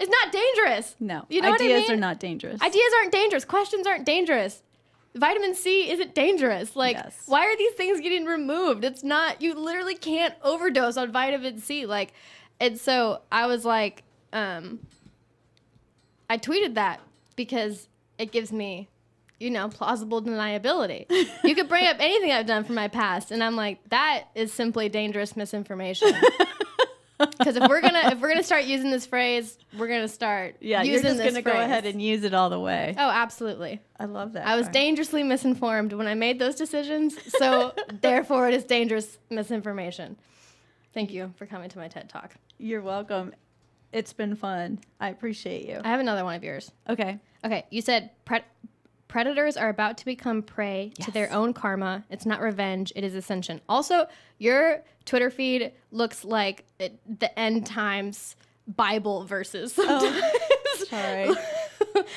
is 0.00 0.08
not 0.08 0.32
dangerous. 0.32 0.96
No, 1.00 1.24
You 1.28 1.40
know 1.42 1.50
what 1.50 1.60
I 1.60 1.64
ideas 1.64 1.82
mean? 1.88 1.92
are 1.98 2.00
not 2.00 2.18
dangerous. 2.20 2.60
Ideas 2.60 2.92
aren't 3.00 3.12
dangerous. 3.12 3.44
Questions 3.44 3.86
aren't 3.86 4.04
dangerous. 4.06 4.62
Vitamin 5.14 5.54
C 5.54 5.90
isn't 5.90 6.14
dangerous. 6.14 6.74
Like, 6.74 6.96
Yes. 6.96 7.22
why 7.26 7.46
are 7.46 7.56
these 7.56 7.72
things 7.74 8.00
getting 8.00 8.24
removed? 8.24 8.82
It's 8.84 9.04
not. 9.04 9.40
You 9.40 9.54
literally 9.54 9.94
can't 9.94 10.34
overdose 10.42 10.96
on 10.96 11.12
vitamin 11.12 11.60
C. 11.60 11.86
Like, 11.86 12.12
and 12.58 12.78
so 12.78 13.20
I 13.30 13.46
was 13.46 13.64
like, 13.64 14.02
um, 14.32 14.80
I 16.28 16.38
tweeted 16.38 16.74
that 16.74 17.00
because 17.36 17.88
it 18.18 18.32
gives 18.32 18.50
me, 18.52 18.88
you 19.38 19.50
know, 19.50 19.68
plausible 19.68 20.20
deniability. 20.22 21.06
you 21.44 21.54
could 21.54 21.68
bring 21.68 21.86
up 21.86 21.96
anything 22.00 22.32
I've 22.32 22.46
done 22.46 22.64
from 22.64 22.74
my 22.74 22.88
past, 22.88 23.30
and 23.30 23.42
I'm 23.44 23.54
like, 23.56 23.78
that 23.90 24.24
is 24.34 24.52
simply 24.52 24.88
dangerous 24.88 25.36
misinformation. 25.36 26.12
Because 27.18 27.56
if 27.56 27.68
we're 27.68 27.80
gonna 27.80 28.10
if 28.12 28.20
we're 28.20 28.28
gonna 28.28 28.42
start 28.42 28.64
using 28.64 28.90
this 28.90 29.06
phrase, 29.06 29.58
we're 29.78 29.88
gonna 29.88 30.08
start 30.08 30.56
yeah, 30.60 30.82
using 30.82 30.92
you're 30.92 31.02
just 31.02 31.18
this 31.18 31.32
going 31.32 31.44
to 31.44 31.50
go 31.50 31.58
ahead 31.58 31.86
and 31.86 32.02
use 32.02 32.24
it 32.24 32.34
all 32.34 32.50
the 32.50 32.58
way. 32.58 32.94
Oh, 32.98 33.08
absolutely. 33.08 33.80
I 33.98 34.06
love 34.06 34.32
that. 34.32 34.46
I 34.46 34.56
was 34.56 34.66
part. 34.66 34.74
dangerously 34.74 35.22
misinformed 35.22 35.92
when 35.92 36.06
I 36.06 36.14
made 36.14 36.38
those 36.38 36.56
decisions, 36.56 37.16
so 37.38 37.72
therefore 38.00 38.48
it 38.48 38.54
is 38.54 38.64
dangerous 38.64 39.18
misinformation. 39.30 40.16
Thank 40.92 41.12
you 41.12 41.32
for 41.36 41.46
coming 41.46 41.68
to 41.70 41.78
my 41.78 41.88
TED 41.88 42.08
Talk. 42.08 42.34
You're 42.58 42.82
welcome. 42.82 43.32
It's 43.92 44.12
been 44.12 44.34
fun. 44.34 44.80
I 45.00 45.10
appreciate 45.10 45.68
you. 45.68 45.80
I 45.84 45.88
have 45.88 46.00
another 46.00 46.24
one 46.24 46.34
of 46.34 46.42
yours. 46.42 46.72
Okay. 46.88 47.20
Okay, 47.44 47.64
you 47.70 47.80
said 47.80 48.10
pre- 48.24 48.40
predators 49.14 49.56
are 49.56 49.68
about 49.68 49.96
to 49.96 50.04
become 50.04 50.42
prey 50.42 50.92
to 51.00 51.08
their 51.12 51.32
own 51.32 51.52
karma. 51.52 52.02
It's 52.10 52.26
not 52.26 52.40
revenge, 52.40 52.92
it 52.96 53.04
is 53.04 53.14
ascension. 53.14 53.60
Also, 53.68 54.08
your 54.38 54.82
Twitter 55.04 55.30
feed 55.30 55.70
looks 55.92 56.24
like 56.24 56.64
it, 56.80 56.98
the 57.20 57.38
end 57.38 57.64
times 57.64 58.34
Bible 58.66 59.22
verses. 59.22 59.72
Oh, 59.78 60.00
sometimes. 60.00 60.88
Sorry. 60.88 61.30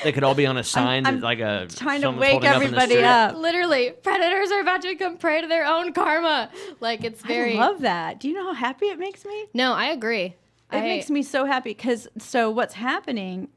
They 0.04 0.12
could 0.12 0.24
all 0.24 0.34
be 0.34 0.48
on 0.48 0.58
a 0.58 0.64
sign, 0.64 1.06
I'm 1.06 1.20
like 1.20 1.39
a 1.39 1.68
Trying 1.70 2.02
to 2.02 2.10
wake 2.10 2.32
holding 2.32 2.50
up 2.50 2.56
everybody 2.56 2.93
street. 2.93 3.04
up. 3.04 3.36
Literally, 3.36 3.91
predators 3.91 4.50
are 4.50 4.62
about 4.62 4.82
to 4.82 4.88
become 4.88 5.18
prey 5.18 5.41
to 5.41 5.48
their 5.48 5.68
own 5.68 5.93
karma. 5.93 6.50
Like 6.80 7.04
it's 7.04 7.22
very. 7.22 7.56
I 7.56 7.60
love 7.60 7.82
that. 7.82 8.20
Do 8.20 8.28
you 8.28 8.34
know 8.34 8.45
how 8.45 8.54
happy 8.54 8.88
it 8.88 8.98
makes 8.98 9.24
me? 9.24 9.45
no, 9.54 9.74
I 9.74 9.88
agree. 9.88 10.24
It 10.24 10.36
I, 10.78 10.82
makes 10.82 11.12
me 11.12 11.22
so 11.22 11.45
happy 11.45 11.72
because 11.72 12.08
so 12.18 12.50
what's 12.50 12.74
happening, 12.74 13.50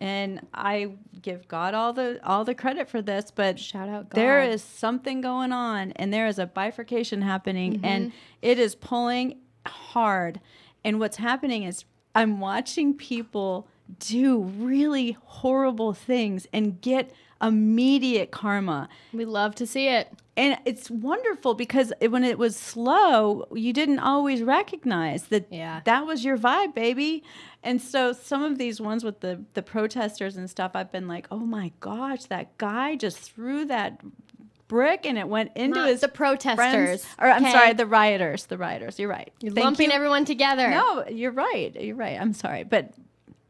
and 0.00 0.46
I 0.52 0.90
give 1.22 1.48
God 1.48 1.74
all 1.74 1.92
the 1.92 2.20
all 2.24 2.44
the 2.44 2.54
credit 2.54 2.88
for 2.88 3.00
this, 3.02 3.30
but 3.34 3.58
Shout 3.58 3.88
out 3.88 4.10
there 4.10 4.42
God. 4.44 4.50
is 4.52 4.62
something 4.62 5.20
going 5.20 5.52
on, 5.52 5.92
and 5.92 6.12
there 6.12 6.26
is 6.26 6.38
a 6.38 6.46
bifurcation 6.46 7.22
happening, 7.22 7.74
Mm-hmm. 7.74 7.84
and 7.84 8.12
it 8.42 8.58
is 8.58 8.74
pulling 8.74 9.38
hard. 9.66 10.40
And 10.84 11.00
what's 11.00 11.16
happening 11.16 11.62
is 11.64 11.84
I'm 12.14 12.40
watching 12.40 12.94
people 12.94 13.66
do 13.98 14.38
really 14.40 15.16
horrible 15.24 15.92
things 15.92 16.46
and 16.52 16.80
get 16.80 17.12
immediate 17.42 18.30
karma. 18.30 18.88
We 19.12 19.24
love 19.24 19.54
to 19.56 19.66
see 19.66 19.88
it. 19.88 20.08
And 20.38 20.58
it's 20.66 20.90
wonderful 20.90 21.54
because 21.54 21.92
it, 22.00 22.08
when 22.12 22.22
it 22.24 22.38
was 22.38 22.56
slow, 22.56 23.46
you 23.54 23.72
didn't 23.72 24.00
always 24.00 24.42
recognize 24.42 25.24
that 25.28 25.46
Yeah. 25.50 25.80
that 25.84 26.06
was 26.06 26.24
your 26.24 26.36
vibe, 26.36 26.74
baby. 26.74 27.22
And 27.62 27.80
so 27.80 28.12
some 28.12 28.42
of 28.42 28.58
these 28.58 28.80
ones 28.80 29.02
with 29.02 29.20
the 29.20 29.42
the 29.54 29.62
protesters 29.62 30.36
and 30.36 30.48
stuff, 30.48 30.72
I've 30.74 30.92
been 30.92 31.08
like, 31.08 31.26
oh 31.30 31.38
my 31.38 31.72
gosh, 31.80 32.24
that 32.26 32.56
guy 32.58 32.96
just 32.96 33.18
threw 33.18 33.64
that 33.66 34.00
brick 34.68 35.06
and 35.06 35.16
it 35.16 35.28
went 35.28 35.52
into 35.56 35.78
Not 35.78 35.88
his 35.88 36.00
the 36.00 36.08
protesters. 36.08 36.56
friends- 37.04 37.06
Or 37.18 37.28
I'm 37.30 37.42
okay? 37.44 37.52
sorry, 37.52 37.72
the 37.72 37.86
rioters. 37.86 38.46
The 38.46 38.58
rioters. 38.58 38.98
You're 38.98 39.08
right. 39.08 39.32
You're 39.40 39.52
Thank 39.52 39.64
lumping 39.64 39.90
you. 39.90 39.96
everyone 39.96 40.24
together. 40.24 40.68
No, 40.70 41.06
you're 41.08 41.30
right. 41.32 41.74
You're 41.80 41.96
right. 41.96 42.20
I'm 42.20 42.32
sorry, 42.34 42.64
but 42.64 42.92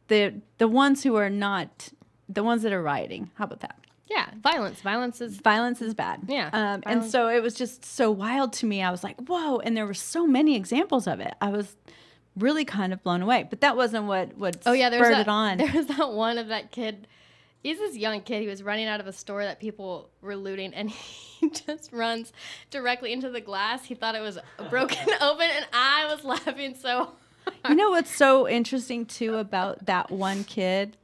the 0.08 0.34
the 0.58 0.68
ones 0.68 1.02
who 1.02 1.16
are 1.16 1.30
not 1.30 1.88
the 2.28 2.42
ones 2.42 2.62
that 2.62 2.72
are 2.72 2.82
rioting. 2.82 3.30
How 3.34 3.44
about 3.44 3.60
that? 3.60 3.78
Yeah, 4.08 4.26
violence. 4.40 4.80
Violence 4.80 5.20
is. 5.20 5.38
violence 5.38 5.82
is 5.82 5.92
bad. 5.92 6.20
Yeah, 6.28 6.50
Um, 6.52 6.82
and 6.86 7.04
so 7.04 7.28
it 7.28 7.42
was 7.42 7.54
just 7.54 7.84
so 7.84 8.10
wild 8.10 8.52
to 8.54 8.66
me. 8.66 8.82
I 8.82 8.90
was 8.90 9.02
like, 9.02 9.20
whoa. 9.20 9.58
And 9.58 9.76
there 9.76 9.86
were 9.86 9.94
so 9.94 10.26
many 10.26 10.54
examples 10.54 11.08
of 11.08 11.18
it. 11.18 11.34
I 11.40 11.50
was 11.50 11.76
really 12.36 12.64
kind 12.64 12.92
of 12.92 13.02
blown 13.02 13.22
away. 13.22 13.46
But 13.48 13.62
that 13.62 13.76
wasn't 13.76 14.04
what, 14.04 14.36
what 14.36 14.58
Oh 14.64 14.72
yeah, 14.72 14.90
there's 14.90 15.02
spurred 15.06 15.14
that, 15.14 15.20
it 15.22 15.28
on. 15.28 15.58
There 15.58 15.72
was 15.74 15.86
that 15.86 16.12
one 16.12 16.38
of 16.38 16.48
that 16.48 16.70
kid. 16.70 17.08
He's 17.62 17.78
this 17.78 17.96
young 17.96 18.20
kid. 18.20 18.42
He 18.42 18.48
was 18.48 18.62
running 18.62 18.86
out 18.86 19.00
of 19.00 19.08
a 19.08 19.12
store 19.12 19.42
that 19.42 19.58
people 19.58 20.10
were 20.20 20.36
looting, 20.36 20.72
and 20.72 20.88
he 21.40 21.50
just 21.50 21.92
runs 21.92 22.32
directly 22.70 23.12
into 23.12 23.28
the 23.28 23.40
glass. 23.40 23.84
He 23.84 23.96
thought 23.96 24.14
it 24.14 24.20
was 24.20 24.38
broken 24.70 24.98
open, 25.20 25.48
and 25.52 25.66
I 25.72 26.06
was 26.14 26.24
laughing 26.24 26.76
so. 26.76 27.12
you 27.68 27.74
know 27.74 27.90
what's 27.90 28.14
so 28.14 28.48
interesting 28.48 29.04
too 29.04 29.36
about 29.36 29.86
that 29.86 30.12
one 30.12 30.44
kid 30.44 30.96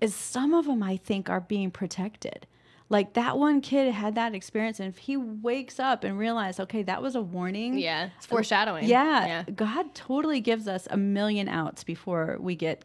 is 0.00 0.14
some 0.14 0.54
of 0.54 0.66
them 0.66 0.82
I 0.82 0.96
think 0.96 1.28
are 1.28 1.40
being 1.40 1.70
protected. 1.70 2.46
Like 2.90 3.12
that 3.14 3.36
one 3.36 3.60
kid 3.60 3.92
had 3.92 4.14
that 4.14 4.34
experience, 4.34 4.80
and 4.80 4.88
if 4.88 4.96
he 4.98 5.16
wakes 5.16 5.78
up 5.78 6.04
and 6.04 6.18
realizes, 6.18 6.60
okay, 6.60 6.82
that 6.84 7.02
was 7.02 7.14
a 7.14 7.20
warning. 7.20 7.78
Yeah, 7.78 8.08
it's 8.16 8.24
foreshadowing. 8.24 8.86
Yeah, 8.86 9.26
Yeah. 9.26 9.42
God 9.54 9.94
totally 9.94 10.40
gives 10.40 10.66
us 10.66 10.88
a 10.90 10.96
million 10.96 11.48
outs 11.48 11.84
before 11.84 12.38
we 12.40 12.54
get 12.56 12.84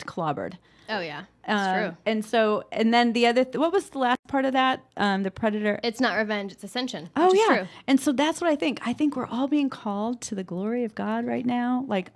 clobbered. 0.00 0.54
Oh 0.88 1.00
yeah. 1.00 1.24
It's 1.46 1.52
Um, 1.52 1.74
true. 1.74 1.96
And 2.06 2.24
so, 2.24 2.64
and 2.72 2.92
then 2.92 3.12
the 3.14 3.26
other, 3.26 3.44
th- 3.44 3.56
what 3.56 3.72
was 3.72 3.88
the 3.90 3.98
last 3.98 4.18
part 4.28 4.44
of 4.44 4.52
that? 4.52 4.82
Um, 4.98 5.22
the 5.22 5.30
predator. 5.30 5.78
It's 5.82 6.00
not 6.00 6.16
revenge. 6.16 6.52
It's 6.52 6.64
ascension. 6.64 7.08
oh 7.16 7.32
yeah. 7.34 7.56
True. 7.58 7.68
And 7.86 7.98
so 8.00 8.12
that's 8.12 8.40
what 8.40 8.50
I 8.50 8.56
think. 8.56 8.80
I 8.86 8.92
think 8.92 9.16
we're 9.16 9.26
all 9.26 9.48
being 9.48 9.70
called 9.70 10.20
to 10.22 10.34
the 10.34 10.44
glory 10.44 10.84
of 10.84 10.94
God 10.94 11.26
right 11.26 11.44
now, 11.44 11.84
like 11.88 12.12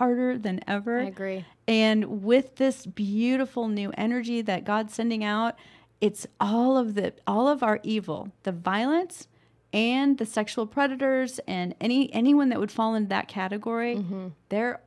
harder 0.00 0.38
than 0.38 0.60
ever. 0.66 1.00
I 1.00 1.04
agree. 1.04 1.44
And 1.68 2.22
with 2.24 2.56
this 2.56 2.86
beautiful 2.86 3.68
new 3.68 3.92
energy 3.96 4.40
that 4.42 4.64
God's 4.64 4.94
sending 4.94 5.22
out, 5.22 5.54
it's 6.00 6.26
all 6.40 6.76
of 6.78 6.94
the 6.94 7.12
all 7.26 7.46
of 7.48 7.62
our 7.62 7.78
evil, 7.82 8.32
the 8.44 8.52
violence 8.52 9.28
and 9.72 10.16
the 10.18 10.24
sexual 10.26 10.66
predators 10.66 11.38
and 11.46 11.74
any 11.80 12.12
anyone 12.14 12.48
that 12.48 12.58
would 12.58 12.72
fall 12.72 12.94
into 12.94 13.10
that 13.10 13.28
category, 13.28 13.96
Mm-hmm. 13.96 14.28
they're 14.48 14.80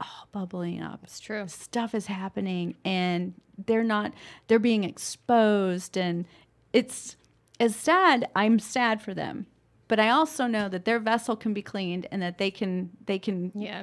all 0.00 0.28
bubbling 0.32 0.80
up 0.82 1.00
It's 1.02 1.18
true. 1.20 1.46
stuff 1.48 1.94
is 1.94 2.06
happening 2.06 2.74
and 2.84 3.34
they're 3.66 3.84
not 3.84 4.12
they're 4.46 4.58
being 4.58 4.82
exposed 4.84 5.96
and 5.96 6.24
it's 6.72 7.16
as 7.60 7.76
sad 7.76 8.28
i'm 8.34 8.58
sad 8.58 9.00
for 9.00 9.14
them 9.14 9.46
but 9.86 10.00
i 10.00 10.08
also 10.10 10.46
know 10.48 10.68
that 10.68 10.84
their 10.84 10.98
vessel 10.98 11.36
can 11.36 11.54
be 11.54 11.62
cleaned 11.62 12.06
and 12.10 12.20
that 12.20 12.38
they 12.38 12.50
can 12.50 12.90
they 13.06 13.18
can 13.18 13.52
Yeah. 13.54 13.82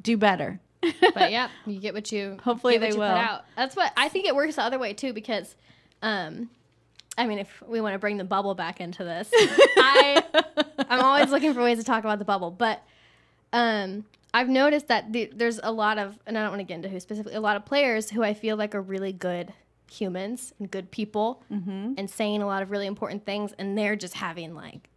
Do 0.00 0.16
better 0.16 0.60
but 1.14 1.30
yeah, 1.30 1.48
you 1.66 1.78
get 1.78 1.94
what 1.94 2.10
you 2.10 2.38
Hopefully 2.44 2.74
get 2.74 2.80
what 2.80 2.90
they 2.90 2.94
you 2.94 3.00
will. 3.00 3.08
Put 3.08 3.16
out. 3.16 3.44
That's 3.56 3.76
what 3.76 3.92
I 3.96 4.08
think. 4.08 4.26
It 4.26 4.34
works 4.34 4.56
the 4.56 4.62
other 4.62 4.78
way 4.78 4.94
too 4.94 5.12
because, 5.12 5.54
um, 6.02 6.48
I 7.18 7.26
mean, 7.26 7.38
if 7.38 7.62
we 7.66 7.80
want 7.80 7.94
to 7.94 7.98
bring 7.98 8.16
the 8.16 8.24
bubble 8.24 8.54
back 8.54 8.80
into 8.80 9.04
this, 9.04 9.30
I 9.34 10.22
I'm 10.88 11.00
always 11.00 11.30
looking 11.30 11.52
for 11.54 11.62
ways 11.62 11.78
to 11.78 11.84
talk 11.84 12.04
about 12.04 12.18
the 12.18 12.24
bubble, 12.24 12.50
but 12.50 12.82
um, 13.52 14.06
I've 14.32 14.48
noticed 14.48 14.88
that 14.88 15.12
the, 15.12 15.30
there's 15.34 15.60
a 15.62 15.72
lot 15.72 15.98
of, 15.98 16.18
and 16.26 16.38
I 16.38 16.42
don't 16.42 16.50
want 16.50 16.60
to 16.60 16.64
get 16.64 16.76
into 16.76 16.88
who 16.88 16.98
specifically, 16.98 17.34
a 17.36 17.40
lot 17.40 17.56
of 17.56 17.66
players 17.66 18.10
who 18.10 18.22
I 18.22 18.32
feel 18.32 18.56
like 18.56 18.74
are 18.74 18.80
really 18.80 19.12
good 19.12 19.52
humans 19.90 20.54
and 20.58 20.70
good 20.70 20.90
people 20.92 21.42
and 21.50 22.08
saying 22.08 22.40
a 22.42 22.46
lot 22.46 22.62
of 22.62 22.70
really 22.70 22.86
important 22.86 23.26
things 23.26 23.52
and 23.58 23.76
they're 23.76 23.96
just 23.96 24.14
having 24.14 24.54
like 24.54 24.88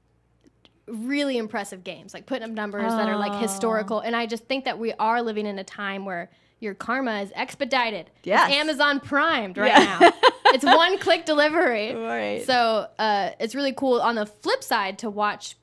really 0.88 1.38
impressive 1.38 1.84
games 1.84 2.14
like 2.14 2.26
putting 2.26 2.44
up 2.44 2.50
numbers 2.52 2.92
that 2.92 3.08
are 3.08 3.16
like 3.18 3.40
historical 3.42 4.00
and 4.02 4.16
i 4.16 4.26
just 4.26 4.44
think 4.46 4.66
that 4.66 4.78
we 4.78 4.92
are 4.94 5.22
living 5.22 5.46
in 5.46 5.58
a 5.58 5.64
time 5.64 6.04
where 6.04 6.30
your 6.60 6.74
karma 6.74 7.22
is 7.22 7.32
expedited 7.36 8.10
Yes. 8.24 8.50
it's 8.50 8.58
amazon 8.60 9.00
primed 9.00 9.58
right 9.58 9.74
now 9.74 10.12
it's 10.48 10.64
one 10.84 10.98
click 10.98 11.26
delivery 11.26 11.94
Right. 11.96 12.44
so 12.46 12.88
uh, 13.00 13.30
it's 13.40 13.56
really 13.56 13.72
cool 13.74 14.02
on 14.02 14.16
the 14.16 14.26
flip 14.26 14.62
side 14.64 15.00
to 15.00 15.10
watch 15.10 15.56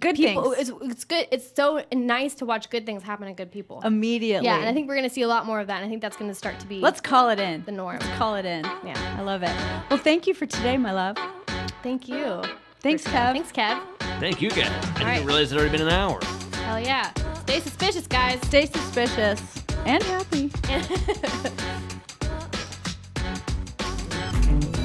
Good 0.00 0.16
people 0.16 0.52
things. 0.52 0.68
it's, 0.70 0.78
it's 0.92 1.04
good 1.04 1.26
it's 1.30 1.54
so 1.54 1.82
nice 1.92 2.34
to 2.36 2.46
watch 2.46 2.68
good 2.70 2.84
things 2.86 3.02
happen 3.02 3.26
to 3.28 3.32
good 3.34 3.50
people 3.52 3.80
Immediately. 3.84 4.46
yeah 4.46 4.56
and 4.58 4.68
i 4.68 4.72
think 4.74 4.88
we're 4.88 4.96
going 4.96 5.08
to 5.08 5.14
see 5.14 5.22
a 5.22 5.28
lot 5.28 5.44
more 5.46 5.60
of 5.60 5.66
that 5.68 5.76
and 5.76 5.86
i 5.86 5.88
think 5.88 6.00
that's 6.02 6.16
going 6.16 6.30
to 6.30 6.34
start 6.34 6.58
to 6.60 6.66
be 6.66 6.80
Let's 6.80 7.00
call 7.00 7.28
it 7.30 7.38
in. 7.40 7.62
the 7.64 7.72
norm 7.72 7.98
Let's 8.00 8.18
call 8.18 8.36
it 8.36 8.44
in. 8.46 8.64
yeah 8.84 9.16
I 9.18 9.22
love 9.22 9.42
it. 9.42 9.50
Well, 9.90 9.98
thank 9.98 10.26
you 10.26 10.32
for 10.34 10.44
today, 10.46 10.76
my 10.78 10.92
love. 10.92 11.16
thank 11.82 12.08
you 12.08 12.42
Thanks, 12.86 13.02
Kev. 13.02 13.32
Thanks, 13.32 13.50
Kev. 13.50 13.82
Thank 14.20 14.40
you 14.40 14.48
guys. 14.48 14.68
I 14.68 14.92
didn't 14.92 15.06
right. 15.08 15.24
realize 15.24 15.50
it 15.50 15.56
had 15.56 15.60
already 15.60 15.76
been 15.76 15.88
an 15.88 15.92
hour. 15.92 16.20
Hell 16.52 16.78
yeah. 16.78 17.12
Stay 17.40 17.58
suspicious, 17.58 18.06
guys. 18.06 18.40
Stay 18.42 18.66
suspicious 18.66 19.42
and 19.84 20.00
happy. 20.04 20.52